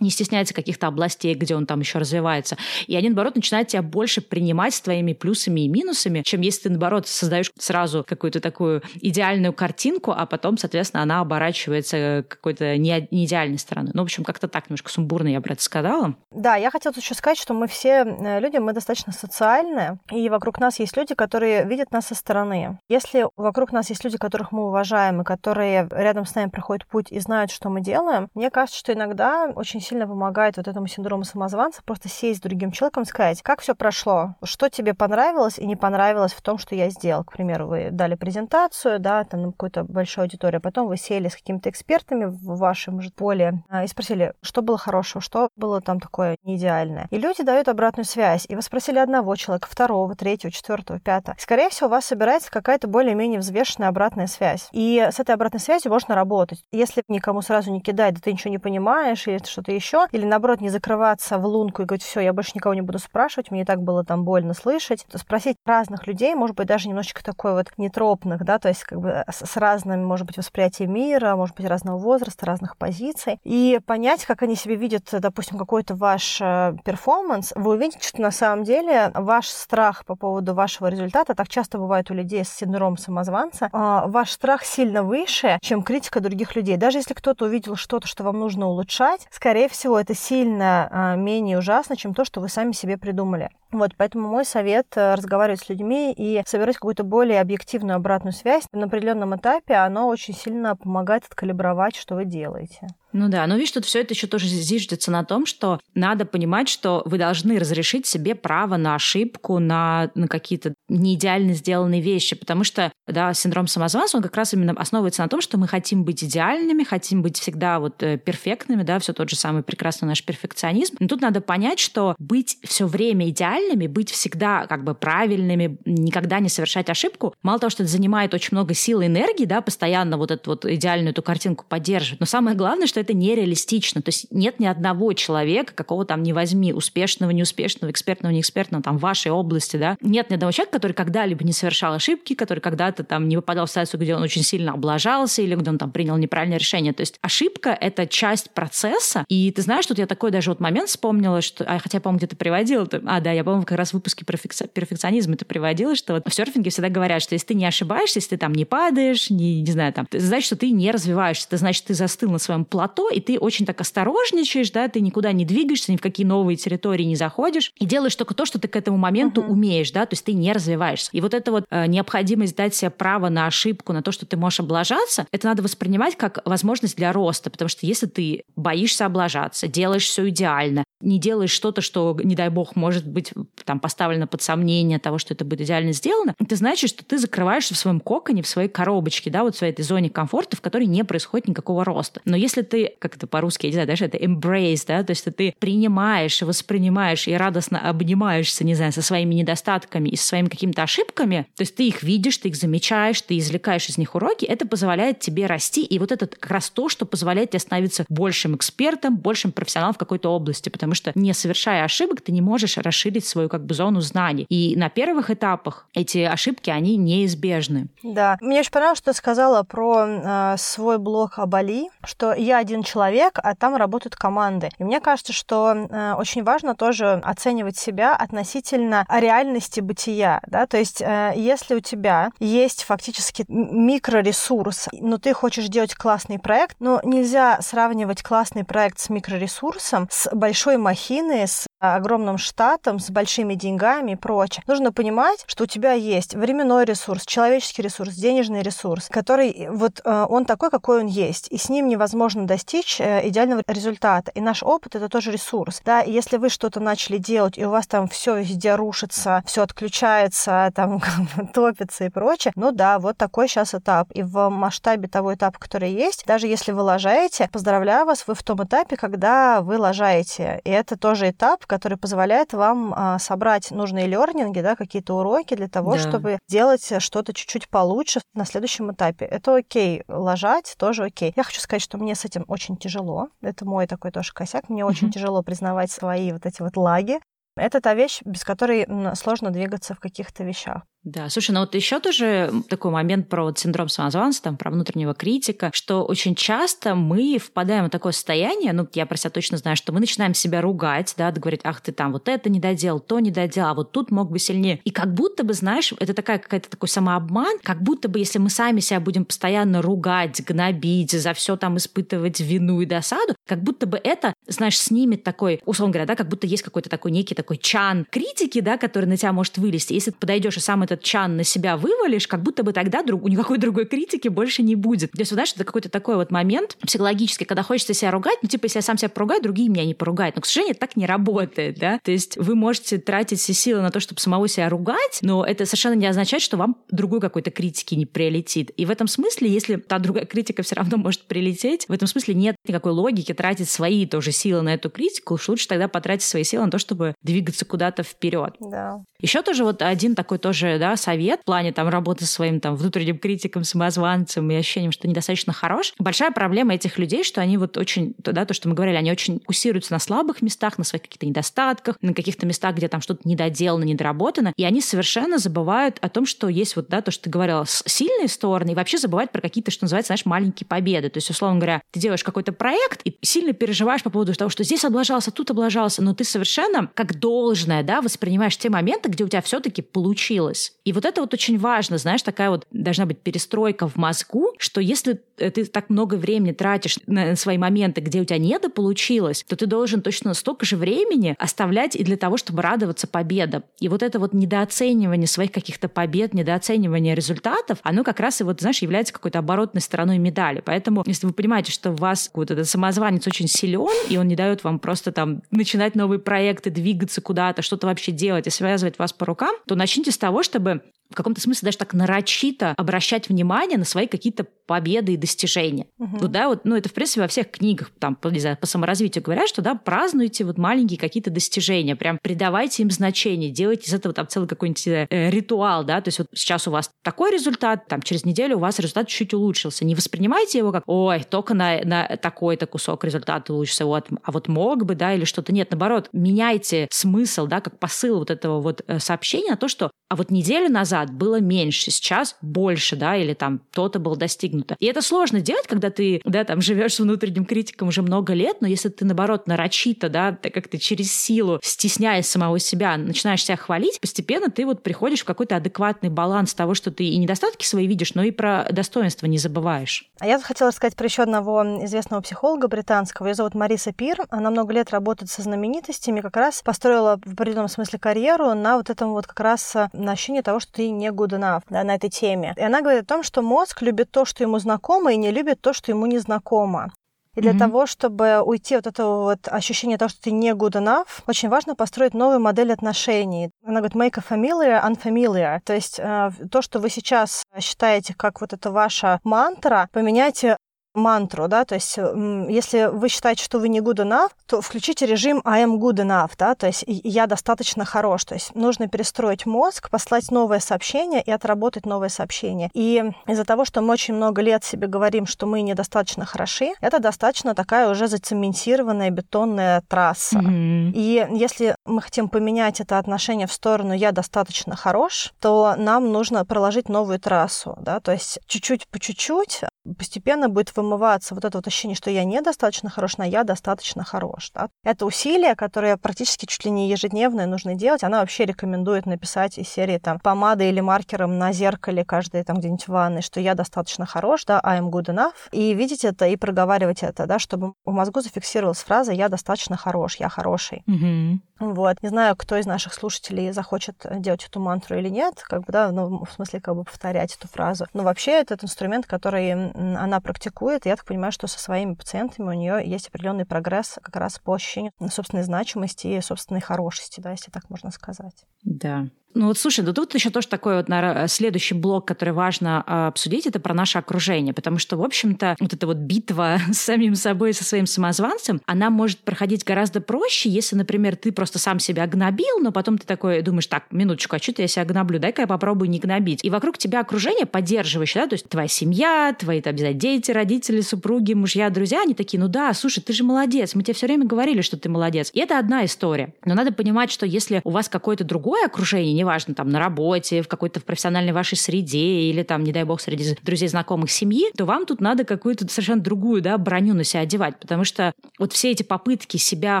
не 0.00 0.10
стесняется 0.10 0.54
каких-то 0.54 0.88
областей, 0.88 1.34
где 1.34 1.54
он 1.54 1.66
там 1.66 1.80
еще 1.80 1.98
развивается. 1.98 2.56
И 2.86 2.96
они, 2.96 3.08
наоборот, 3.08 3.36
начинают 3.36 3.68
тебя 3.68 3.82
больше 3.82 4.20
принимать 4.20 4.74
с 4.74 4.80
твоими 4.80 5.12
плюсами 5.12 5.62
и 5.62 5.68
минусами, 5.68 6.22
чем 6.22 6.40
если 6.40 6.64
ты, 6.64 6.70
наоборот, 6.70 7.06
создаешь 7.06 7.52
сразу 7.58 8.04
какую-то 8.06 8.40
такую 8.40 8.82
идеальную 8.96 9.52
картинку, 9.52 10.12
а 10.16 10.26
потом, 10.26 10.58
соответственно, 10.58 11.02
она 11.02 11.20
оборачивается 11.20 12.24
какой-то 12.28 12.76
не, 12.76 13.06
не 13.10 13.24
идеальной 13.26 13.58
стороной. 13.58 13.92
Ну, 13.94 14.02
в 14.02 14.04
общем, 14.04 14.24
как-то 14.24 14.48
так 14.48 14.68
немножко 14.68 14.90
сумбурно 14.90 15.28
я 15.28 15.40
про 15.40 15.52
это 15.52 15.62
сказала. 15.62 16.16
Да, 16.32 16.56
я 16.56 16.70
хотела 16.70 16.92
еще 16.96 17.14
сказать, 17.14 17.38
что 17.38 17.54
мы 17.54 17.68
все 17.68 18.04
э, 18.04 18.40
люди, 18.40 18.56
мы 18.56 18.72
достаточно 18.72 19.12
социальные, 19.12 19.98
и 20.10 20.28
вокруг 20.28 20.58
нас 20.58 20.80
есть 20.80 20.96
люди, 20.96 21.14
которые 21.14 21.64
видят 21.64 21.92
нас 21.92 22.06
со 22.06 22.14
стороны. 22.14 22.78
Если 22.88 23.26
вокруг 23.36 23.72
нас 23.72 23.90
есть 23.90 24.02
люди, 24.04 24.18
которых 24.18 24.50
мы 24.50 24.66
уважаем, 24.66 25.20
и 25.20 25.24
которые 25.24 25.88
рядом 25.90 26.26
с 26.26 26.34
нами 26.34 26.50
проходят 26.50 26.86
путь 26.86 27.12
и 27.12 27.20
знают, 27.20 27.50
что 27.50 27.68
мы 27.68 27.80
делаем, 27.80 28.28
мне 28.34 28.50
кажется, 28.50 28.78
что 28.78 28.92
иногда 28.92 29.52
очень 29.54 29.80
сильно 29.84 30.08
помогает 30.08 30.56
вот 30.56 30.66
этому 30.66 30.86
синдрому 30.86 31.24
самозванца 31.24 31.82
просто 31.84 32.08
сесть 32.08 32.40
с 32.40 32.42
другим 32.42 32.72
человеком 32.72 33.04
и 33.04 33.06
сказать, 33.06 33.42
как 33.42 33.60
все 33.60 33.74
прошло, 33.74 34.34
что 34.42 34.68
тебе 34.68 34.94
понравилось 34.94 35.58
и 35.58 35.66
не 35.66 35.76
понравилось 35.76 36.32
в 36.32 36.42
том, 36.42 36.58
что 36.58 36.74
я 36.74 36.90
сделал. 36.90 37.24
К 37.24 37.32
примеру, 37.32 37.68
вы 37.68 37.90
дали 37.90 38.16
презентацию, 38.16 38.98
да, 38.98 39.24
там 39.24 39.42
на 39.42 39.52
какую-то 39.52 39.84
большую 39.84 40.24
аудиторию, 40.24 40.58
а 40.58 40.60
потом 40.60 40.88
вы 40.88 40.96
сели 40.96 41.28
с 41.28 41.34
какими-то 41.36 41.70
экспертами 41.70 42.24
в 42.24 42.56
вашем 42.56 43.00
же 43.00 43.10
поле 43.10 43.62
а, 43.68 43.84
и 43.84 43.86
спросили, 43.86 44.34
что 44.42 44.62
было 44.62 44.78
хорошего, 44.78 45.20
что 45.20 45.50
было 45.56 45.80
там 45.80 46.00
такое 46.00 46.36
неидеальное. 46.42 47.06
И 47.10 47.18
люди 47.18 47.42
дают 47.42 47.68
обратную 47.68 48.04
связь. 48.04 48.46
И 48.48 48.56
вы 48.56 48.62
спросили 48.62 48.98
одного 48.98 49.36
человека, 49.36 49.68
второго, 49.70 50.14
третьего, 50.14 50.50
четвертого, 50.50 51.00
пятого. 51.00 51.36
Скорее 51.38 51.68
всего, 51.68 51.88
у 51.88 51.90
вас 51.90 52.06
собирается 52.06 52.50
какая-то 52.50 52.88
более-менее 52.88 53.40
взвешенная 53.40 53.88
обратная 53.88 54.26
связь. 54.26 54.68
И 54.72 55.06
с 55.10 55.20
этой 55.20 55.34
обратной 55.34 55.60
связью 55.60 55.92
можно 55.92 56.14
работать. 56.14 56.64
Если 56.72 57.02
никому 57.08 57.42
сразу 57.42 57.70
не 57.70 57.80
кидать, 57.80 58.14
да 58.14 58.20
ты 58.22 58.32
ничего 58.32 58.50
не 58.50 58.58
понимаешь, 58.58 59.26
или 59.26 59.38
что-то 59.44 59.72
еще, 59.74 60.06
или 60.12 60.24
наоборот 60.24 60.60
не 60.60 60.70
закрываться 60.70 61.38
в 61.38 61.46
лунку 61.46 61.82
и 61.82 61.84
говорить, 61.84 62.04
все, 62.04 62.20
я 62.20 62.32
больше 62.32 62.52
никого 62.54 62.74
не 62.74 62.80
буду 62.80 62.98
спрашивать, 62.98 63.50
мне 63.50 63.62
и 63.62 63.64
так 63.64 63.82
было 63.82 64.04
там 64.04 64.24
больно 64.24 64.54
слышать, 64.54 65.06
то 65.10 65.18
спросить 65.18 65.56
разных 65.64 66.06
людей, 66.06 66.34
может 66.34 66.56
быть, 66.56 66.66
даже 66.66 66.88
немножечко 66.88 67.22
такой 67.22 67.52
вот 67.52 67.66
нетропных, 67.76 68.44
да, 68.44 68.58
то 68.58 68.68
есть 68.68 68.84
как 68.84 69.00
бы 69.00 69.24
с 69.28 69.56
разными, 69.56 70.04
может 70.04 70.26
быть, 70.26 70.36
восприятием 70.36 70.92
мира, 70.92 71.36
может 71.36 71.56
быть, 71.56 71.66
разного 71.66 71.98
возраста, 71.98 72.46
разных 72.46 72.76
позиций, 72.76 73.38
и 73.44 73.80
понять, 73.86 74.24
как 74.24 74.42
они 74.42 74.56
себе 74.56 74.76
видят, 74.76 75.08
допустим, 75.12 75.58
какой-то 75.58 75.94
ваш 75.94 76.40
э, 76.40 76.76
перформанс, 76.84 77.52
вы 77.54 77.72
увидите, 77.72 78.06
что 78.06 78.20
на 78.20 78.30
самом 78.30 78.64
деле 78.64 79.10
ваш 79.14 79.48
страх 79.48 80.04
по 80.04 80.16
поводу 80.16 80.54
вашего 80.54 80.88
результата, 80.88 81.34
так 81.34 81.48
часто 81.48 81.78
бывает 81.78 82.10
у 82.10 82.14
людей 82.14 82.44
с 82.44 82.48
синдромом 82.48 82.96
самозванца, 82.96 83.68
а, 83.72 84.06
ваш 84.06 84.30
страх 84.30 84.64
сильно 84.64 85.02
выше, 85.02 85.58
чем 85.60 85.82
критика 85.82 86.20
других 86.20 86.56
людей. 86.56 86.76
Даже 86.76 86.98
если 86.98 87.14
кто-то 87.14 87.46
увидел 87.46 87.76
что-то, 87.76 88.06
что 88.06 88.24
вам 88.24 88.38
нужно 88.38 88.66
улучшать, 88.66 89.26
скорее 89.30 89.63
всего, 89.68 89.98
это 89.98 90.14
сильно 90.14 90.88
а, 90.90 91.16
менее 91.16 91.58
ужасно, 91.58 91.96
чем 91.96 92.14
то, 92.14 92.24
что 92.24 92.40
вы 92.40 92.48
сами 92.48 92.72
себе 92.72 92.96
придумали. 92.96 93.50
Вот, 93.74 93.90
поэтому 93.96 94.28
мой 94.28 94.44
совет 94.44 94.86
э, 94.94 95.14
разговаривать 95.14 95.60
с 95.60 95.68
людьми 95.68 96.14
и 96.16 96.42
собирать 96.46 96.76
какую-то 96.76 97.02
более 97.02 97.40
объективную 97.40 97.96
обратную 97.96 98.32
связь 98.32 98.62
на 98.72 98.86
определенном 98.86 99.34
этапе, 99.34 99.74
оно 99.74 100.06
очень 100.06 100.32
сильно 100.32 100.76
помогает 100.76 101.24
откалибровать, 101.24 101.96
что 101.96 102.14
вы 102.14 102.24
делаете. 102.24 102.86
Ну 103.14 103.28
да, 103.28 103.46
но 103.46 103.54
видишь, 103.54 103.70
тут 103.70 103.84
все 103.84 104.00
это 104.00 104.12
еще 104.12 104.26
тоже 104.26 104.48
зиждется 104.48 105.12
на 105.12 105.24
том, 105.24 105.46
что 105.46 105.78
надо 105.94 106.24
понимать, 106.24 106.68
что 106.68 107.00
вы 107.06 107.16
должны 107.16 107.60
разрешить 107.60 108.06
себе 108.06 108.34
право 108.34 108.76
на 108.76 108.96
ошибку, 108.96 109.60
на, 109.60 110.10
на 110.16 110.26
какие-то 110.26 110.74
неидеально 110.88 111.54
сделанные 111.54 112.00
вещи, 112.00 112.34
потому 112.34 112.64
что, 112.64 112.90
да, 113.06 113.32
синдром 113.32 113.68
самозванца, 113.68 114.16
он 114.16 114.22
как 114.24 114.36
раз 114.36 114.52
именно 114.52 114.72
основывается 114.72 115.22
на 115.22 115.28
том, 115.28 115.40
что 115.40 115.58
мы 115.58 115.68
хотим 115.68 116.02
быть 116.02 116.24
идеальными, 116.24 116.82
хотим 116.82 117.22
быть 117.22 117.38
всегда 117.38 117.78
вот 117.78 118.02
э, 118.02 118.18
перфектными, 118.18 118.82
да, 118.82 118.98
все 118.98 119.12
тот 119.12 119.30
же 119.30 119.36
самый 119.36 119.62
прекрасный 119.62 120.08
наш 120.08 120.24
перфекционизм. 120.24 120.96
Но 120.98 121.06
тут 121.06 121.20
надо 121.20 121.40
понять, 121.40 121.78
что 121.78 122.16
быть 122.18 122.58
все 122.64 122.88
время 122.88 123.30
идеальными, 123.64 123.86
быть 123.86 124.10
всегда 124.10 124.66
как 124.66 124.84
бы 124.84 124.94
правильными, 124.94 125.78
никогда 125.84 126.40
не 126.40 126.48
совершать 126.48 126.90
ошибку, 126.90 127.34
мало 127.42 127.58
того, 127.58 127.70
что 127.70 127.82
это 127.82 127.92
занимает 127.92 128.34
очень 128.34 128.50
много 128.52 128.74
сил 128.74 129.00
и 129.00 129.06
энергии, 129.06 129.44
да, 129.44 129.60
постоянно 129.60 130.16
вот 130.16 130.30
эту 130.30 130.50
вот 130.50 130.64
идеальную 130.64 131.10
эту 131.10 131.22
картинку 131.22 131.64
поддерживать, 131.68 132.20
но 132.20 132.26
самое 132.26 132.56
главное, 132.56 132.86
что 132.86 133.00
это 133.00 133.14
нереалистично. 133.14 134.02
То 134.02 134.10
есть 134.10 134.26
нет 134.30 134.60
ни 134.60 134.66
одного 134.66 135.12
человека, 135.12 135.72
какого 135.74 136.04
там 136.04 136.22
не 136.22 136.32
возьми, 136.32 136.72
успешного, 136.72 137.30
неуспешного, 137.30 137.90
экспертного, 137.90 138.32
неэкспертного, 138.32 138.82
там, 138.82 138.98
в 138.98 139.00
вашей 139.00 139.32
области, 139.32 139.76
да, 139.76 139.96
нет 140.00 140.30
ни 140.30 140.34
одного 140.34 140.52
человека, 140.52 140.74
который 140.74 140.92
когда-либо 140.92 141.44
не 141.44 141.52
совершал 141.52 141.94
ошибки, 141.94 142.34
который 142.34 142.60
когда-то 142.60 143.04
там 143.04 143.28
не 143.28 143.36
попадал 143.36 143.66
в 143.66 143.70
ситуацию, 143.70 144.00
где 144.00 144.14
он 144.14 144.22
очень 144.22 144.42
сильно 144.42 144.72
облажался 144.72 145.42
или 145.42 145.54
где 145.54 145.70
он 145.70 145.78
там 145.78 145.90
принял 145.90 146.16
неправильное 146.16 146.58
решение. 146.58 146.92
То 146.92 147.02
есть 147.02 147.18
ошибка— 147.20 147.76
это 147.80 148.06
часть 148.06 148.50
процесса. 148.50 149.24
И 149.28 149.50
ты 149.50 149.62
знаешь, 149.62 149.86
тут 149.86 149.98
я 149.98 150.06
такой 150.06 150.30
даже 150.30 150.50
вот 150.50 150.60
момент 150.60 150.88
вспомнила, 150.88 151.40
что, 151.40 151.64
а, 151.64 151.78
хотя, 151.78 152.00
по-моему, 152.00 152.18
где-то 152.18 152.36
приводила, 152.36 152.88
а, 153.06 153.20
да, 153.20 153.32
я, 153.32 153.43
по-моему, 153.44 153.64
как 153.64 153.78
раз 153.78 153.90
в 153.90 153.94
выпуске 153.94 154.24
про 154.24 154.36
перфекционизм 154.38 155.32
это 155.32 155.44
приводила, 155.44 155.94
что 155.94 156.14
вот 156.14 156.28
в 156.28 156.34
серфинге 156.34 156.70
всегда 156.70 156.88
говорят, 156.88 157.22
что 157.22 157.34
если 157.34 157.48
ты 157.48 157.54
не 157.54 157.66
ошибаешься, 157.66 158.18
если 158.18 158.30
ты 158.30 158.36
там 158.38 158.52
не 158.52 158.64
падаешь, 158.64 159.30
не, 159.30 159.62
не 159.62 159.72
знаю, 159.72 159.92
там, 159.92 160.06
это 160.10 160.24
значит, 160.24 160.46
что 160.46 160.56
ты 160.56 160.70
не 160.70 160.90
развиваешься, 160.90 161.46
это 161.48 161.56
значит, 161.58 161.84
ты 161.84 161.94
застыл 161.94 162.30
на 162.30 162.38
своем 162.38 162.64
плато, 162.64 162.94
плато, 162.94 163.10
и 163.10 163.20
ты 163.20 163.38
очень 163.38 163.66
так 163.66 163.80
осторожничаешь, 163.80 164.70
да, 164.70 164.88
ты 164.88 165.00
никуда 165.00 165.32
не 165.32 165.44
двигаешься, 165.44 165.92
ни 165.92 165.96
в 165.96 166.00
какие 166.00 166.26
новые 166.26 166.56
территории 166.56 167.04
не 167.04 167.16
заходишь, 167.16 167.72
и 167.78 167.86
делаешь 167.86 168.16
только 168.16 168.34
то, 168.34 168.44
что 168.46 168.58
ты 168.58 168.68
к 168.68 168.76
этому 168.76 168.96
моменту 168.96 169.42
uh-huh. 169.42 169.48
умеешь, 169.48 169.90
да, 169.90 170.06
то 170.06 170.14
есть 170.14 170.24
ты 170.24 170.32
не 170.32 170.52
развиваешься. 170.52 171.10
И 171.12 171.20
вот 171.20 171.34
эта 171.34 171.50
вот 171.50 171.64
э, 171.70 171.86
необходимость 171.86 172.56
дать 172.56 172.74
себе 172.74 172.90
право 172.90 173.28
на 173.28 173.46
ошибку, 173.46 173.92
на 173.92 174.02
то, 174.02 174.12
что 174.12 174.26
ты 174.26 174.36
можешь 174.36 174.60
облажаться, 174.60 175.26
это 175.32 175.46
надо 175.46 175.62
воспринимать 175.62 176.16
как 176.16 176.40
возможность 176.44 176.96
для 176.96 177.12
роста, 177.12 177.50
потому 177.50 177.68
что 177.68 177.86
если 177.86 178.06
ты 178.06 178.44
боишься 178.56 179.06
облажаться, 179.06 179.66
делаешь 179.68 180.04
все 180.04 180.28
идеально, 180.28 180.84
не 181.00 181.18
делаешь 181.18 181.50
что-то, 181.50 181.80
что, 181.80 182.18
не 182.22 182.34
дай 182.34 182.48
бог, 182.48 182.76
может 182.76 183.06
быть 183.06 183.32
там 183.64 183.80
поставлено 183.80 184.26
под 184.26 184.42
сомнение 184.42 184.98
того, 184.98 185.18
что 185.18 185.34
это 185.34 185.44
будет 185.44 185.62
идеально 185.62 185.92
сделано, 185.92 186.34
это 186.38 186.56
значит, 186.56 186.90
что 186.90 187.04
ты 187.04 187.18
закрываешься 187.18 187.74
в 187.74 187.78
своем 187.78 188.00
коконе, 188.00 188.42
в 188.42 188.46
своей 188.46 188.68
коробочке, 188.68 189.30
да, 189.30 189.42
вот 189.42 189.54
в 189.54 189.58
своей 189.58 189.72
этой 189.72 189.82
зоне 189.82 190.10
комфорта, 190.10 190.56
в 190.56 190.60
которой 190.60 190.86
не 190.86 191.04
происходит 191.04 191.48
никакого 191.48 191.84
роста. 191.84 192.20
Но 192.24 192.36
если 192.36 192.62
ты, 192.62 192.94
как 192.98 193.16
это 193.16 193.26
по-русски, 193.26 193.66
я 193.66 193.70
не 193.70 193.74
знаю, 193.74 193.88
даже 193.88 194.04
это 194.04 194.16
embrace, 194.18 194.84
да, 194.86 195.02
то 195.02 195.10
есть 195.10 195.24
ты 195.36 195.54
принимаешь, 195.58 196.42
воспринимаешь 196.42 197.28
и 197.28 197.34
радостно 197.34 197.78
обнимаешься, 197.88 198.64
не 198.64 198.74
знаю, 198.74 198.92
со 198.92 199.02
своими 199.02 199.34
недостатками 199.34 200.08
и 200.08 200.16
со 200.16 200.26
своими 200.26 200.48
какими-то 200.48 200.82
ошибками, 200.82 201.46
то 201.56 201.62
есть 201.62 201.74
ты 201.76 201.88
их 201.88 202.02
видишь, 202.02 202.38
ты 202.38 202.48
их 202.48 202.56
замечаешь, 202.56 203.20
ты 203.22 203.38
извлекаешь 203.38 203.88
из 203.88 203.98
них 203.98 204.14
уроки, 204.14 204.44
это 204.44 204.66
позволяет 204.66 205.20
тебе 205.20 205.46
расти, 205.46 205.84
и 205.84 205.98
вот 205.98 206.12
это 206.12 206.26
как 206.26 206.50
раз 206.50 206.70
то, 206.70 206.88
что 206.88 207.06
позволяет 207.06 207.50
тебе 207.50 207.60
становиться 207.60 208.04
большим 208.08 208.56
экспертом, 208.56 209.16
большим 209.16 209.52
профессионалом 209.52 209.94
в 209.94 209.98
какой-то 209.98 210.30
области, 210.30 210.68
потому 210.68 210.94
что 210.94 211.12
не 211.14 211.32
совершая 211.32 211.84
ошибок, 211.84 212.20
ты 212.20 212.32
не 212.32 212.40
можешь 212.40 212.78
расширить 212.78 213.23
свою 213.26 213.48
как 213.48 213.64
бы 213.64 213.74
зону 213.74 214.00
знаний. 214.00 214.46
И 214.48 214.74
на 214.76 214.88
первых 214.88 215.30
этапах 215.30 215.86
эти 215.94 216.18
ошибки, 216.18 216.70
они 216.70 216.96
неизбежны. 216.96 217.88
Да. 218.02 218.36
Мне 218.40 218.60
очень 218.60 218.70
понравилось, 218.70 218.98
что 218.98 219.12
ты 219.12 219.16
сказала 219.16 219.62
про 219.62 220.06
э, 220.06 220.54
свой 220.58 220.98
блог 220.98 221.38
о 221.38 221.46
Бали, 221.46 221.90
что 222.04 222.32
я 222.32 222.58
один 222.58 222.82
человек, 222.82 223.38
а 223.42 223.54
там 223.54 223.76
работают 223.76 224.16
команды. 224.16 224.70
И 224.78 224.84
мне 224.84 225.00
кажется, 225.00 225.32
что 225.32 225.74
э, 225.74 226.14
очень 226.14 226.42
важно 226.44 226.74
тоже 226.74 227.20
оценивать 227.24 227.76
себя 227.76 228.14
относительно 228.14 229.06
реальности 229.08 229.80
бытия. 229.80 230.40
Да? 230.46 230.66
То 230.66 230.78
есть, 230.78 231.00
э, 231.00 231.32
если 231.36 231.74
у 231.74 231.80
тебя 231.80 232.30
есть 232.40 232.84
фактически 232.84 233.44
микроресурс, 233.48 234.88
но 234.92 235.18
ты 235.18 235.32
хочешь 235.34 235.68
делать 235.68 235.94
классный 235.94 236.38
проект, 236.38 236.76
но 236.80 237.00
нельзя 237.04 237.60
сравнивать 237.60 238.22
классный 238.22 238.64
проект 238.64 238.98
с 238.98 239.08
микроресурсом, 239.08 240.08
с 240.10 240.28
большой 240.34 240.76
махиной, 240.76 241.46
с 241.46 241.66
огромным 241.92 242.38
штатом, 242.38 242.98
с 242.98 243.10
большими 243.10 243.54
деньгами 243.54 244.12
и 244.12 244.16
прочее. 244.16 244.62
Нужно 244.66 244.92
понимать, 244.92 245.44
что 245.46 245.64
у 245.64 245.66
тебя 245.66 245.92
есть 245.92 246.34
временной 246.34 246.84
ресурс, 246.84 247.24
человеческий 247.26 247.82
ресурс, 247.82 248.14
денежный 248.14 248.62
ресурс, 248.62 249.08
который 249.08 249.68
вот 249.70 250.00
э, 250.04 250.26
он 250.28 250.44
такой, 250.44 250.70
какой 250.70 251.00
он 251.00 251.06
есть, 251.06 251.48
и 251.50 251.58
с 251.58 251.68
ним 251.68 251.88
невозможно 251.88 252.46
достичь 252.46 253.00
э, 253.00 253.28
идеального 253.28 253.62
результата. 253.66 254.30
И 254.34 254.40
наш 254.40 254.62
опыт 254.62 254.94
это 254.94 255.08
тоже 255.08 255.30
ресурс. 255.30 255.82
Да, 255.84 256.00
и 256.00 256.12
если 256.12 256.36
вы 256.36 256.48
что-то 256.48 256.80
начали 256.80 257.18
делать, 257.18 257.58
и 257.58 257.64
у 257.64 257.70
вас 257.70 257.86
там 257.86 258.08
все 258.08 258.36
везде 258.40 258.74
рушится, 258.74 259.42
все 259.46 259.62
отключается, 259.62 260.70
там 260.74 261.00
топится 261.54 262.04
и 262.04 262.08
прочее, 262.08 262.52
ну 262.56 262.72
да, 262.72 262.98
вот 262.98 263.16
такой 263.16 263.48
сейчас 263.48 263.74
этап. 263.74 264.08
И 264.12 264.22
в 264.22 264.48
масштабе 264.48 265.08
того 265.08 265.34
этапа, 265.34 265.58
который 265.58 265.92
есть, 265.92 266.24
даже 266.26 266.46
если 266.46 266.72
вы 266.72 266.82
лажаете, 266.82 267.48
поздравляю 267.52 268.06
вас, 268.06 268.24
вы 268.26 268.34
в 268.34 268.42
том 268.42 268.62
этапе, 268.64 268.96
когда 268.96 269.60
вы 269.60 269.78
лажаете. 269.78 270.60
И 270.64 270.70
это 270.70 270.96
тоже 270.96 271.30
этап, 271.30 271.66
который 271.74 271.98
позволяет 271.98 272.52
вам 272.52 272.94
а, 272.96 273.18
собрать 273.18 273.72
нужные 273.72 274.06
лернинги, 274.06 274.60
да, 274.60 274.76
какие-то 274.76 275.14
уроки 275.14 275.54
для 275.56 275.66
того, 275.66 275.94
да. 275.94 275.98
чтобы 275.98 276.38
делать 276.48 277.02
что-то 277.02 277.34
чуть-чуть 277.34 277.68
получше 277.68 278.20
на 278.32 278.44
следующем 278.44 278.92
этапе. 278.92 279.24
Это 279.24 279.56
окей, 279.56 280.04
ложать 280.06 280.76
тоже 280.78 281.06
окей. 281.06 281.32
Я 281.34 281.42
хочу 281.42 281.60
сказать, 281.60 281.82
что 281.82 281.98
мне 281.98 282.14
с 282.14 282.24
этим 282.24 282.44
очень 282.46 282.76
тяжело. 282.76 283.28
Это 283.42 283.64
мой 283.64 283.88
такой 283.88 284.12
тоже 284.12 284.32
косяк. 284.32 284.68
Мне 284.68 284.82
mm-hmm. 284.82 284.86
очень 284.86 285.10
тяжело 285.10 285.42
признавать 285.42 285.90
свои 285.90 286.30
вот 286.32 286.46
эти 286.46 286.62
вот 286.62 286.76
лаги. 286.76 287.18
Это 287.56 287.80
та 287.80 287.94
вещь, 287.94 288.20
без 288.24 288.44
которой 288.44 288.86
сложно 289.16 289.50
двигаться 289.50 289.94
в 289.94 290.00
каких-то 290.00 290.44
вещах. 290.44 290.82
Да, 291.04 291.28
слушай, 291.28 291.50
ну 291.50 291.60
вот 291.60 291.74
еще 291.74 292.00
тоже 292.00 292.50
такой 292.70 292.90
момент 292.90 293.28
про 293.28 293.44
вот 293.44 293.58
синдром 293.58 293.90
самозванца, 293.90 294.42
там, 294.42 294.56
про 294.56 294.70
внутреннего 294.70 295.12
критика, 295.12 295.70
что 295.74 296.02
очень 296.02 296.34
часто 296.34 296.94
мы 296.94 297.38
впадаем 297.38 297.84
в 297.84 297.90
такое 297.90 298.12
состояние, 298.12 298.72
ну, 298.72 298.88
я 298.94 299.04
про 299.04 299.18
себя 299.18 299.28
точно 299.28 299.58
знаю, 299.58 299.76
что 299.76 299.92
мы 299.92 300.00
начинаем 300.00 300.32
себя 300.32 300.62
ругать, 300.62 301.14
да, 301.18 301.30
говорить, 301.30 301.60
ах, 301.64 301.82
ты 301.82 301.92
там 301.92 302.12
вот 302.12 302.26
это 302.26 302.48
не 302.48 302.58
доделал, 302.58 303.00
то 303.00 303.20
не 303.20 303.30
доделал, 303.30 303.70
а 303.70 303.74
вот 303.74 303.92
тут 303.92 304.10
мог 304.10 304.30
бы 304.30 304.38
сильнее. 304.38 304.80
И 304.84 304.90
как 304.90 305.12
будто 305.12 305.44
бы, 305.44 305.52
знаешь, 305.52 305.92
это 306.00 306.14
такая 306.14 306.38
какая-то 306.38 306.70
такой 306.70 306.88
самообман, 306.88 307.58
как 307.62 307.82
будто 307.82 308.08
бы, 308.08 308.18
если 308.18 308.38
мы 308.38 308.48
сами 308.48 308.80
себя 308.80 308.98
будем 308.98 309.26
постоянно 309.26 309.82
ругать, 309.82 310.42
гнобить, 310.42 311.12
за 311.12 311.34
все 311.34 311.58
там 311.58 311.76
испытывать 311.76 312.40
вину 312.40 312.80
и 312.80 312.86
досаду, 312.86 313.34
как 313.46 313.62
будто 313.62 313.86
бы 313.86 314.00
это, 314.02 314.32
знаешь, 314.46 314.78
снимет 314.78 315.22
такой, 315.22 315.60
условно 315.66 315.92
говоря, 315.92 316.06
да, 316.06 316.16
как 316.16 316.28
будто 316.28 316.46
есть 316.46 316.62
какой-то 316.62 316.88
такой 316.88 317.10
некий 317.10 317.34
такой 317.34 317.58
чан 317.58 318.06
критики, 318.10 318.62
да, 318.62 318.78
который 318.78 319.04
на 319.04 319.18
тебя 319.18 319.32
может 319.32 319.58
вылезти. 319.58 319.92
Если 319.92 320.10
ты 320.10 320.16
подойдешь 320.16 320.56
и 320.56 320.60
сам 320.60 320.82
это 320.82 320.93
этот 320.94 321.04
чан 321.04 321.36
на 321.36 321.44
себя 321.44 321.76
вывалишь, 321.76 322.26
как 322.26 322.42
будто 322.42 322.62
бы 322.62 322.72
тогда 322.72 323.02
друг, 323.02 323.28
никакой 323.28 323.58
другой 323.58 323.84
критики 323.86 324.28
больше 324.28 324.62
не 324.62 324.74
будет. 324.76 325.12
То 325.12 325.20
есть, 325.20 325.32
знаешь, 325.32 325.52
это 325.54 325.64
какой-то 325.64 325.88
такой 325.88 326.16
вот 326.16 326.30
момент 326.30 326.76
психологический, 326.80 327.44
когда 327.44 327.62
хочется 327.62 327.94
себя 327.94 328.10
ругать, 328.10 328.38
ну, 328.42 328.48
типа, 328.48 328.66
если 328.66 328.78
я 328.78 328.82
сам 328.82 328.96
себя 328.96 329.08
поругаю, 329.08 329.42
другие 329.42 329.68
меня 329.68 329.84
не 329.84 329.94
поругают. 329.94 330.36
Но, 330.36 330.42
к 330.42 330.46
сожалению, 330.46 330.76
так 330.76 330.96
не 330.96 331.06
работает, 331.06 331.78
да. 331.78 331.98
То 332.02 332.10
есть 332.10 332.36
вы 332.38 332.54
можете 332.54 332.98
тратить 332.98 333.40
все 333.40 333.52
силы 333.52 333.82
на 333.82 333.90
то, 333.90 334.00
чтобы 334.00 334.20
самого 334.20 334.48
себя 334.48 334.68
ругать, 334.68 335.18
но 335.22 335.44
это 335.44 335.66
совершенно 335.66 335.94
не 335.94 336.06
означает, 336.06 336.42
что 336.42 336.56
вам 336.56 336.76
другой 336.90 337.20
какой-то 337.20 337.50
критики 337.50 337.94
не 337.94 338.06
прилетит. 338.06 338.70
И 338.76 338.86
в 338.86 338.90
этом 338.90 339.08
смысле, 339.08 339.48
если 339.48 339.76
та 339.76 339.98
другая 339.98 340.24
критика 340.24 340.62
все 340.62 340.76
равно 340.76 340.96
может 340.96 341.22
прилететь, 341.22 341.86
в 341.88 341.92
этом 341.92 342.08
смысле 342.08 342.34
нет 342.34 342.56
никакой 342.66 342.92
логики 342.92 343.34
тратить 343.34 343.68
свои 343.68 344.06
тоже 344.06 344.32
силы 344.32 344.62
на 344.62 344.74
эту 344.74 344.90
критику, 344.90 345.34
уж 345.34 345.48
лучше 345.48 345.68
тогда 345.68 345.88
потратить 345.88 346.26
свои 346.26 346.44
силы 346.44 346.64
на 346.64 346.70
то, 346.70 346.78
чтобы 346.78 347.14
двигаться 347.22 347.64
куда-то 347.64 348.02
вперед. 348.02 348.54
Да. 348.60 349.02
Еще 349.20 349.42
тоже 349.42 349.64
вот 349.64 349.80
один 349.80 350.14
такой 350.14 350.38
тоже 350.38 350.76
да, 350.84 350.96
совет 350.96 351.40
в 351.40 351.44
плане 351.44 351.72
там 351.72 351.88
работы 351.88 352.26
со 352.26 352.32
своим 352.34 352.60
там 352.60 352.76
внутренним 352.76 353.18
критиком, 353.18 353.64
самозванцем 353.64 354.50
и 354.50 354.54
ощущением, 354.54 354.92
что 354.92 355.08
недостаточно 355.08 355.54
хорош. 355.54 355.94
Большая 355.98 356.30
проблема 356.30 356.74
этих 356.74 356.98
людей, 356.98 357.24
что 357.24 357.40
они 357.40 357.56
вот 357.56 357.78
очень, 357.78 358.14
да, 358.18 358.44
то, 358.44 358.52
что 358.52 358.68
мы 358.68 358.74
говорили, 358.74 358.96
они 358.96 359.10
очень 359.10 359.40
фокусируются 359.40 359.94
на 359.94 359.98
слабых 359.98 360.42
местах, 360.42 360.76
на 360.76 360.84
своих 360.84 361.04
каких-то 361.04 361.24
недостатках, 361.24 361.96
на 362.02 362.12
каких-то 362.12 362.44
местах, 362.44 362.76
где 362.76 362.88
там 362.88 363.00
что-то 363.00 363.26
недоделано, 363.26 363.84
недоработано, 363.84 364.52
и 364.56 364.64
они 364.64 364.82
совершенно 364.82 365.38
забывают 365.38 365.96
о 366.02 366.10
том, 366.10 366.26
что 366.26 366.48
есть 366.48 366.76
вот, 366.76 366.88
да, 366.88 367.00
то, 367.00 367.10
что 367.10 367.24
ты 367.24 367.30
говорила, 367.30 367.64
сильные 367.66 368.28
стороны, 368.28 368.72
и 368.72 368.74
вообще 368.74 368.98
забывают 368.98 369.32
про 369.32 369.40
какие-то, 369.40 369.70
что 369.70 369.84
называется, 369.84 370.08
знаешь, 370.08 370.26
маленькие 370.26 370.66
победы. 370.66 371.08
То 371.08 371.16
есть, 371.16 371.30
условно 371.30 371.60
говоря, 371.60 371.80
ты 371.92 372.00
делаешь 372.00 372.22
какой-то 372.22 372.52
проект 372.52 373.00
и 373.06 373.16
сильно 373.22 373.54
переживаешь 373.54 374.02
по 374.02 374.10
поводу 374.10 374.34
того, 374.34 374.50
что 374.50 374.64
здесь 374.64 374.84
облажался, 374.84 375.30
тут 375.30 375.50
облажался, 375.50 376.02
но 376.02 376.12
ты 376.12 376.24
совершенно 376.24 376.90
как 376.94 377.18
должное, 377.18 377.82
да, 377.82 378.02
воспринимаешь 378.02 378.58
те 378.58 378.68
моменты, 378.68 379.08
где 379.08 379.24
у 379.24 379.28
тебя 379.28 379.40
все-таки 379.40 379.80
получилось. 379.80 380.73
И 380.84 380.92
вот 380.92 381.04
это 381.04 381.20
вот 381.20 381.32
очень 381.32 381.58
важно, 381.58 381.98
знаешь, 381.98 382.22
такая 382.22 382.50
вот 382.50 382.66
должна 382.70 383.06
быть 383.06 383.18
перестройка 383.18 383.88
в 383.88 383.96
мозгу, 383.96 384.52
что 384.58 384.80
если 384.80 385.20
ты 385.36 385.64
так 385.64 385.90
много 385.90 386.14
времени 386.14 386.52
тратишь 386.52 386.98
на 387.06 387.34
свои 387.36 387.58
моменты, 387.58 388.00
где 388.00 388.20
у 388.20 388.24
тебя 388.24 388.38
недополучилось, 388.38 389.44
то 389.48 389.56
ты 389.56 389.66
должен 389.66 390.02
точно 390.02 390.34
столько 390.34 390.66
же 390.66 390.76
времени 390.76 391.34
оставлять 391.38 391.96
и 391.96 392.04
для 392.04 392.16
того, 392.16 392.36
чтобы 392.36 392.62
радоваться 392.62 393.06
победам. 393.06 393.64
И 393.80 393.88
вот 393.88 394.02
это 394.02 394.18
вот 394.18 394.32
недооценивание 394.32 395.26
своих 395.26 395.52
каких-то 395.52 395.88
побед, 395.88 396.34
недооценивание 396.34 397.14
результатов, 397.14 397.78
оно 397.82 398.04
как 398.04 398.20
раз 398.20 398.40
и 398.40 398.44
вот, 398.44 398.60
знаешь, 398.60 398.78
является 398.82 399.12
какой-то 399.12 399.40
оборотной 399.40 399.80
стороной 399.80 400.18
медали. 400.18 400.62
Поэтому, 400.64 401.02
если 401.06 401.26
вы 401.26 401.32
понимаете, 401.32 401.72
что 401.72 401.90
у 401.90 401.94
вас 401.94 402.30
вот 402.34 402.50
этот 402.50 402.68
самозванец 402.68 403.26
очень 403.26 403.48
силен, 403.48 403.88
и 404.08 404.16
он 404.16 404.28
не 404.28 404.36
дает 404.36 404.62
вам 404.62 404.78
просто 404.78 405.12
там 405.12 405.42
начинать 405.50 405.94
новые 405.94 406.18
проекты, 406.18 406.70
двигаться 406.70 407.20
куда-то, 407.20 407.62
что-то 407.62 407.86
вообще 407.86 408.12
делать 408.12 408.46
и 408.46 408.50
связывать 408.50 408.98
вас 408.98 409.12
по 409.12 409.26
рукам, 409.26 409.54
то 409.66 409.74
начните 409.74 410.10
с 410.10 410.18
того, 410.18 410.42
чтобы 410.42 410.63
в 411.10 411.14
каком-то 411.14 411.40
смысле 411.40 411.66
даже 411.66 411.78
так 411.78 411.94
нарочито 411.94 412.74
обращать 412.76 413.28
внимание 413.28 413.78
на 413.78 413.84
свои 413.84 414.06
какие-то 414.06 414.46
победы 414.66 415.12
и 415.12 415.16
достижения. 415.16 415.86
Угу. 415.98 416.16
Вот, 416.18 416.32
да, 416.32 416.48
вот, 416.48 416.64
ну, 416.64 416.74
это, 416.74 416.88
в 416.88 416.92
принципе, 416.92 417.20
во 417.20 417.28
всех 417.28 417.50
книгах 417.50 417.90
там, 417.98 418.14
по, 418.14 418.28
не 418.28 418.40
знаю, 418.40 418.56
по 418.56 418.66
саморазвитию 418.66 419.22
говорят, 419.22 419.48
что, 419.48 419.62
да, 419.62 419.74
празднуйте 419.74 420.44
вот 420.44 420.56
маленькие 420.56 420.98
какие-то 420.98 421.30
достижения, 421.30 421.96
прям 421.96 422.18
придавайте 422.22 422.82
им 422.82 422.90
значение, 422.90 423.50
делайте 423.50 423.90
из 423.90 423.94
этого 423.94 424.14
там 424.14 424.26
целый 424.26 424.48
какой-нибудь 424.48 424.86
э, 424.86 425.06
ритуал, 425.30 425.84
да, 425.84 426.00
то 426.00 426.08
есть 426.08 426.18
вот 426.18 426.28
сейчас 426.34 426.66
у 426.66 426.70
вас 426.70 426.90
такой 427.02 427.30
результат, 427.30 427.86
там, 427.88 428.00
через 428.00 428.24
неделю 428.24 428.56
у 428.56 428.60
вас 428.60 428.78
результат 428.78 429.08
чуть 429.08 429.34
улучшился. 429.34 429.84
Не 429.84 429.94
воспринимайте 429.94 430.58
его 430.58 430.72
как, 430.72 430.82
ой, 430.86 431.24
только 431.28 431.52
на, 431.54 431.80
на 431.84 432.16
такой-то 432.16 432.66
кусок 432.66 433.04
результата 433.04 433.52
улучшился, 433.52 433.84
вот, 433.84 434.08
а 434.22 434.32
вот 434.32 434.48
мог 434.48 434.84
бы, 434.84 434.94
да, 434.94 435.14
или 435.14 435.24
что-то. 435.24 435.52
Нет, 435.52 435.70
наоборот, 435.70 436.08
меняйте 436.12 436.88
смысл, 436.90 437.46
да, 437.46 437.60
как 437.60 437.78
посыл 437.78 438.18
вот 438.18 438.30
этого 438.30 438.60
вот 438.60 438.82
э, 438.86 438.98
сообщения 438.98 439.50
на 439.50 439.56
то, 439.56 439.68
что, 439.68 439.90
а 440.08 440.16
вот 440.16 440.30
неделю 440.54 440.72
назад 440.72 441.12
было 441.12 441.40
меньше, 441.40 441.90
сейчас 441.90 442.36
больше, 442.40 442.96
да, 442.96 443.16
или 443.16 443.34
там 443.34 443.60
то-то 443.72 443.98
было 443.98 444.16
достигнуто. 444.16 444.76
И 444.78 444.86
это 444.86 445.02
сложно 445.02 445.40
делать, 445.40 445.66
когда 445.66 445.90
ты, 445.90 446.20
да, 446.24 446.44
там 446.44 446.60
живешь 446.60 446.94
с 446.94 447.00
внутренним 447.00 447.44
критиком 447.44 447.88
уже 447.88 448.02
много 448.02 448.34
лет, 448.34 448.58
но 448.60 448.68
если 448.68 448.88
ты, 448.88 449.04
наоборот, 449.04 449.46
нарочито, 449.46 450.08
да, 450.08 450.32
так 450.32 450.54
как 450.54 450.68
ты 450.68 450.78
через 450.78 451.12
силу, 451.12 451.58
стесняясь 451.62 452.26
самого 452.26 452.58
себя, 452.58 452.96
начинаешь 452.96 453.44
себя 453.44 453.56
хвалить, 453.56 454.00
постепенно 454.00 454.50
ты 454.50 454.64
вот 454.64 454.82
приходишь 454.82 455.22
в 455.22 455.24
какой-то 455.24 455.56
адекватный 455.56 456.08
баланс 456.08 456.54
того, 456.54 456.74
что 456.74 456.90
ты 456.90 457.04
и 457.04 457.16
недостатки 457.16 457.66
свои 457.66 457.86
видишь, 457.86 458.14
но 458.14 458.22
и 458.22 458.30
про 458.30 458.66
достоинства 458.70 459.26
не 459.26 459.38
забываешь. 459.38 460.08
А 460.20 460.26
я 460.26 460.38
хотела 460.38 460.70
сказать 460.70 460.94
про 460.94 461.06
еще 461.06 461.22
одного 461.22 461.62
известного 461.84 462.20
психолога 462.22 462.68
британского. 462.68 463.26
Ее 463.26 463.34
зовут 463.34 463.54
Мариса 463.54 463.92
Пир. 463.92 464.24
Она 464.30 464.50
много 464.50 464.72
лет 464.72 464.90
работает 464.90 465.30
со 465.30 465.42
знаменитостями, 465.42 466.20
как 466.20 466.36
раз 466.36 466.62
построила 466.62 467.18
в 467.24 467.32
определенном 467.32 467.68
смысле 467.68 467.98
карьеру 467.98 468.54
на 468.54 468.76
вот 468.76 468.90
этом 468.90 469.10
вот 469.10 469.26
как 469.26 469.40
раз 469.40 469.74
на 469.92 470.16
ощущение 470.34 470.42
того, 470.42 470.60
что 470.60 470.72
ты 470.72 470.90
не 470.90 471.08
good 471.10 471.38
enough 471.38 471.62
да, 471.70 471.84
на 471.84 471.94
этой 471.94 472.10
теме. 472.10 472.54
И 472.56 472.62
она 472.62 472.80
говорит 472.80 473.02
о 473.02 473.06
том, 473.06 473.22
что 473.22 473.42
мозг 473.42 473.82
любит 473.82 474.10
то, 474.10 474.24
что 474.24 474.42
ему 474.44 474.58
знакомо, 474.58 475.12
и 475.12 475.16
не 475.16 475.30
любит 475.30 475.60
то, 475.60 475.72
что 475.72 475.92
ему 475.92 476.06
не 476.06 476.18
знакомо. 476.18 476.92
И 477.36 477.40
для 477.40 477.50
mm-hmm. 477.50 477.58
того, 477.58 477.86
чтобы 477.86 478.42
уйти 478.42 478.76
от 478.76 478.86
этого 478.86 479.24
вот 479.24 479.48
ощущения 479.48 479.98
того, 479.98 480.08
что 480.08 480.22
ты 480.22 480.30
не 480.30 480.52
good 480.52 480.74
enough, 480.74 481.22
очень 481.26 481.48
важно 481.48 481.74
построить 481.74 482.14
новую 482.14 482.40
модель 482.40 482.72
отношений. 482.72 483.50
Она 483.66 483.80
говорит, 483.80 483.96
make 483.96 484.18
a 484.18 484.22
familiar 484.22 484.80
unfamiliar. 484.84 485.60
То 485.64 485.74
есть 485.74 485.98
э, 485.98 486.30
то, 486.50 486.62
что 486.62 486.78
вы 486.78 486.90
сейчас 486.90 487.42
считаете 487.58 488.14
как 488.14 488.40
вот 488.40 488.52
это 488.52 488.70
ваша 488.70 489.18
мантра, 489.24 489.88
поменяйте 489.92 490.56
мантру, 490.94 491.48
да, 491.48 491.64
то 491.64 491.74
есть 491.74 491.96
если 491.96 492.90
вы 492.90 493.08
считаете, 493.08 493.44
что 493.44 493.58
вы 493.58 493.68
не 493.68 493.80
good 493.80 493.96
enough, 493.96 494.30
то 494.46 494.60
включите 494.60 495.06
режим 495.06 495.40
I 495.44 495.64
am 495.64 495.78
good 495.78 495.96
enough, 495.96 496.32
да, 496.38 496.54
то 496.54 496.66
есть 496.66 496.84
я 496.86 497.26
достаточно 497.26 497.84
хорош, 497.84 498.24
то 498.24 498.34
есть 498.34 498.54
нужно 498.54 498.88
перестроить 498.88 499.46
мозг, 499.46 499.90
послать 499.90 500.30
новое 500.30 500.60
сообщение 500.60 501.22
и 501.22 501.30
отработать 501.30 501.86
новое 501.86 502.08
сообщение. 502.08 502.70
И 502.74 503.02
из-за 503.26 503.44
того, 503.44 503.64
что 503.64 503.80
мы 503.80 503.92
очень 503.92 504.14
много 504.14 504.42
лет 504.42 504.64
себе 504.64 504.86
говорим, 504.86 505.26
что 505.26 505.46
мы 505.46 505.62
недостаточно 505.62 506.24
хороши, 506.24 506.72
это 506.80 506.98
достаточно 506.98 507.54
такая 507.54 507.90
уже 507.90 508.06
зацементированная 508.06 509.10
бетонная 509.10 509.82
трасса. 509.88 510.38
Mm-hmm. 510.38 510.92
И 510.94 511.26
если 511.32 511.76
мы 511.84 512.02
хотим 512.02 512.28
поменять 512.28 512.80
это 512.80 512.98
отношение 512.98 513.46
в 513.46 513.52
сторону 513.52 513.92
«я 513.94 514.12
достаточно 514.12 514.76
хорош», 514.76 515.32
то 515.40 515.74
нам 515.76 516.12
нужно 516.12 516.44
проложить 516.44 516.88
новую 516.88 517.18
трассу, 517.18 517.76
да, 517.80 518.00
то 518.00 518.12
есть 518.12 518.38
чуть-чуть 518.46 518.86
по 518.88 518.98
чуть-чуть 518.98 519.62
постепенно 519.98 520.48
будет 520.48 520.74
вымываться 520.84 521.34
вот 521.34 521.44
это 521.44 521.58
вот 521.58 521.66
ощущение, 521.66 521.96
что 521.96 522.10
я 522.10 522.24
недостаточно 522.24 522.90
хорош, 522.90 523.16
но 523.16 523.24
я 523.24 523.44
достаточно 523.44 524.04
хорош. 524.04 524.50
Да? 524.54 524.68
Это 524.84 525.06
усилие, 525.06 525.54
которое 525.54 525.96
практически 525.96 526.46
чуть 526.46 526.64
ли 526.64 526.70
не 526.70 526.88
ежедневное 526.88 527.46
нужно 527.46 527.74
делать. 527.74 528.04
Она 528.04 528.20
вообще 528.20 528.44
рекомендует 528.44 529.06
написать 529.06 529.58
из 529.58 529.68
серии 529.68 529.98
там 529.98 530.20
помадой 530.20 530.68
или 530.68 530.80
маркером 530.80 531.38
на 531.38 531.52
зеркале 531.52 532.04
каждой 532.04 532.44
там 532.44 532.58
где-нибудь 532.58 532.84
в 532.84 532.88
ванной, 532.88 533.22
что 533.22 533.40
я 533.40 533.54
достаточно 533.54 534.06
хорош, 534.06 534.44
да, 534.44 534.60
I 534.62 534.80
am 534.80 534.90
good 534.90 535.06
enough. 535.06 535.34
И 535.52 535.74
видеть 535.74 536.04
это 536.04 536.26
и 536.26 536.36
проговаривать 536.36 537.02
это, 537.02 537.26
да, 537.26 537.38
чтобы 537.38 537.74
в 537.84 537.92
мозгу 537.92 538.20
зафиксировалась 538.20 538.78
фраза 538.78 539.12
«я 539.12 539.28
достаточно 539.28 539.76
хорош, 539.76 540.16
я 540.16 540.28
хороший». 540.28 540.82
Mm-hmm. 540.88 541.38
Вот. 541.60 542.02
Не 542.02 542.08
знаю, 542.08 542.36
кто 542.36 542.56
из 542.56 542.66
наших 542.66 542.92
слушателей 542.92 543.52
захочет 543.52 544.04
делать 544.10 544.44
эту 544.44 544.60
мантру 544.60 544.98
или 544.98 545.08
нет, 545.08 545.40
как 545.44 545.60
бы, 545.60 545.72
да, 545.72 545.90
ну, 545.92 546.24
в 546.24 546.32
смысле, 546.32 546.60
как 546.60 546.74
бы 546.74 546.84
повторять 546.84 547.36
эту 547.36 547.48
фразу. 547.48 547.86
Но 547.94 548.02
вообще 548.02 548.32
этот 548.32 548.64
инструмент, 548.64 549.06
который 549.06 549.52
она 549.52 550.20
практикует, 550.20 550.73
я 550.84 550.96
так 550.96 551.04
понимаю, 551.04 551.32
что 551.32 551.46
со 551.46 551.58
своими 551.58 551.94
пациентами 551.94 552.48
у 552.48 552.52
нее 552.52 552.82
есть 552.84 553.08
определенный 553.08 553.46
прогресс 553.46 553.98
как 554.02 554.16
раз 554.16 554.38
по 554.38 554.54
ощущению 554.54 554.92
собственной 555.10 555.42
значимости 555.42 556.06
и 556.06 556.20
собственной 556.20 556.60
хорошести, 556.60 557.20
да, 557.20 557.30
если 557.30 557.50
так 557.50 557.70
можно 557.70 557.90
сказать. 557.90 558.44
Да, 558.64 559.06
ну 559.34 559.46
вот 559.48 559.58
слушай, 559.58 559.84
да 559.84 559.92
тут 559.92 560.14
еще 560.14 560.30
тоже 560.30 560.46
такой 560.46 560.76
вот 560.76 560.88
наверное, 560.88 561.26
следующий 561.26 561.74
блок, 561.74 562.06
который 562.06 562.32
важно 562.32 562.84
а, 562.86 563.08
обсудить, 563.08 563.46
это 563.46 563.58
про 563.58 563.74
наше 563.74 563.98
окружение, 563.98 564.54
потому 564.54 564.78
что, 564.78 564.96
в 564.96 565.02
общем-то, 565.02 565.56
вот 565.58 565.72
эта 565.72 565.86
вот 565.86 565.96
битва 565.96 566.58
с 566.72 566.78
самим 566.78 567.16
собой, 567.16 567.52
со 567.52 567.64
своим 567.64 567.86
самозванцем, 567.86 568.60
она 568.64 568.90
может 568.90 569.18
проходить 569.18 569.64
гораздо 569.64 570.00
проще, 570.00 570.48
если, 570.48 570.76
например, 570.76 571.16
ты 571.16 571.32
просто 571.32 571.58
сам 571.58 571.80
себя 571.80 572.06
гнобил, 572.06 572.60
но 572.60 572.70
потом 572.70 572.96
ты 572.96 573.06
такой 573.06 573.42
думаешь, 573.42 573.66
так, 573.66 573.86
минуточку, 573.90 574.36
а 574.36 574.38
что-то 574.38 574.62
я 574.62 574.68
себя 574.68 574.84
гноблю, 574.84 575.18
дай-ка 575.18 575.42
я 575.42 575.48
попробую 575.48 575.90
не 575.90 575.98
гнобить. 575.98 576.44
И 576.44 576.50
вокруг 576.50 576.78
тебя 576.78 577.00
окружение 577.00 577.46
поддерживающее, 577.46 578.22
да, 578.22 578.28
то 578.28 578.34
есть 578.34 578.48
твоя 578.48 578.68
семья, 578.68 579.34
твои 579.36 579.60
там, 579.60 579.74
дети, 579.74 580.30
родители, 580.30 580.80
супруги, 580.80 581.32
мужья, 581.32 581.70
друзья, 581.70 582.02
они 582.02 582.14
такие, 582.14 582.38
ну 582.38 582.46
да, 582.46 582.72
слушай, 582.72 583.00
ты 583.02 583.12
же 583.12 583.24
молодец, 583.24 583.74
мы 583.74 583.82
тебе 583.82 583.94
все 583.94 584.06
время 584.06 584.26
говорили, 584.26 584.60
что 584.60 584.76
ты 584.76 584.88
молодец. 584.88 585.30
И 585.32 585.40
это 585.40 585.58
одна 585.58 585.84
история. 585.84 586.34
Но 586.44 586.54
надо 586.54 586.72
понимать, 586.72 587.10
что 587.10 587.26
если 587.26 587.60
у 587.64 587.70
вас 587.70 587.88
какое-то 587.88 588.22
другое 588.54 588.66
окружение, 588.66 589.12
неважно, 589.12 589.52
там, 589.52 589.68
на 589.68 589.80
работе, 589.80 590.40
в 590.40 590.46
какой-то 590.46 590.78
в 590.78 590.84
профессиональной 590.84 591.32
вашей 591.32 591.56
среде 591.56 592.30
или 592.30 592.44
там, 592.44 592.62
не 592.62 592.72
дай 592.72 592.84
бог, 592.84 593.00
среди 593.00 593.36
друзей, 593.42 593.68
знакомых, 593.68 594.12
семьи, 594.12 594.46
то 594.56 594.64
вам 594.64 594.86
тут 594.86 595.00
надо 595.00 595.24
какую-то 595.24 595.66
совершенно 595.68 596.00
другую, 596.00 596.40
да, 596.40 596.56
броню 596.56 596.94
на 596.94 597.02
себя 597.02 597.22
одевать, 597.22 597.58
потому 597.58 597.84
что 597.84 598.12
вот 598.38 598.52
все 598.52 598.70
эти 598.70 598.84
попытки 598.84 599.38
себя 599.38 599.80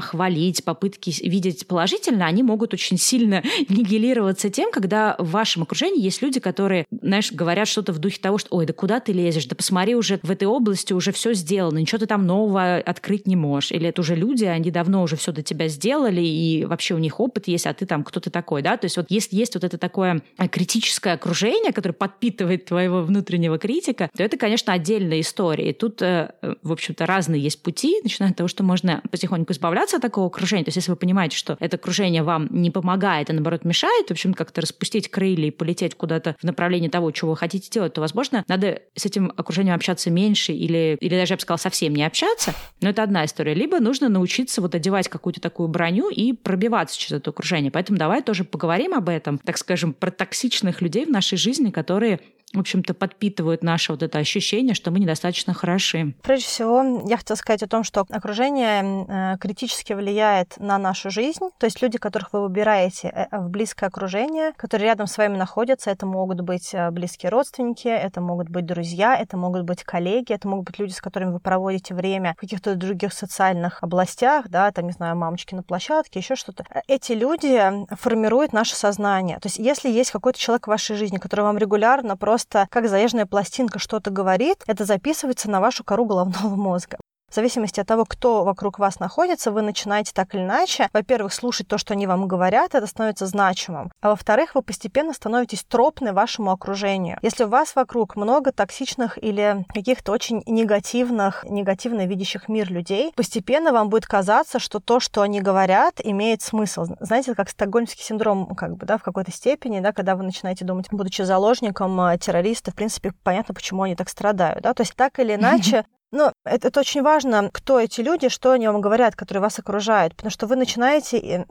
хвалить, 0.00 0.64
попытки 0.64 1.14
видеть 1.24 1.68
положительно, 1.68 2.26
они 2.26 2.42
могут 2.42 2.74
очень 2.74 2.98
сильно 2.98 3.44
нигилироваться 3.68 4.50
тем, 4.50 4.72
когда 4.72 5.14
в 5.20 5.30
вашем 5.30 5.62
окружении 5.62 6.02
есть 6.02 6.20
люди, 6.20 6.40
которые 6.40 6.86
знаешь, 6.90 7.30
говорят 7.30 7.68
что-то 7.68 7.92
в 7.92 7.98
духе 7.98 8.18
того, 8.20 8.38
что, 8.38 8.56
ой, 8.56 8.66
да 8.66 8.72
куда 8.72 8.98
ты 8.98 9.12
лезешь, 9.12 9.46
да 9.46 9.54
посмотри 9.54 9.94
уже 9.94 10.18
в 10.22 10.30
этой 10.30 10.48
области 10.48 10.92
уже 10.92 11.12
все 11.12 11.32
сделано, 11.34 11.78
ничего 11.78 11.98
ты 11.98 12.06
там 12.06 12.26
нового 12.26 12.76
открыть 12.76 13.28
не 13.28 13.36
можешь. 13.36 13.70
Или 13.70 13.88
это 13.88 14.00
уже 14.00 14.16
люди, 14.16 14.44
они 14.44 14.70
давно 14.72 15.02
уже 15.02 15.16
все 15.16 15.30
до 15.30 15.42
тебя 15.42 15.68
сделали, 15.68 16.22
и 16.22 16.64
вообще 16.64 16.94
у 16.94 16.98
них 16.98 17.20
опыт 17.20 17.46
есть, 17.46 17.66
а 17.66 17.74
ты 17.74 17.86
там 17.86 18.02
кто 18.02 18.20
то 18.20 18.30
такой, 18.30 18.62
да? 18.64 18.76
То 18.76 18.86
есть 18.86 18.96
вот 18.96 19.06
если 19.10 19.36
есть 19.36 19.54
вот 19.54 19.62
это 19.62 19.78
такое 19.78 20.22
э, 20.38 20.48
критическое 20.48 21.12
окружение, 21.12 21.72
которое 21.72 21.94
подпитывает 21.94 22.64
твоего 22.64 23.02
внутреннего 23.02 23.58
критика, 23.58 24.10
то 24.16 24.22
это, 24.22 24.36
конечно, 24.36 24.72
отдельная 24.72 25.20
история. 25.20 25.70
И 25.70 25.72
тут, 25.72 26.02
э, 26.02 26.32
в 26.62 26.72
общем-то, 26.72 27.06
разные 27.06 27.40
есть 27.40 27.62
пути, 27.62 28.00
начиная 28.02 28.30
от 28.30 28.36
того, 28.36 28.48
что 28.48 28.64
можно 28.64 29.02
потихоньку 29.10 29.52
избавляться 29.52 29.96
от 29.96 30.02
такого 30.02 30.26
окружения. 30.26 30.64
То 30.64 30.70
есть 30.70 30.76
если 30.76 30.90
вы 30.90 30.96
понимаете, 30.96 31.36
что 31.36 31.56
это 31.60 31.76
окружение 31.76 32.22
вам 32.22 32.48
не 32.50 32.70
помогает, 32.70 33.30
а 33.30 33.34
наоборот 33.34 33.64
мешает, 33.64 34.08
в 34.08 34.10
общем, 34.10 34.34
как-то 34.34 34.62
распустить 34.62 35.08
крылья 35.10 35.48
и 35.48 35.50
полететь 35.50 35.94
куда-то 35.94 36.34
в 36.40 36.44
направлении 36.44 36.88
того, 36.88 37.10
чего 37.10 37.32
вы 37.32 37.36
хотите 37.36 37.68
делать, 37.70 37.92
то, 37.92 38.00
возможно, 38.00 38.44
надо 38.48 38.80
с 38.96 39.04
этим 39.04 39.32
окружением 39.36 39.74
общаться 39.74 40.10
меньше 40.10 40.52
или, 40.52 40.96
или 41.00 41.14
даже, 41.14 41.34
я 41.34 41.36
бы 41.36 41.42
сказала, 41.42 41.58
совсем 41.58 41.94
не 41.94 42.04
общаться. 42.04 42.54
Но 42.80 42.88
это 42.88 43.02
одна 43.02 43.24
история. 43.26 43.54
Либо 43.54 43.78
нужно 43.78 44.08
научиться 44.08 44.62
вот 44.62 44.74
одевать 44.74 45.08
какую-то 45.08 45.40
такую 45.40 45.68
броню 45.68 46.08
и 46.08 46.32
пробиваться 46.32 46.98
через 46.98 47.20
это 47.20 47.30
окружение. 47.30 47.70
Поэтому 47.70 47.98
давай 47.98 48.22
тоже 48.22 48.44
поговорим 48.54 48.94
об 48.94 49.08
этом, 49.08 49.38
так 49.38 49.58
скажем, 49.58 49.92
про 49.92 50.12
токсичных 50.12 50.80
людей 50.80 51.06
в 51.06 51.10
нашей 51.10 51.36
жизни, 51.36 51.72
которые 51.72 52.20
в 52.54 52.60
общем-то, 52.60 52.94
подпитывают 52.94 53.62
наше 53.62 53.92
вот 53.92 54.02
это 54.02 54.18
ощущение, 54.18 54.74
что 54.74 54.90
мы 54.90 55.00
недостаточно 55.00 55.52
хороши. 55.54 56.14
Прежде 56.22 56.46
всего, 56.46 57.02
я 57.06 57.16
хотела 57.16 57.36
сказать 57.36 57.62
о 57.62 57.68
том, 57.68 57.84
что 57.84 58.06
окружение 58.10 59.06
э, 59.06 59.38
критически 59.38 59.92
влияет 59.92 60.56
на 60.58 60.78
нашу 60.78 61.10
жизнь. 61.10 61.40
То 61.58 61.66
есть 61.66 61.82
люди, 61.82 61.98
которых 61.98 62.32
вы 62.32 62.42
выбираете 62.42 63.08
э, 63.08 63.38
в 63.38 63.50
близкое 63.50 63.86
окружение, 63.86 64.52
которые 64.56 64.88
рядом 64.88 65.06
с 65.06 65.18
вами 65.18 65.36
находятся, 65.36 65.90
это 65.90 66.06
могут 66.06 66.40
быть 66.40 66.72
э, 66.72 66.90
близкие 66.90 67.30
родственники, 67.30 67.88
это 67.88 68.20
могут 68.20 68.48
быть 68.48 68.66
друзья, 68.66 69.16
это 69.16 69.36
могут 69.36 69.64
быть 69.64 69.82
коллеги, 69.82 70.32
это 70.32 70.48
могут 70.48 70.66
быть 70.66 70.78
люди, 70.78 70.92
с 70.92 71.00
которыми 71.00 71.32
вы 71.32 71.40
проводите 71.40 71.94
время 71.94 72.34
в 72.36 72.40
каких-то 72.40 72.74
других 72.76 73.12
социальных 73.12 73.82
областях, 73.82 74.48
да, 74.48 74.70
там, 74.70 74.86
не 74.86 74.92
знаю, 74.92 75.16
мамочки 75.16 75.54
на 75.54 75.62
площадке, 75.62 76.20
еще 76.20 76.36
что-то. 76.36 76.64
Эти 76.86 77.12
люди 77.12 77.60
формируют 77.96 78.52
наше 78.52 78.76
сознание. 78.76 79.38
То 79.40 79.46
есть 79.46 79.58
если 79.58 79.90
есть 79.90 80.10
какой-то 80.10 80.38
человек 80.38 80.66
в 80.66 80.70
вашей 80.70 80.96
жизни, 80.96 81.18
который 81.18 81.42
вам 81.42 81.58
регулярно 81.58 82.16
просто 82.16 82.43
просто 82.44 82.68
как 82.70 82.88
заезженная 82.88 83.26
пластинка 83.26 83.78
что-то 83.78 84.10
говорит, 84.10 84.62
это 84.66 84.84
записывается 84.84 85.50
на 85.50 85.60
вашу 85.60 85.84
кору 85.84 86.04
головного 86.04 86.54
мозга. 86.56 86.98
В 87.34 87.36
зависимости 87.36 87.80
от 87.80 87.88
того, 87.88 88.04
кто 88.04 88.44
вокруг 88.44 88.78
вас 88.78 89.00
находится, 89.00 89.50
вы 89.50 89.62
начинаете 89.62 90.12
так 90.14 90.36
или 90.36 90.42
иначе, 90.42 90.88
во-первых, 90.92 91.34
слушать 91.34 91.66
то, 91.66 91.78
что 91.78 91.92
они 91.92 92.06
вам 92.06 92.28
говорят, 92.28 92.76
это 92.76 92.86
становится 92.86 93.26
значимым, 93.26 93.90
а 94.00 94.10
во-вторых, 94.10 94.54
вы 94.54 94.62
постепенно 94.62 95.12
становитесь 95.12 95.64
тропны 95.64 96.12
вашему 96.12 96.52
окружению. 96.52 97.18
Если 97.22 97.42
у 97.42 97.48
вас 97.48 97.74
вокруг 97.74 98.14
много 98.14 98.52
токсичных 98.52 99.20
или 99.20 99.66
каких-то 99.74 100.12
очень 100.12 100.44
негативных, 100.46 101.44
негативно 101.48 102.06
видящих 102.06 102.48
мир 102.48 102.70
людей, 102.70 103.12
постепенно 103.16 103.72
вам 103.72 103.88
будет 103.88 104.06
казаться, 104.06 104.60
что 104.60 104.78
то, 104.78 105.00
что 105.00 105.20
они 105.20 105.40
говорят, 105.40 105.94
имеет 106.04 106.40
смысл. 106.40 106.86
Знаете, 107.00 107.34
как 107.34 107.50
стокгольмский 107.50 108.04
синдром, 108.04 108.54
как 108.54 108.76
бы, 108.76 108.86
да, 108.86 108.96
в 108.96 109.02
какой-то 109.02 109.32
степени, 109.32 109.80
да, 109.80 109.90
когда 109.90 110.14
вы 110.14 110.22
начинаете 110.22 110.64
думать, 110.64 110.86
будучи 110.92 111.22
заложником 111.22 112.00
э, 112.00 112.16
террориста, 112.16 112.70
в 112.70 112.76
принципе, 112.76 113.12
понятно, 113.24 113.54
почему 113.54 113.82
они 113.82 113.96
так 113.96 114.08
страдают, 114.08 114.62
да, 114.62 114.72
то 114.72 114.82
есть 114.82 114.94
так 114.94 115.18
или 115.18 115.34
иначе 115.34 115.84
но 116.14 116.32
это, 116.44 116.68
это 116.68 116.80
очень 116.80 117.02
важно, 117.02 117.50
кто 117.52 117.80
эти 117.80 118.00
люди, 118.00 118.28
что 118.28 118.52
они 118.52 118.68
вам 118.68 118.80
говорят, 118.80 119.16
которые 119.16 119.42
вас 119.42 119.58
окружают, 119.58 120.14
потому 120.14 120.30
что 120.30 120.46
вы 120.46 120.56
начинаете 120.56 121.18
э, 121.18 121.44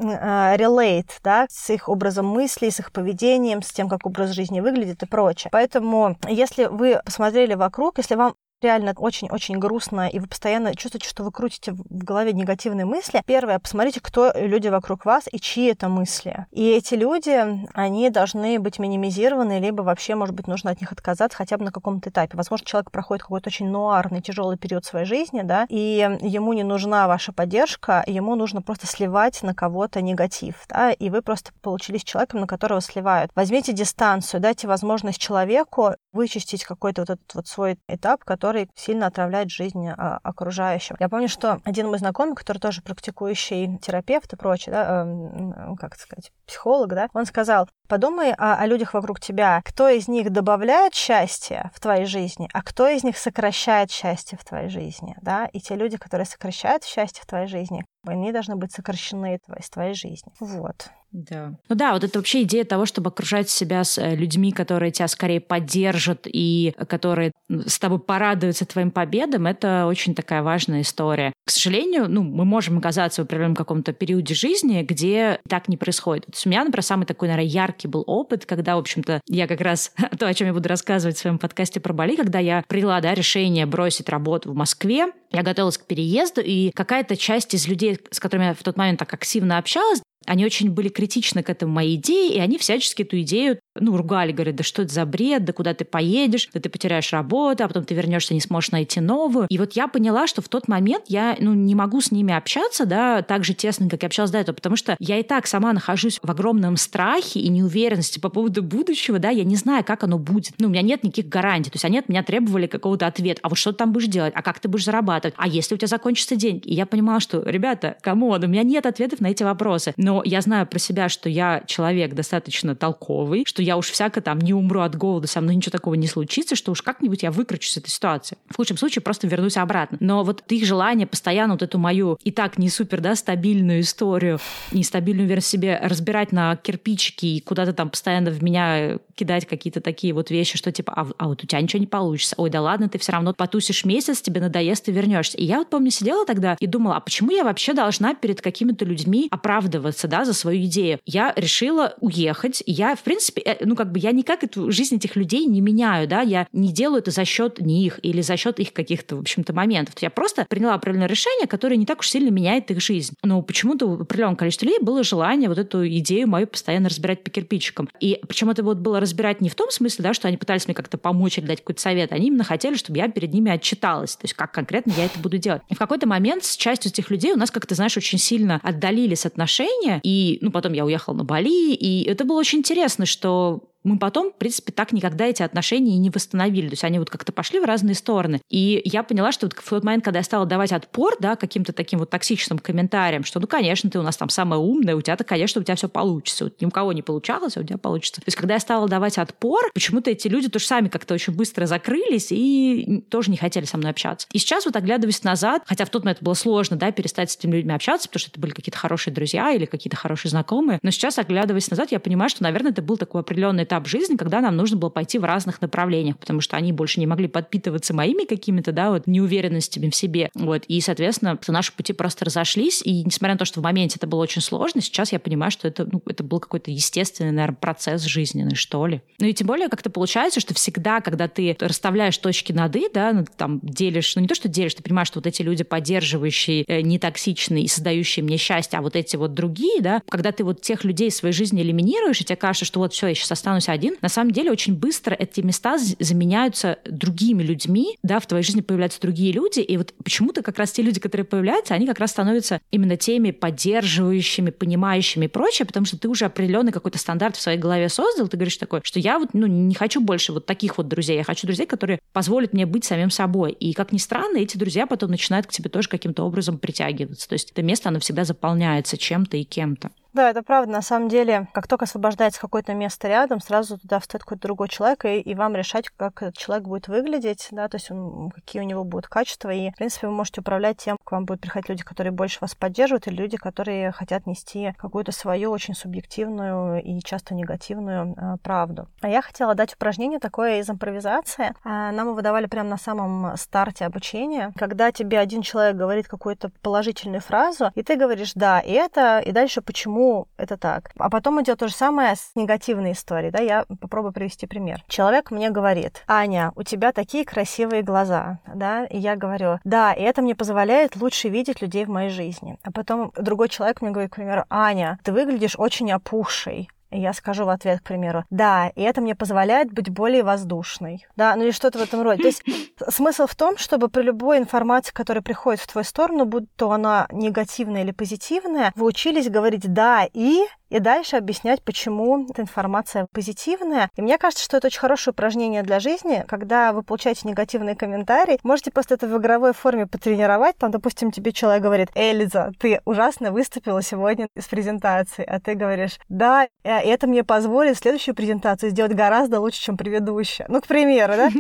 relate, 0.56 1.12
да, 1.24 1.46
с 1.50 1.70
их 1.70 1.90
образом 1.90 2.26
мыслей, 2.26 2.72
с 2.72 2.80
их 2.80 2.92
поведением, 2.92 3.62
с 3.62 3.72
тем, 3.72 3.90
как 3.90 4.06
образ 4.06 4.32
жизни 4.32 4.62
выглядит 4.62 5.04
и 5.04 5.06
прочее. 5.06 5.50
Поэтому, 5.52 6.18
если 6.28 6.66
вы 6.66 7.02
посмотрели 7.04 7.54
вокруг, 7.54 7.98
если 7.98 8.16
вам 8.16 8.36
реально 8.64 8.94
очень-очень 8.96 9.60
грустно, 9.60 10.08
и 10.08 10.20
вы 10.20 10.28
постоянно 10.28 10.76
чувствуете, 10.76 11.08
что 11.08 11.24
вы 11.24 11.32
крутите 11.32 11.74
в 11.74 12.04
голове 12.04 12.34
негативные 12.34 12.86
мысли, 12.86 13.22
первое, 13.26 13.60
посмотрите, 13.60 14.00
кто 14.02 14.32
люди 14.36 14.70
вокруг 14.70 15.06
вас 15.06 15.26
и 15.32 15.40
чьи 15.40 15.68
это 15.68 15.90
мысли. 15.90 16.48
И 16.52 16.70
эти 16.70 16.96
люди, 16.96 17.68
они 17.74 18.10
должны 18.10 18.60
быть 18.60 18.80
минимизированы, 18.80 19.60
либо 19.60 19.82
вообще, 19.82 20.16
может 20.16 20.36
быть, 20.36 20.48
нужно 20.48 20.72
от 20.72 20.82
них 20.82 20.92
отказаться 20.92 21.38
хотя 21.38 21.58
бы 21.58 21.66
на 21.66 21.72
каком-то 21.72 22.10
этапе. 22.10 22.38
Возможно, 22.38 22.66
человек 22.66 22.92
проходит 22.92 23.24
какой-то 23.24 23.50
очень 23.50 23.70
нуарный, 23.70 24.22
тяжелый 24.22 24.58
период 24.58 24.86
своей 24.86 25.06
жизни, 25.06 25.42
да, 25.44 25.66
и 25.70 26.18
ему 26.22 26.54
не 26.54 26.64
нужна 26.64 27.08
ваша 27.08 27.34
поддержка, 27.34 28.04
ему 28.08 28.36
нужно 28.36 28.62
просто 28.62 28.88
сливать 28.88 29.44
на 29.44 29.54
кого-то 29.54 30.02
негатив, 30.02 30.64
да, 30.70 30.92
и 30.92 31.10
вы 31.10 31.22
просто 31.22 31.52
получились 31.62 32.04
человеком, 32.04 32.42
на 32.42 32.48
которого 32.48 32.82
сливают. 32.82 33.32
Возьмите 33.36 33.74
дистанцию, 33.74 34.40
дайте 34.42 34.68
возможность 34.68 35.20
человеку 35.20 35.96
вычистить 36.12 36.64
какой-то 36.64 37.02
вот 37.02 37.10
этот 37.10 37.34
вот 37.34 37.48
свой 37.48 37.78
этап, 37.88 38.24
который 38.24 38.53
который 38.54 38.70
сильно 38.76 39.08
отравляет 39.08 39.50
жизнь 39.50 39.88
а, 39.88 40.20
окружающим. 40.22 40.96
Я 41.00 41.10
помню, 41.10 41.28
что 41.28 41.60
один 41.64 41.88
мой 41.88 41.98
знакомый, 41.98 42.36
который 42.36 42.60
тоже 42.60 42.82
практикующий 42.82 43.80
терапевт 43.80 44.32
и 44.34 44.36
прочее, 44.36 44.74
да, 44.74 45.06
э, 45.06 45.76
как 45.80 45.96
сказать, 45.96 46.32
психолог, 46.46 46.90
да, 46.90 47.08
он 47.14 47.26
сказал, 47.26 47.68
подумай 47.88 48.32
о, 48.34 48.56
о 48.56 48.66
людях 48.68 48.94
вокруг 48.94 49.20
тебя, 49.20 49.62
кто 49.66 49.90
из 49.90 50.08
них 50.08 50.30
добавляет 50.30 50.94
счастье 50.94 51.72
в 51.74 51.80
твоей 51.80 52.06
жизни, 52.06 52.48
а 52.54 52.62
кто 52.62 52.88
из 52.88 53.04
них 53.04 53.18
сокращает 53.18 53.90
счастье 53.90 54.38
в 54.38 54.46
твоей 54.46 54.70
жизни, 54.70 55.16
да, 55.22 55.48
и 55.52 55.60
те 55.60 55.76
люди, 55.76 55.98
которые 55.98 56.26
сокращают 56.26 56.84
счастье 56.84 57.24
в 57.24 57.26
твоей 57.26 57.48
жизни, 57.48 57.84
они 58.06 58.32
должны 58.32 58.56
быть 58.56 58.72
сокращены 58.72 59.40
из 59.58 59.70
твоей 59.70 59.96
жизни. 59.96 60.32
Вот. 60.40 60.90
Да. 61.14 61.54
Ну 61.70 61.76
да, 61.76 61.94
вот 61.94 62.04
это 62.04 62.18
вообще 62.18 62.42
идея 62.42 62.66
того, 62.66 62.88
чтобы 62.88 63.10
окружать 63.10 63.50
себя 63.50 63.84
с 63.84 64.00
э, 64.00 64.16
людьми, 64.16 64.52
которые 64.52 64.92
тебя 64.92 65.08
скорее 65.08 65.40
поддержат 65.40 66.22
и 66.26 66.74
которые 66.90 67.32
с 67.68 67.78
тобой 67.78 68.00
порадуются 68.00 68.66
твоим 68.66 68.90
победам, 68.90 69.46
это 69.46 69.86
очень 69.86 70.16
такая 70.16 70.42
важная 70.42 70.82
история. 70.82 71.32
К 71.46 71.52
сожалению, 71.52 72.10
ну, 72.10 72.24
мы 72.24 72.46
можем 72.46 72.80
оказаться 72.80 73.22
в 73.22 73.26
определенном 73.26 73.56
каком-то 73.56 73.94
периоде 73.94 74.34
жизни, 74.34 74.82
где 74.82 75.40
так 75.48 75.68
не 75.68 75.78
происходит. 75.78 76.26
То 76.26 76.32
у 76.46 76.50
меня, 76.50 76.64
например, 76.64 76.84
самый 76.84 77.06
такой, 77.06 77.28
наверное, 77.28 77.50
яркий 77.50 77.88
был 77.88 78.04
опыт, 78.08 78.46
когда, 78.48 78.76
в 78.76 78.80
общем-то, 78.80 79.22
я 79.28 79.48
как 79.48 79.62
раз 79.62 79.94
то, 80.18 80.28
о 80.28 80.34
чем 80.34 80.48
я 80.48 80.54
буду 80.54 80.68
рассказывать 80.68 81.18
в 81.18 81.20
своем 81.20 81.38
подкасте 81.38 81.80
про 81.80 81.94
Бали, 81.94 82.16
когда 82.16 82.40
я 82.40 82.64
приняла, 82.68 83.00
да, 83.02 83.14
решение 83.14 83.68
бросить 83.68 84.10
работу 84.10 84.52
в 84.52 84.56
Москве, 84.56 85.08
я 85.32 85.44
готовилась 85.44 85.78
к 85.78 85.86
переезду, 85.86 86.42
и 86.42 86.72
какая-то 86.72 87.18
часть 87.18 87.54
из 87.54 87.68
людей, 87.68 88.00
с 88.10 88.20
которыми 88.20 88.48
я 88.48 88.54
в 88.54 88.64
тот 88.64 88.78
момент 88.78 89.00
так 89.00 89.14
активно 89.14 89.58
общалась, 89.58 90.02
они 90.26 90.46
очень 90.46 90.72
были 90.72 90.90
критичны 90.90 91.44
к 91.44 91.50
этому 91.50 91.74
моей 91.74 91.96
идее, 91.96 92.36
и 92.36 92.40
они 92.40 92.58
всячески 92.58 93.04
эту 93.04 93.22
идею 93.22 93.60
ну, 93.80 93.98
ругали, 93.98 94.32
говорят, 94.32 94.56
да 94.56 94.64
что 94.64 94.84
это 94.84 94.94
за 94.94 95.06
бред, 95.06 95.46
да 95.46 95.54
куда 95.54 95.74
ты 95.74 95.86
поедешь, 95.86 96.50
да 96.54 96.60
ты 96.60 96.70
потеряешь 96.70 97.12
работу, 97.12 97.64
а 97.64 97.68
потом 97.68 97.84
ты 97.84 97.96
вернешься, 97.96 98.34
не 98.34 98.42
сможешь 98.42 98.72
найти 98.72 99.00
новую. 99.00 99.48
И 99.50 99.58
вот 99.58 99.74
я 99.74 99.88
поняла, 99.88 100.28
что 100.28 100.42
в 100.42 100.50
тот 100.50 100.68
момент 100.68 101.06
я, 101.08 101.36
ну, 101.40 101.54
не 101.54 101.76
могу 101.76 102.02
с 102.02 102.12
ними 102.12 102.34
общаться, 102.34 102.86
да, 102.86 103.22
так 103.22 103.44
же 103.44 103.54
тесно, 103.54 103.90
как 103.90 104.04
я 104.04 104.08
общалась 104.08 104.32
до 104.32 104.38
этого, 104.38 104.56
потому 104.56 104.76
что 104.76 104.96
я 105.00 105.20
и 105.20 105.24
так 105.24 105.48
сама 105.48 105.74
нахожусь 105.74 106.20
в 106.22 106.30
огромном 106.30 106.78
страхе 106.78 107.40
и 107.40 107.50
неуверенности 107.50 108.20
по 108.20 108.30
поводу 108.30 108.64
будущего, 108.64 109.20
да, 109.20 109.30
я 109.30 109.44
не 109.44 109.56
знаю, 109.56 109.84
как 109.84 110.04
оно 110.04 110.20
будет. 110.20 110.54
Ну, 110.60 110.68
у 110.68 110.72
меня 110.72 110.82
нет 110.82 111.04
никаких 111.04 111.30
гарантий, 111.30 111.72
то 111.72 111.76
есть 111.76 111.86
они 111.86 112.00
от 112.00 112.10
меня 112.10 112.24
требовали 112.24 112.68
какого-то 112.68 113.08
ответа, 113.08 113.40
а 113.44 113.50
вот 113.50 113.58
что 113.58 113.72
ты 113.72 113.80
там 113.80 113.92
будешь 113.92 114.08
делать, 114.08 114.34
а 114.36 114.42
как 114.42 114.60
ты 114.60 114.68
будешь 114.68 114.86
зарабатывать, 114.86 115.36
а 115.38 115.48
если 115.48 115.76
у 115.76 115.78
тебя 115.78 115.88
закончатся 115.88 116.36
деньги? 116.36 116.68
И 116.68 116.74
я 116.74 116.86
понимала, 116.86 117.20
что, 117.20 117.42
ребята, 117.44 117.98
кому 118.02 118.30
у 118.30 118.48
меня 118.48 118.64
нет 118.64 118.86
ответов 118.86 119.20
на 119.20 119.28
эти 119.28 119.44
вопросы, 119.44 119.94
но 119.98 120.22
я 120.26 120.42
знаю 120.42 120.68
про 120.68 120.80
себя, 120.80 121.10
что 121.10 121.30
я 121.30 121.64
человек 121.66 122.14
достаточно 122.14 122.76
толковый, 122.76 123.46
что 123.46 123.63
я 123.64 123.78
уж 123.78 123.90
всяко 123.90 124.22
там 124.22 124.40
не 124.40 124.54
умру 124.54 124.82
от 124.82 124.96
голода, 124.96 125.28
со 125.28 125.42
мной 125.42 125.56
ничего 125.56 125.72
такого 125.72 125.94
не 125.94 126.08
случится, 126.08 126.56
что 126.56 126.72
уж 126.72 126.82
как-нибудь 126.82 127.24
я 127.24 127.32
выкручусь 127.32 127.74
из 127.74 127.78
этой 127.78 127.90
ситуации. 127.90 128.38
В 128.50 128.56
худшем 128.56 128.78
случае 128.78 129.02
просто 129.02 129.28
вернусь 129.28 129.58
обратно. 129.58 129.98
Но 130.00 130.24
вот 130.24 130.44
их 130.50 130.66
желание 130.66 131.08
постоянно 131.08 131.54
вот 131.54 131.64
эту 131.64 131.78
мою 131.78 132.18
и 132.24 132.32
так 132.32 132.58
не 132.58 132.70
супер, 132.70 133.02
да, 133.02 133.16
стабильную 133.16 133.82
историю, 133.82 134.40
нестабильную 134.72 135.28
версию 135.28 135.54
себе 135.54 135.80
разбирать 135.82 136.32
на 136.32 136.56
кирпичики 136.56 137.26
и 137.26 137.40
куда-то 137.40 137.74
там 137.74 137.90
постоянно 137.90 138.32
в 138.32 138.42
меня 138.42 138.98
кидать 139.16 139.46
какие-то 139.46 139.82
такие 139.82 140.14
вот 140.14 140.32
вещи, 140.32 140.58
что 140.58 140.72
типа, 140.72 140.94
а, 140.96 141.08
а 141.18 141.28
вот 141.28 141.44
у 141.44 141.48
тебя 141.48 141.62
ничего 141.62 141.80
не 141.80 141.88
получится, 141.88 142.36
ой, 142.38 142.50
да 142.50 142.62
ладно, 142.62 142.90
ты 142.90 142.98
все 142.98 143.12
равно 143.12 143.34
потусишь 143.34 143.86
месяц, 143.86 144.22
тебе 144.22 144.42
надоест, 144.42 144.86
ты 144.86 144.92
вернешься. 144.92 145.38
И 145.38 145.46
я 145.46 145.60
вот 145.60 145.70
помню, 145.70 145.92
сидела 145.92 146.26
тогда 146.26 146.58
и 146.60 146.66
думала, 146.66 146.96
а 146.98 147.00
почему 147.00 147.32
я 147.32 147.44
вообще 147.44 147.74
должна 147.74 148.16
перед 148.16 148.42
какими-то 148.42 148.86
людьми 148.86 149.28
оправдываться, 149.30 150.08
да, 150.08 150.26
за 150.26 150.34
свою 150.34 150.64
идею? 150.66 151.00
Я 151.06 151.34
решила 151.36 151.94
уехать, 152.00 152.64
я, 152.66 152.96
в 152.96 153.04
принципе, 153.04 153.42
ну, 153.62 153.76
как 153.76 153.92
бы 153.92 154.00
я 154.00 154.12
никак 154.12 154.44
эту 154.44 154.72
жизнь 154.72 154.96
этих 154.96 155.16
людей 155.16 155.46
не 155.46 155.62
меняю, 155.62 156.08
да, 156.08 156.22
я 156.22 156.48
не 156.54 156.72
делаю 156.72 157.00
это 157.00 157.12
за 157.12 157.26
счет 157.26 157.60
них 157.60 158.00
или 158.04 158.22
за 158.22 158.38
счет 158.38 158.60
их 158.60 158.74
каких-то, 158.74 159.16
в 159.16 159.20
общем-то, 159.20 159.54
моментов. 159.54 159.96
Я 160.02 160.10
просто 160.10 160.46
приняла 160.50 160.76
определенное 160.76 161.08
решение, 161.08 161.48
которое 161.48 161.78
не 161.78 161.86
так 161.86 162.00
уж 162.00 162.10
сильно 162.10 162.30
меняет 162.30 162.72
их 162.72 162.82
жизнь. 162.82 163.16
Но 163.24 163.42
почему-то 163.42 163.88
у 163.88 164.02
определенного 164.02 164.38
количества 164.38 164.66
людей 164.66 164.80
было 164.82 165.04
желание 165.04 165.50
вот 165.50 165.58
эту 165.58 165.88
идею 165.88 166.28
мою 166.28 166.48
постоянно 166.48 166.90
разбирать 166.90 167.24
по 167.24 167.30
кирпичикам. 167.30 167.90
И 168.00 168.20
причем 168.28 168.50
это 168.50 168.64
вот 168.64 168.78
было 168.78 169.00
разбирать 169.00 169.42
не 169.42 169.50
в 169.50 169.56
том 169.56 169.72
смысле, 169.72 170.04
да, 170.04 170.14
что 170.14 170.28
они 170.28 170.38
пытались 170.38 170.68
мне 170.68 170.74
как-то 170.74 170.98
помочь 170.98 171.38
или 171.38 171.46
дать 171.46 171.60
какой-то 171.60 171.82
совет, 171.82 172.12
они 172.12 172.28
именно 172.28 172.44
хотели, 172.44 172.76
чтобы 172.76 172.98
я 173.00 173.08
перед 173.08 173.34
ними 173.34 173.52
отчиталась, 173.52 174.16
то 174.16 174.26
есть 174.26 174.34
как 174.34 174.52
конкретно 174.52 174.94
я 174.98 175.06
это 175.06 175.20
буду 175.20 175.38
делать. 175.38 175.62
И 175.70 175.76
в 175.76 175.80
какой-то 175.80 176.08
момент 176.08 176.44
с 176.44 176.56
частью 176.56 176.92
этих 176.92 177.10
людей 177.10 177.34
у 177.34 177.38
нас 177.38 177.52
как-то, 177.52 177.76
знаешь, 177.76 177.98
очень 177.98 178.18
сильно 178.18 178.60
отдалились 178.64 179.26
отношения, 179.26 180.00
и, 180.04 180.38
ну, 180.42 180.52
потом 180.52 180.74
я 180.74 180.86
уехала 180.86 181.16
на 181.16 181.24
Бали, 181.24 181.74
и 181.74 182.04
это 182.04 182.26
было 182.26 182.40
очень 182.40 182.60
интересно, 182.60 183.06
что 183.06 183.43
people 183.44 183.73
мы 183.84 183.98
потом, 183.98 184.32
в 184.32 184.36
принципе, 184.36 184.72
так 184.72 184.92
никогда 184.92 185.26
эти 185.26 185.44
отношения 185.44 185.96
и 185.96 185.98
не 185.98 186.10
восстановили. 186.10 186.68
То 186.68 186.74
есть 186.74 186.84
они 186.84 187.00
вот 187.00 187.10
как-то 187.10 187.32
пошли 187.32 187.60
в 187.60 187.66
разные 187.66 187.96
стороны. 187.96 188.42
И 188.50 188.82
я 188.86 189.04
поняла, 189.04 189.32
что 189.32 189.46
вот 189.46 189.54
в 189.54 189.70
тот 189.70 189.84
момент, 189.84 190.04
когда 190.04 190.20
я 190.20 190.24
стала 190.24 190.46
давать 190.46 190.72
отпор, 190.72 191.16
да, 191.20 191.36
каким-то 191.36 191.74
таким 191.74 192.00
вот 192.00 192.10
токсичным 192.10 192.60
комментариям, 192.60 193.24
что, 193.24 193.40
ну, 193.40 193.48
конечно, 193.48 193.90
ты 193.90 194.00
у 194.00 194.04
нас 194.04 194.18
там 194.18 194.30
самая 194.30 194.60
умная, 194.60 194.96
у 194.96 195.02
тебя-то, 195.02 195.24
конечно, 195.24 195.62
у 195.62 195.64
тебя 195.64 195.76
все 195.76 195.90
получится. 195.90 196.46
Вот 196.46 196.62
ни 196.62 196.66
у 196.66 196.72
кого 196.72 196.94
не 196.94 197.02
получалось, 197.02 197.58
а 197.58 197.62
у 197.62 197.64
тебя 197.64 197.78
получится. 197.78 198.22
То 198.22 198.28
есть 198.28 198.38
когда 198.38 198.56
я 198.56 198.60
стала 198.60 198.88
давать 198.88 199.18
отпор, 199.18 199.72
почему-то 199.74 200.12
эти 200.12 200.28
люди 200.28 200.50
тоже 200.50 200.66
сами 200.66 200.88
как-то 200.88 201.14
очень 201.14 201.34
быстро 201.34 201.66
закрылись 201.66 202.28
и 202.32 203.04
тоже 203.10 203.32
не 203.32 203.38
хотели 203.38 203.66
со 203.66 203.78
мной 203.78 203.92
общаться. 203.92 204.28
И 204.32 204.40
сейчас 204.40 204.66
вот 204.66 204.76
оглядываясь 204.76 205.24
назад, 205.24 205.64
хотя 205.66 205.86
в 205.86 205.90
тот 205.90 206.04
момент 206.04 206.22
было 206.22 206.34
сложно, 206.34 206.78
да, 206.78 206.92
перестать 206.92 207.32
с 207.32 207.38
этими 207.38 207.58
людьми 207.58 207.74
общаться, 207.74 208.08
потому 208.08 208.22
что 208.22 208.32
это 208.32 208.40
были 208.40 208.52
какие-то 208.52 208.78
хорошие 208.78 209.14
друзья 209.14 209.52
или 209.52 209.66
какие-то 209.66 209.98
хорошие 209.98 210.30
знакомые, 210.30 210.80
но 210.82 210.92
сейчас, 210.92 211.18
оглядываясь 211.18 211.70
назад, 211.70 211.92
я 211.92 212.00
понимаю, 212.00 212.30
что, 212.30 212.44
наверное, 212.44 212.72
это 212.72 212.82
был 212.82 212.98
такой 212.98 213.22
определенный 213.22 213.66
этап 213.74 213.88
жизни, 213.88 214.16
когда 214.16 214.42
нам 214.42 214.56
нужно 214.56 214.78
было 214.78 214.90
пойти 214.90 215.18
в 215.18 215.24
разных 215.24 215.62
направлениях, 215.62 216.18
потому 216.18 216.42
что 216.42 216.58
они 216.58 216.72
больше 216.72 217.00
не 217.00 217.08
могли 217.08 217.28
подпитываться 217.28 217.94
моими 217.94 218.26
какими-то, 218.26 218.72
да, 218.72 218.92
вот 218.92 219.08
неуверенностями 219.08 219.90
в 219.90 219.96
себе. 219.96 220.30
Вот. 220.36 220.64
И, 220.68 220.80
соответственно, 220.82 221.40
наши 221.48 221.74
пути 221.74 221.94
просто 221.94 222.26
разошлись. 222.26 222.82
И 222.84 223.04
несмотря 223.04 223.34
на 223.34 223.40
то, 223.40 223.46
что 223.46 223.60
в 223.60 223.64
моменте 223.64 223.96
это 223.98 224.08
было 224.08 224.22
очень 224.22 224.42
сложно, 224.42 224.82
сейчас 224.82 225.12
я 225.12 225.20
понимаю, 225.20 225.52
что 225.52 225.68
это, 225.68 225.88
ну, 225.92 226.02
это 226.06 226.24
был 226.24 226.40
какой-то 226.40 226.72
естественный, 226.72 227.32
наверное, 227.32 227.56
процесс 227.56 228.04
жизненный, 228.04 228.56
что 228.56 228.86
ли. 228.86 229.02
Ну 229.20 229.28
и 229.28 229.34
тем 229.34 229.48
более 229.48 229.70
как-то 229.70 229.90
получается, 229.90 230.40
что 230.40 230.54
всегда, 230.54 231.02
когда 231.02 231.28
ты 231.28 231.56
расставляешь 231.60 232.18
точки 232.18 232.52
над 232.52 232.76
«и», 232.76 232.90
да, 232.94 233.14
ну, 233.14 233.26
там 233.38 233.60
делишь, 233.64 234.16
ну 234.16 234.22
не 234.22 234.28
то, 234.28 234.36
что 234.36 234.48
делишь, 234.48 234.76
ты 234.76 234.84
понимаешь, 234.84 235.08
что 235.08 235.20
вот 235.20 235.28
эти 235.28 235.42
люди 235.42 235.64
поддерживающие, 235.64 236.64
э, 236.68 236.82
не 236.82 237.00
токсичные 237.00 237.64
и 237.64 237.68
создающие 237.68 238.24
мне 238.24 238.38
счастье, 238.38 238.80
а 238.80 238.82
вот 238.82 238.96
эти 238.96 239.16
вот 239.16 239.34
другие, 239.34 239.82
да, 239.82 240.02
когда 240.10 240.32
ты 240.32 240.44
вот 240.44 240.62
тех 240.62 240.84
людей 240.84 241.10
в 241.10 241.14
своей 241.14 241.34
жизни 241.34 241.62
элиминируешь, 241.62 242.22
и 242.22 242.24
тебе 242.24 242.36
кажется, 242.36 242.66
что 242.66 242.80
вот 242.80 242.94
все, 242.94 243.08
я 243.08 243.16
сейчас 243.16 243.32
останусь 243.32 243.63
один, 243.72 243.96
на 244.02 244.10
самом 244.10 244.32
деле 244.32 244.52
очень 244.52 244.76
быстро 244.76 245.14
эти 245.14 245.42
места 245.42 245.78
заменяются 245.78 246.80
другими 246.86 247.44
людьми, 247.44 247.98
да, 248.04 248.20
в 248.20 248.28
твоей 248.28 248.44
жизни 248.44 248.62
появляются 248.62 249.02
другие 249.02 249.32
люди, 249.32 249.60
и 249.60 249.78
вот 249.78 249.94
почему-то 250.04 250.42
как 250.42 250.58
раз 250.58 250.72
те 250.72 250.82
люди, 250.82 251.00
которые 251.00 251.26
появляются, 251.26 251.74
они 251.74 251.88
как 251.88 252.00
раз 252.00 252.12
становятся 252.12 252.62
именно 252.72 252.98
теми 252.98 253.32
поддерживающими, 253.32 254.50
понимающими 254.50 255.26
и 255.26 255.28
прочее, 255.28 255.66
потому 255.66 255.86
что 255.86 255.98
ты 255.98 256.08
уже 256.08 256.26
определенный 256.26 256.72
какой-то 256.72 256.98
стандарт 256.98 257.36
в 257.36 257.42
своей 257.42 257.58
голове 257.58 257.90
создал, 257.90 258.28
ты 258.28 258.38
говоришь 258.38 258.58
такой, 258.58 258.82
что 258.84 259.00
я 259.00 259.20
вот, 259.20 259.30
ну, 259.34 259.48
не 259.48 259.76
хочу 259.76 260.02
больше 260.02 260.34
вот 260.34 260.46
таких 260.46 260.78
вот 260.78 260.88
друзей, 260.88 261.18
я 261.18 261.24
хочу 261.24 261.48
друзей, 261.48 261.66
которые 261.66 262.00
позволят 262.12 262.54
мне 262.54 262.66
быть 262.66 262.86
самим 262.86 263.10
собой. 263.10 263.52
И, 263.52 263.74
как 263.74 263.92
ни 263.92 263.98
странно, 263.98 264.38
эти 264.38 264.58
друзья 264.58 264.86
потом 264.88 265.12
начинают 265.12 265.48
к 265.48 265.52
тебе 265.52 265.70
тоже 265.70 265.90
каким-то 265.90 266.24
образом 266.24 266.58
притягиваться. 266.58 267.28
То 267.28 267.34
есть 267.34 267.52
это 267.52 267.62
место, 267.62 267.90
оно 267.90 268.00
всегда 268.00 268.26
заполняется 268.26 268.98
чем-то 268.98 269.38
и 269.38 269.44
кем-то. 269.44 269.92
Да, 270.14 270.30
это 270.30 270.44
правда. 270.44 270.72
На 270.72 270.84
самом 270.84 271.10
деле, 271.10 271.48
как 271.54 271.68
только 271.68 271.86
освобождается 271.86 272.40
какое-то 272.40 272.76
место 272.76 273.08
рядом, 273.08 273.40
сразу 273.40 273.80
туда 273.80 274.00
встает 274.00 274.24
какой-то 274.24 274.44
другой 274.44 274.68
человек, 274.68 275.06
и, 275.06 275.20
и 275.20 275.34
вам 275.34 275.56
решать, 275.56 275.90
как 275.90 276.22
этот 276.22 276.38
человек 276.38 276.68
будет 276.68 276.88
выглядеть, 276.88 277.48
да, 277.50 277.68
то 277.68 277.78
есть 277.78 277.90
он, 277.90 278.30
какие 278.30 278.62
у 278.62 278.66
него 278.66 278.84
будут 278.84 279.08
качества. 279.08 279.50
И, 279.50 279.72
в 279.72 279.76
принципе, 279.76 280.08
вы 280.08 280.14
можете 280.14 280.42
управлять 280.42 280.78
тем, 280.78 280.98
к 281.04 281.12
вам 281.12 281.26
будут 281.26 281.42
приходить 281.42 281.70
люди, 281.70 281.84
которые 281.84 282.12
больше 282.12 282.38
вас 282.42 282.54
поддерживают, 282.54 283.08
или 283.08 283.16
люди, 283.16 283.38
которые 283.38 283.92
хотят 283.92 284.28
нести 284.28 284.76
какую-то 284.78 285.12
свою 285.12 285.50
очень 285.50 285.74
субъективную 285.74 286.84
и 286.84 287.00
часто 287.00 287.34
негативную 287.34 288.14
э, 288.16 288.38
правду. 288.44 288.88
А 289.02 289.10
я 289.10 289.24
хотела 289.24 289.56
дать 289.56 289.74
упражнение 289.74 290.20
такое 290.20 290.60
из 290.60 290.70
импровизации. 290.70 291.56
Э, 291.66 291.92
нам 291.92 292.06
его 292.06 292.14
выдавали 292.14 292.46
прямо 292.46 292.70
на 292.70 292.78
самом 292.78 293.36
старте 293.36 293.86
обучения, 293.86 294.54
когда 294.58 294.92
тебе 294.92 295.18
один 295.18 295.42
человек 295.42 295.76
говорит 295.76 296.08
какую-то 296.08 296.52
положительную 296.62 297.22
фразу, 297.22 297.72
и 297.74 297.82
ты 297.82 297.96
говоришь 297.96 298.34
«да, 298.36 298.60
и 298.60 298.74
это», 298.74 299.20
и 299.20 299.32
дальше 299.32 299.62
«почему 299.64 300.03
это 300.38 300.58
так. 300.58 300.92
А 300.98 301.10
потом 301.10 301.42
идет 301.42 301.60
то 301.60 301.68
же 301.68 301.74
самое 301.74 302.16
с 302.16 302.32
негативной 302.36 302.94
историей. 302.94 303.32
Да? 303.32 303.42
Я 303.42 303.66
попробую 303.82 304.14
привести 304.14 304.48
пример. 304.48 304.84
Человек 304.88 305.32
мне 305.32 305.50
говорит, 305.50 306.04
Аня, 306.08 306.52
у 306.56 306.64
тебя 306.64 306.92
такие 306.92 307.26
красивые 307.26 307.84
глаза. 307.84 308.40
Да? 308.54 308.86
И 308.86 308.98
я 308.98 309.16
говорю, 309.16 309.60
да, 309.64 309.94
и 309.94 310.02
это 310.02 310.22
мне 310.22 310.36
позволяет 310.36 310.96
лучше 310.96 311.30
видеть 311.30 311.62
людей 311.62 311.86
в 311.86 311.90
моей 311.90 312.10
жизни. 312.10 312.58
А 312.64 312.72
потом 312.72 313.12
другой 313.18 313.50
человек 313.50 313.82
мне 313.82 313.92
говорит, 313.92 314.12
к 314.12 314.16
примеру, 314.16 314.46
Аня, 314.50 315.00
ты 315.04 315.12
выглядишь 315.12 315.56
очень 315.58 315.92
опухшей 315.92 316.70
я 316.94 317.14
скажу 317.14 317.46
в 317.46 317.50
ответ, 317.50 317.80
к 317.80 317.84
примеру, 317.84 318.26
да, 318.30 318.70
и 318.76 318.82
это 318.82 319.02
мне 319.02 319.16
позволяет 319.16 319.72
быть 319.72 319.90
более 319.90 320.24
воздушной, 320.24 321.06
да, 321.16 321.36
ну 321.36 321.44
или 321.44 321.52
что-то 321.52 321.80
в 321.80 321.82
этом 321.82 322.02
роде. 322.02 322.22
То 322.22 322.28
есть 322.28 322.44
смысл 322.90 323.28
в 323.28 323.36
том, 323.36 323.58
чтобы 323.58 323.90
при 323.90 324.02
любой 324.02 324.38
информации, 324.38 324.92
которая 324.94 325.22
приходит 325.22 325.62
в 325.62 325.72
твою 325.72 325.86
сторону, 325.86 326.26
будь 326.26 326.54
то 326.56 326.72
она 326.72 327.08
негативная 327.12 327.84
или 327.84 327.92
позитивная, 327.92 328.72
вы 328.76 328.86
учились 328.86 329.30
говорить 329.30 329.72
«да» 329.72 330.08
и 330.12 330.44
и 330.74 330.80
дальше 330.80 331.18
объяснять, 331.18 331.62
почему 331.62 332.26
эта 332.28 332.42
информация 332.42 333.06
позитивная. 333.12 333.92
И 333.96 334.02
мне 334.02 334.18
кажется, 334.18 334.44
что 334.44 334.58
это 334.58 334.68
очень 334.68 334.80
хорошее 334.80 335.12
упражнение 335.12 335.62
для 335.62 335.80
жизни, 335.80 336.26
когда 336.28 336.74
вы 336.74 336.82
получаете 336.82 337.28
негативный 337.28 337.76
комментарий, 337.76 338.40
можете 338.42 338.72
просто 338.72 338.96
это 338.96 339.06
в 339.06 339.16
игровой 339.18 339.54
форме 339.54 339.86
потренировать. 339.86 340.58
Там, 340.58 340.72
допустим, 340.72 341.12
тебе 341.12 341.32
человек 341.32 341.62
говорит, 341.62 341.90
Эльза, 341.94 342.52
ты 342.60 342.82
ужасно 342.86 343.32
выступила 343.32 343.84
сегодня 343.84 344.28
с 344.36 344.46
презентацией, 344.46 345.28
а 345.28 345.40
ты 345.40 345.54
говоришь, 345.54 346.00
да, 346.10 346.48
э, 346.64 346.70
это 346.80 347.06
мне 347.06 347.24
позволит 347.24 347.78
следующую 347.78 348.16
презентацию 348.16 348.72
сделать 348.72 348.96
гораздо 348.96 349.40
лучше, 349.40 349.62
чем 349.62 349.78
предыдущая. 349.78 350.48
Ну, 350.50 350.60
к 350.60 350.66
примеру, 350.66 351.14
да? 351.16 351.30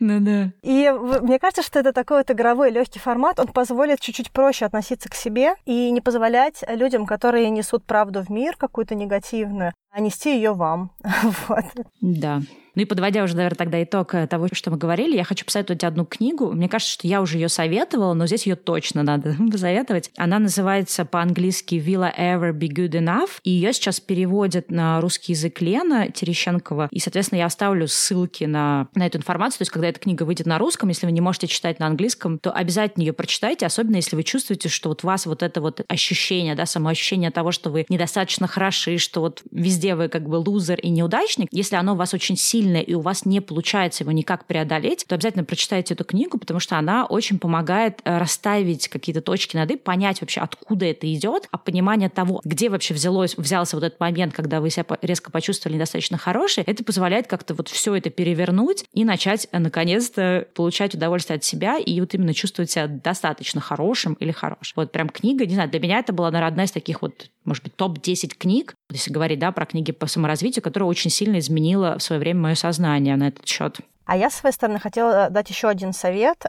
Ну 0.00 0.20
да. 0.20 0.50
И 0.62 0.90
мне 1.22 1.38
кажется, 1.38 1.62
что 1.62 1.78
это 1.78 1.92
такой 1.92 2.18
вот 2.18 2.30
игровой 2.32 2.70
легкий 2.70 2.98
формат, 2.98 3.38
он 3.38 3.46
позволит 3.46 4.00
чуть-чуть 4.00 4.32
проще 4.32 4.64
относиться 4.64 5.08
к 5.08 5.14
себе 5.14 5.54
и 5.66 5.92
не 5.92 6.00
позволять 6.00 6.64
людям, 6.68 7.06
которые 7.06 7.48
несут 7.50 7.84
правду 7.84 8.22
в 8.22 8.28
мир, 8.28 8.55
какую-то 8.56 8.94
негативную, 8.94 9.72
а 9.96 10.00
нести 10.00 10.36
ее 10.36 10.52
вам. 10.52 10.90
вот. 11.48 11.64
Да. 12.02 12.42
Ну 12.76 12.82
и 12.82 12.84
подводя 12.84 13.24
уже, 13.24 13.34
наверное, 13.34 13.56
тогда 13.56 13.82
итог 13.82 14.14
э, 14.14 14.26
того, 14.26 14.48
что 14.52 14.70
мы 14.70 14.76
говорили, 14.76 15.16
я 15.16 15.24
хочу 15.24 15.46
посоветовать 15.46 15.82
одну 15.82 16.04
книгу. 16.04 16.52
Мне 16.52 16.68
кажется, 16.68 16.92
что 16.92 17.08
я 17.08 17.22
уже 17.22 17.38
ее 17.38 17.48
советовала, 17.48 18.12
но 18.12 18.26
здесь 18.26 18.46
ее 18.46 18.54
точно 18.54 19.02
надо 19.02 19.34
посоветовать. 19.50 20.10
Она 20.18 20.38
называется 20.38 21.06
по-английски 21.06 21.76
«Will 21.76 22.04
I 22.04 22.36
ever 22.36 22.52
be 22.52 22.68
good 22.68 22.90
enough?» 22.90 23.40
И 23.44 23.50
ее 23.50 23.72
сейчас 23.72 23.98
переводят 23.98 24.70
на 24.70 25.00
русский 25.00 25.32
язык 25.32 25.62
Лена 25.62 26.10
Терещенкова. 26.10 26.88
И, 26.90 27.00
соответственно, 27.00 27.38
я 27.38 27.46
оставлю 27.46 27.88
ссылки 27.88 28.44
на, 28.44 28.88
на 28.94 29.06
эту 29.06 29.16
информацию. 29.16 29.58
То 29.58 29.62
есть, 29.62 29.72
когда 29.72 29.88
эта 29.88 29.98
книга 29.98 30.24
выйдет 30.24 30.44
на 30.44 30.58
русском, 30.58 30.90
если 30.90 31.06
вы 31.06 31.12
не 31.12 31.22
можете 31.22 31.46
читать 31.46 31.78
на 31.78 31.86
английском, 31.86 32.38
то 32.38 32.52
обязательно 32.52 33.04
ее 33.04 33.14
прочитайте, 33.14 33.64
особенно 33.64 33.96
если 33.96 34.16
вы 34.16 34.22
чувствуете, 34.22 34.68
что 34.68 34.90
вот 34.90 35.02
у 35.02 35.06
вас 35.06 35.24
вот 35.24 35.42
это 35.42 35.62
вот 35.62 35.80
ощущение, 35.88 36.54
да, 36.54 36.66
самоощущение 36.66 37.30
того, 37.30 37.52
что 37.52 37.70
вы 37.70 37.86
недостаточно 37.88 38.46
хороши, 38.46 38.98
что 38.98 39.22
вот 39.22 39.40
везде 39.50 39.85
вы 39.94 40.08
как 40.08 40.28
бы 40.28 40.36
лузер 40.36 40.80
и 40.80 40.88
неудачник, 40.88 41.48
если 41.52 41.76
оно 41.76 41.92
у 41.92 41.96
вас 41.96 42.12
очень 42.12 42.36
сильно 42.36 42.56
сильное, 42.56 42.80
и 42.80 42.94
у 42.94 43.00
вас 43.00 43.26
не 43.26 43.40
получается 43.40 44.02
его 44.02 44.12
никак 44.12 44.46
преодолеть, 44.46 45.04
то 45.06 45.14
обязательно 45.14 45.44
прочитайте 45.44 45.94
эту 45.94 46.04
книгу, 46.04 46.38
потому 46.38 46.58
что 46.58 46.78
она 46.78 47.04
очень 47.04 47.38
помогает 47.38 48.00
э, 48.04 48.18
расставить 48.18 48.88
какие-то 48.88 49.20
точки 49.20 49.56
над 49.56 49.70
«и», 49.70 49.76
понять 49.76 50.20
вообще, 50.20 50.40
откуда 50.40 50.86
это 50.86 51.12
идет, 51.12 51.48
а 51.50 51.58
понимание 51.58 52.08
того, 52.08 52.40
где 52.44 52.68
вообще 52.68 52.94
взялось, 52.94 53.36
взялся 53.36 53.76
вот 53.76 53.84
этот 53.84 54.00
момент, 54.00 54.32
когда 54.32 54.60
вы 54.60 54.70
себя 54.70 54.84
резко 55.02 55.30
почувствовали 55.30 55.76
недостаточно 55.76 56.16
хороший, 56.18 56.64
это 56.64 56.82
позволяет 56.82 57.26
как-то 57.26 57.54
вот 57.54 57.68
все 57.68 57.94
это 57.94 58.10
перевернуть 58.10 58.84
и 58.92 59.04
начать 59.04 59.48
э, 59.52 59.58
наконец-то 59.58 60.48
получать 60.54 60.94
удовольствие 60.94 61.36
от 61.36 61.44
себя 61.44 61.78
и 61.78 62.00
вот 62.00 62.14
именно 62.14 62.34
чувствовать 62.34 62.70
себя 62.70 62.86
достаточно 62.86 63.60
хорошим 63.60 64.14
или 64.14 64.32
хорошим. 64.32 64.72
Вот 64.76 64.92
прям 64.92 65.08
книга, 65.08 65.46
не 65.46 65.54
знаю, 65.54 65.70
для 65.70 65.80
меня 65.80 65.98
это 65.98 66.12
была, 66.12 66.30
наверное, 66.30 66.48
одна 66.48 66.64
из 66.64 66.72
таких 66.72 67.02
вот, 67.02 67.30
может 67.44 67.62
быть, 67.64 67.76
топ-10 67.76 68.34
книг, 68.36 68.74
если 68.90 69.12
говорить, 69.12 69.38
да, 69.38 69.52
про 69.52 69.66
книги 69.66 69.92
по 69.92 70.06
саморазвитию, 70.06 70.62
которая 70.62 70.88
очень 70.88 71.10
сильно 71.10 71.38
изменила 71.38 71.98
в 71.98 72.02
свое 72.02 72.20
время 72.20 72.40
мое 72.40 72.54
сознание 72.54 73.16
на 73.16 73.28
этот 73.28 73.46
счет. 73.46 73.78
А 74.04 74.16
я, 74.16 74.30
с 74.30 74.36
своей 74.36 74.54
стороны, 74.54 74.78
хотела 74.78 75.28
дать 75.30 75.50
еще 75.50 75.68
один 75.68 75.92
совет. 75.92 76.46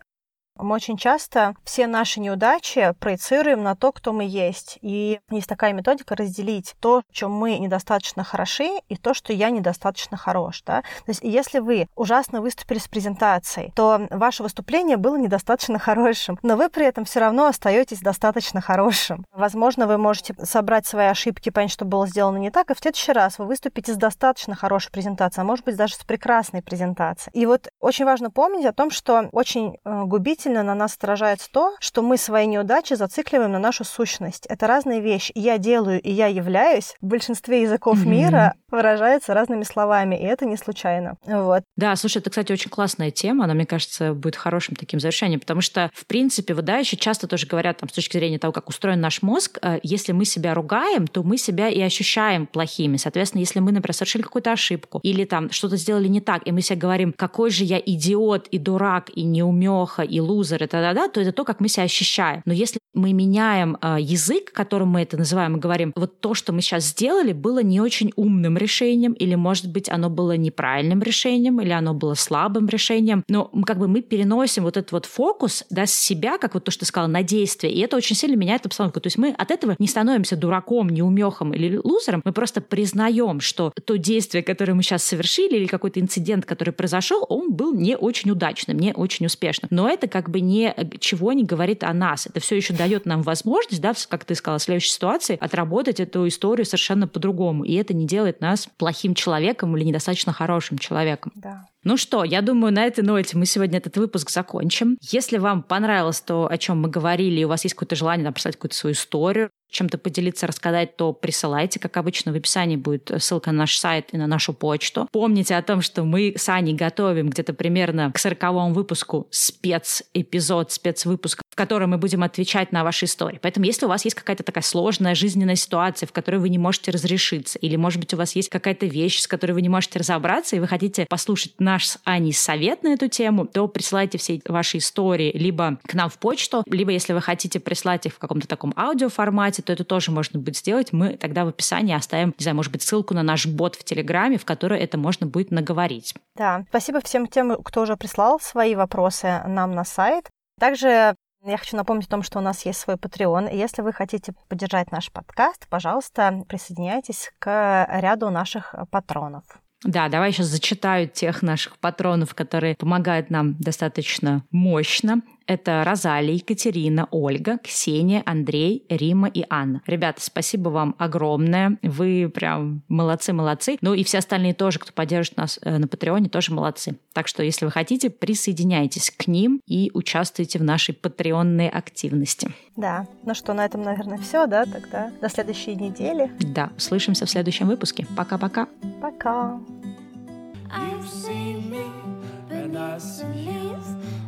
Мы 0.58 0.76
очень 0.76 0.97
часто 0.97 1.55
все 1.64 1.88
наши 1.88 2.20
неудачи 2.20 2.93
проецируем 2.99 3.64
на 3.64 3.76
то, 3.76 3.91
кто 3.91 4.14
мы 4.14 4.26
есть. 4.26 4.80
И 4.82 5.20
есть 5.30 5.47
такая 5.47 5.74
методика 5.74 6.16
разделить 6.16 6.76
то, 6.80 7.03
чем 7.12 7.32
мы 7.32 7.58
недостаточно 7.58 8.24
хороши, 8.24 8.70
и 8.89 8.95
то, 8.95 9.14
что 9.14 9.34
я 9.34 9.49
недостаточно 9.49 10.18
хорош. 10.18 10.64
Да? 10.66 10.82
То 10.82 11.10
есть 11.10 11.22
если 11.24 11.60
вы 11.60 11.88
ужасно 11.95 12.41
выступили 12.41 12.80
с 12.80 12.88
презентацией, 12.88 13.72
то 13.76 14.08
ваше 14.10 14.43
выступление 14.43 14.97
было 14.97 15.18
недостаточно 15.18 15.80
хорошим, 15.80 16.39
но 16.41 16.55
вы 16.55 16.70
при 16.70 16.86
этом 16.86 17.05
все 17.05 17.20
равно 17.20 17.45
остаетесь 17.45 17.99
достаточно 17.99 18.62
хорошим. 18.62 19.26
Возможно, 19.32 19.88
вы 19.88 19.97
можете 19.97 20.36
собрать 20.43 20.86
свои 20.86 21.08
ошибки, 21.08 21.49
понять, 21.49 21.72
что 21.72 21.86
было 21.86 22.08
сделано 22.08 22.38
не 22.38 22.51
так, 22.51 22.72
и 22.72 22.74
в 22.74 22.80
следующий 22.80 23.12
раз 23.12 23.39
вы 23.39 23.45
выступите 23.45 23.93
с 23.93 23.97
достаточно 23.97 24.55
хорошей 24.55 24.91
презентацией, 24.91 25.43
а 25.43 25.45
может 25.45 25.66
быть 25.66 25.76
даже 25.76 25.95
с 25.95 26.03
прекрасной 26.03 26.62
презентацией. 26.62 27.32
И 27.39 27.45
вот 27.45 27.70
очень 27.80 28.05
важно 28.05 28.32
помнить 28.32 28.66
о 28.66 28.74
том, 28.74 28.91
что 28.91 29.30
очень 29.32 29.78
э, 29.84 30.03
губительно 30.03 30.46
действительно 30.47 30.63
на 30.63 30.75
нас 30.75 30.95
отражается 30.95 31.49
то, 31.51 31.75
что 31.79 32.01
мы 32.01 32.17
свои 32.17 32.47
неудачи 32.47 32.93
зацикливаем 32.93 33.51
на 33.51 33.59
нашу 33.59 33.83
сущность. 33.83 34.45
Это 34.47 34.67
разные 34.67 35.01
вещи. 35.01 35.31
Я 35.35 35.57
делаю 35.57 36.01
и 36.01 36.11
я 36.11 36.27
являюсь 36.27 36.95
в 37.01 37.05
большинстве 37.05 37.63
языков 37.63 37.97
mm-hmm. 37.97 38.07
мира 38.07 38.53
выражается 38.69 39.33
разными 39.33 39.63
словами, 39.63 40.15
и 40.15 40.23
это 40.23 40.45
не 40.45 40.57
случайно. 40.57 41.15
Вот. 41.25 41.63
Да, 41.75 41.95
слушай, 41.95 42.17
это, 42.17 42.29
кстати, 42.29 42.51
очень 42.51 42.69
классная 42.69 43.11
тема, 43.11 43.45
она, 43.45 43.53
мне 43.53 43.65
кажется, 43.65 44.13
будет 44.13 44.35
хорошим 44.35 44.75
таким 44.75 44.99
завершением, 44.99 45.39
потому 45.39 45.61
что, 45.61 45.89
в 45.93 46.05
принципе, 46.05 46.53
вот, 46.53 46.65
да, 46.65 46.77
еще 46.77 46.97
часто 46.97 47.27
тоже 47.27 47.47
говорят 47.47 47.77
там, 47.77 47.89
с 47.89 47.93
точки 47.93 48.17
зрения 48.17 48.39
того, 48.39 48.51
как 48.51 48.69
устроен 48.69 48.99
наш 48.99 49.21
мозг, 49.21 49.57
э, 49.61 49.79
если 49.83 50.11
мы 50.11 50.25
себя 50.25 50.53
ругаем, 50.53 51.07
то 51.07 51.23
мы 51.23 51.37
себя 51.37 51.69
и 51.69 51.81
ощущаем 51.81 52.45
плохими. 52.45 52.97
Соответственно, 52.97 53.41
если 53.41 53.59
мы, 53.59 53.71
например, 53.71 53.93
совершили 53.93 54.21
какую-то 54.21 54.51
ошибку 54.51 54.99
или 55.03 55.23
там 55.23 55.49
что-то 55.51 55.77
сделали 55.77 56.07
не 56.07 56.19
так, 56.19 56.45
и 56.45 56.51
мы 56.51 56.61
себе 56.61 56.77
говорим, 56.77 57.13
какой 57.13 57.51
же 57.51 57.63
я 57.63 57.79
идиот 57.79 58.47
и 58.47 58.57
дурак, 58.57 59.09
и 59.15 59.23
неумеха, 59.23 60.01
и 60.01 60.19
лузер, 60.19 60.36
и 60.41 60.67
т.д., 60.67 61.09
то 61.09 61.21
это 61.21 61.31
то, 61.31 61.43
как 61.43 61.59
мы 61.59 61.67
себя 61.67 61.83
ощущаем. 61.83 62.41
Но 62.45 62.53
если 62.53 62.79
мы 62.93 63.13
меняем 63.13 63.77
э, 63.81 63.97
язык, 63.99 64.51
которым 64.51 64.89
мы 64.89 65.03
это 65.03 65.17
называем, 65.17 65.57
и 65.57 65.59
говорим, 65.59 65.93
вот 65.95 66.19
то, 66.19 66.33
что 66.33 66.51
мы 66.51 66.61
сейчас 66.61 66.85
сделали, 66.85 67.31
было 67.31 67.59
не 67.59 67.79
очень 67.79 68.11
умным 68.15 68.57
решением, 68.57 69.13
или, 69.13 69.35
может 69.35 69.71
быть, 69.71 69.89
оно 69.89 70.09
было 70.09 70.35
неправильным 70.35 71.01
решением, 71.01 71.61
или 71.61 71.71
оно 71.71 71.93
было 71.93 72.15
слабым 72.15 72.67
решением, 72.67 73.23
но 73.27 73.45
как 73.65 73.77
бы 73.77 73.88
мы 73.88 74.01
переносим 74.01 74.63
вот 74.63 74.77
этот 74.77 74.91
вот 74.91 75.05
фокус 75.05 75.63
да, 75.69 75.85
с 75.85 75.93
себя, 75.93 76.38
как 76.38 76.55
вот 76.55 76.63
то, 76.63 76.71
что 76.71 76.81
ты 76.81 76.85
сказала, 76.88 77.09
на 77.09 77.23
действие, 77.23 77.73
и 77.73 77.79
это 77.79 77.95
очень 77.95 78.15
сильно 78.15 78.35
меняет 78.35 78.65
обстановку. 78.65 78.99
То 78.99 79.07
есть 79.07 79.17
мы 79.17 79.31
от 79.31 79.51
этого 79.51 79.75
не 79.79 79.88
становимся 79.88 80.35
дураком, 80.35 80.89
неумехом 80.89 81.53
или 81.53 81.79
лузером, 81.83 82.21
мы 82.25 82.31
просто 82.33 82.61
признаем, 82.61 83.39
что 83.39 83.71
то 83.85 83.97
действие, 83.97 84.43
которое 84.43 84.73
мы 84.73 84.83
сейчас 84.83 85.03
совершили, 85.03 85.55
или 85.57 85.67
какой-то 85.67 85.99
инцидент, 85.99 86.45
который 86.45 86.73
произошел, 86.73 87.25
он 87.29 87.51
был 87.51 87.73
не 87.73 87.95
очень 87.95 88.31
удачным, 88.31 88.77
не 88.77 88.93
очень 88.93 89.25
успешным. 89.25 89.67
Но 89.71 89.89
это 89.89 90.07
как 90.07 90.26
бы 90.30 90.41
ничего 90.41 91.34
не 91.34 91.43
говорит 91.43 91.84
о 91.84 91.93
нас. 91.93 92.28
Это 92.28 92.39
все 92.39 92.55
еще 92.55 92.73
дает 92.73 93.05
нам 93.05 93.21
возможность, 93.21 93.82
да, 93.82 93.93
как 94.09 94.25
ты 94.25 94.36
сказала, 94.36 94.59
в 94.59 94.63
следующей 94.63 94.91
ситуации 94.91 95.38
отработать 95.39 95.99
эту 95.99 96.28
историю 96.28 96.65
совершенно 96.65 97.07
по-другому. 97.07 97.63
И 97.63 97.73
это 97.73 97.93
не 97.93 98.05
делает 98.05 98.41
нас 98.41 98.67
плохим 98.78 99.15
человеком 99.15 99.75
или 99.78 99.84
недостаточно 99.84 100.34
хорошим 100.34 100.78
человеком. 100.78 101.32
Да. 101.36 101.65
Ну 101.88 101.95
что, 101.95 102.25
я 102.25 102.41
думаю, 102.41 102.73
на 102.73 102.83
этой 102.83 103.01
ноте 103.01 103.38
мы 103.38 103.45
сегодня 103.45 103.77
этот 103.77 103.95
выпуск 103.95 104.29
закончим. 104.29 104.97
Если 104.99 105.38
вам 105.38 105.63
понравилось 105.63 106.19
то, 106.19 106.45
о 106.51 106.57
чем 106.57 106.81
мы 106.81 106.89
говорили, 106.89 107.39
и 107.39 107.45
у 107.45 107.47
вас 107.47 107.63
есть 107.63 107.75
какое-то 107.75 107.95
желание 107.95 108.25
написать 108.25 108.57
какую-то 108.57 108.75
свою 108.75 108.93
историю, 108.93 109.49
чем-то 109.71 109.97
поделиться, 109.97 110.47
рассказать, 110.47 110.97
то 110.97 111.13
присылайте. 111.13 111.79
Как 111.79 111.95
обычно, 111.95 112.33
в 112.33 112.35
описании 112.35 112.75
будет 112.75 113.09
ссылка 113.19 113.53
на 113.53 113.59
наш 113.59 113.77
сайт 113.77 114.09
и 114.11 114.17
на 114.17 114.27
нашу 114.27 114.53
почту. 114.53 115.07
Помните 115.13 115.55
о 115.55 115.61
том, 115.61 115.81
что 115.81 116.03
мы 116.03 116.33
с 116.38 116.49
Аней 116.49 116.73
готовим 116.73 117.29
где-то 117.29 117.53
примерно 117.53 118.11
к 118.11 118.19
сороковому 118.19 118.73
выпуску 118.73 119.27
спецэпизод, 119.31 120.73
спецвыпуск, 120.73 121.41
в 121.58 121.62
котором 121.66 121.89
мы 121.89 121.97
будем 121.97 122.22
отвечать 122.22 122.72
на 122.72 122.84
ваши 122.84 123.05
истории. 123.05 123.39
Поэтому, 123.41 123.66
если 123.66 123.88
у 123.88 123.89
вас 123.89 124.05
есть 124.05 124.16
какая-то 124.16 124.43
такая 124.43 124.64
сложная 124.64 125.16
жизненная 125.16 125.55
ситуация, 125.55 126.05
в 126.05 126.12
которой 126.12 126.38
вы 126.38 126.49
не 126.49 126.60
можете 126.60 126.91
разрешиться, 126.91 127.58
или, 127.58 127.76
может 127.76 127.99
быть, 127.99 128.14
у 128.14 128.18
вас 128.18 128.36
есть 128.36 128.49
какая-то 128.49 128.86
вещь, 128.86 129.20
с 129.20 129.28
которой 129.28 129.53
вы 129.53 129.64
не 129.64 129.70
можете 129.70 129.97
разобраться, 129.97 130.55
и 130.55 130.60
вы 130.60 130.68
хотите 130.68 131.08
послушать 131.10 131.53
наш 131.58 131.88
с 131.88 131.99
Аней 132.03 132.34
совет 132.34 132.84
на 132.84 132.89
эту 132.89 133.08
тему, 133.08 133.47
то 133.47 133.68
присылайте 133.68 134.20
все 134.20 134.39
ваши 134.47 134.78
истории 134.78 135.32
либо 135.36 135.80
к 135.88 135.95
нам 135.95 136.10
в 136.10 136.20
почту, 136.20 136.64
либо, 136.68 136.91
если 136.91 137.14
вы 137.14 137.22
хотите 137.22 137.60
прислать 137.60 138.05
их 138.05 138.14
в 138.14 138.20
каком-то 138.20 138.47
таком 138.47 138.72
аудиоформате, 138.78 139.18
формате, 139.18 139.64
то 139.64 139.74
это 139.74 139.84
тоже 139.84 140.12
можно 140.12 140.39
будет 140.39 140.58
сделать. 140.58 140.93
Мы 140.93 141.18
тогда 141.18 141.43
в 141.43 141.47
описании 141.47 141.95
оставим, 141.95 142.36
не 142.38 142.43
знаю, 142.43 142.55
может 142.55 142.72
быть, 142.72 142.84
ссылку 142.84 143.14
на 143.14 143.24
наш 143.24 143.45
бот 143.47 143.76
в 143.76 143.84
Телеграме, 143.84 144.38
в 144.38 144.45
который 144.45 144.80
это 144.80 144.97
можно 144.97 145.26
будет 145.26 145.51
наговорить. 145.51 146.14
Да, 146.36 146.64
спасибо 146.70 147.01
всем 147.01 147.28
тем, 147.28 147.55
кто 147.64 147.82
уже 147.82 147.97
прислал 147.97 148.39
свои 148.39 148.76
вопросы 148.76 149.41
нам 149.47 149.72
на 149.72 149.84
сайт. 149.84 150.30
Также 150.60 151.16
я 151.51 151.57
хочу 151.57 151.75
напомнить 151.77 152.07
о 152.07 152.11
том, 152.11 152.23
что 152.23 152.39
у 152.39 152.41
нас 152.41 152.65
есть 152.65 152.79
свой 152.79 152.95
Patreon. 152.97 153.53
Если 153.55 153.81
вы 153.81 153.93
хотите 153.93 154.33
поддержать 154.47 154.91
наш 154.91 155.11
подкаст, 155.11 155.67
пожалуйста, 155.69 156.43
присоединяйтесь 156.47 157.31
к 157.39 157.87
ряду 157.89 158.29
наших 158.29 158.75
патронов. 158.91 159.43
Да, 159.83 160.09
давай 160.09 160.31
сейчас 160.31 160.47
зачитаю 160.47 161.07
тех 161.07 161.43
наших 161.43 161.77
патронов, 161.77 162.33
которые 162.33 162.75
помогают 162.75 163.29
нам 163.29 163.55
достаточно 163.59 164.43
мощно. 164.51 165.21
Это 165.47 165.83
Розалия, 165.85 166.35
Екатерина, 166.35 167.07
Ольга, 167.09 167.57
Ксения, 167.63 168.21
Андрей, 168.25 168.85
Рима 168.89 169.29
и 169.29 169.45
Анна. 169.49 169.81
Ребята, 169.87 170.21
спасибо 170.21 170.69
вам 170.69 170.93
огромное. 170.97 171.77
Вы 171.81 172.29
прям 172.33 172.83
молодцы-молодцы. 172.89 173.77
Ну 173.81 173.93
и 173.93 174.03
все 174.03 174.17
остальные 174.17 174.53
тоже, 174.53 174.77
кто 174.79 174.91
поддержит 174.91 175.37
нас 175.37 175.57
э, 175.61 175.77
на 175.77 175.87
Патреоне, 175.87 176.27
тоже 176.27 176.53
молодцы. 176.53 176.97
Так 177.13 177.29
что, 177.29 177.43
если 177.43 177.63
вы 177.63 177.71
хотите, 177.71 178.09
присоединяйтесь 178.09 179.09
к 179.09 179.27
ним 179.27 179.61
и 179.65 179.89
участвуйте 179.93 180.59
в 180.59 180.63
нашей 180.63 180.93
патреонной 180.93 181.69
активности. 181.69 182.51
Да. 182.75 183.07
Ну 183.23 183.33
что, 183.33 183.53
на 183.53 183.65
этом, 183.65 183.83
наверное, 183.83 184.17
все, 184.17 184.47
да? 184.47 184.65
Тогда 184.65 185.11
до 185.21 185.29
следующей 185.29 185.75
недели. 185.75 186.29
Да, 186.39 186.71
услышимся 186.75 187.25
в 187.25 187.29
следующем 187.29 187.67
выпуске. 187.67 188.05
Пока-пока. 188.15 188.67
Пока. 189.01 189.59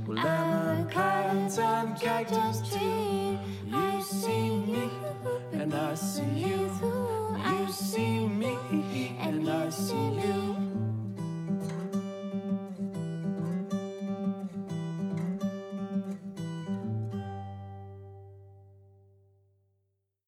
Well, 0.10 0.18
I'm 0.18 0.88
a 0.88 0.90
cotton 0.92 1.96
cactus 1.96 2.68
tree. 2.68 3.38
You 3.68 4.02
see 4.02 4.58
me, 4.66 4.90
and 5.52 5.72
I 5.72 5.94
see 5.94 6.24
you. 6.24 6.72
You 7.46 7.72
see 7.72 8.28
me, 8.28 8.58
and 9.20 9.48
I 9.48 9.70
see 9.70 9.94
you. 9.94 10.69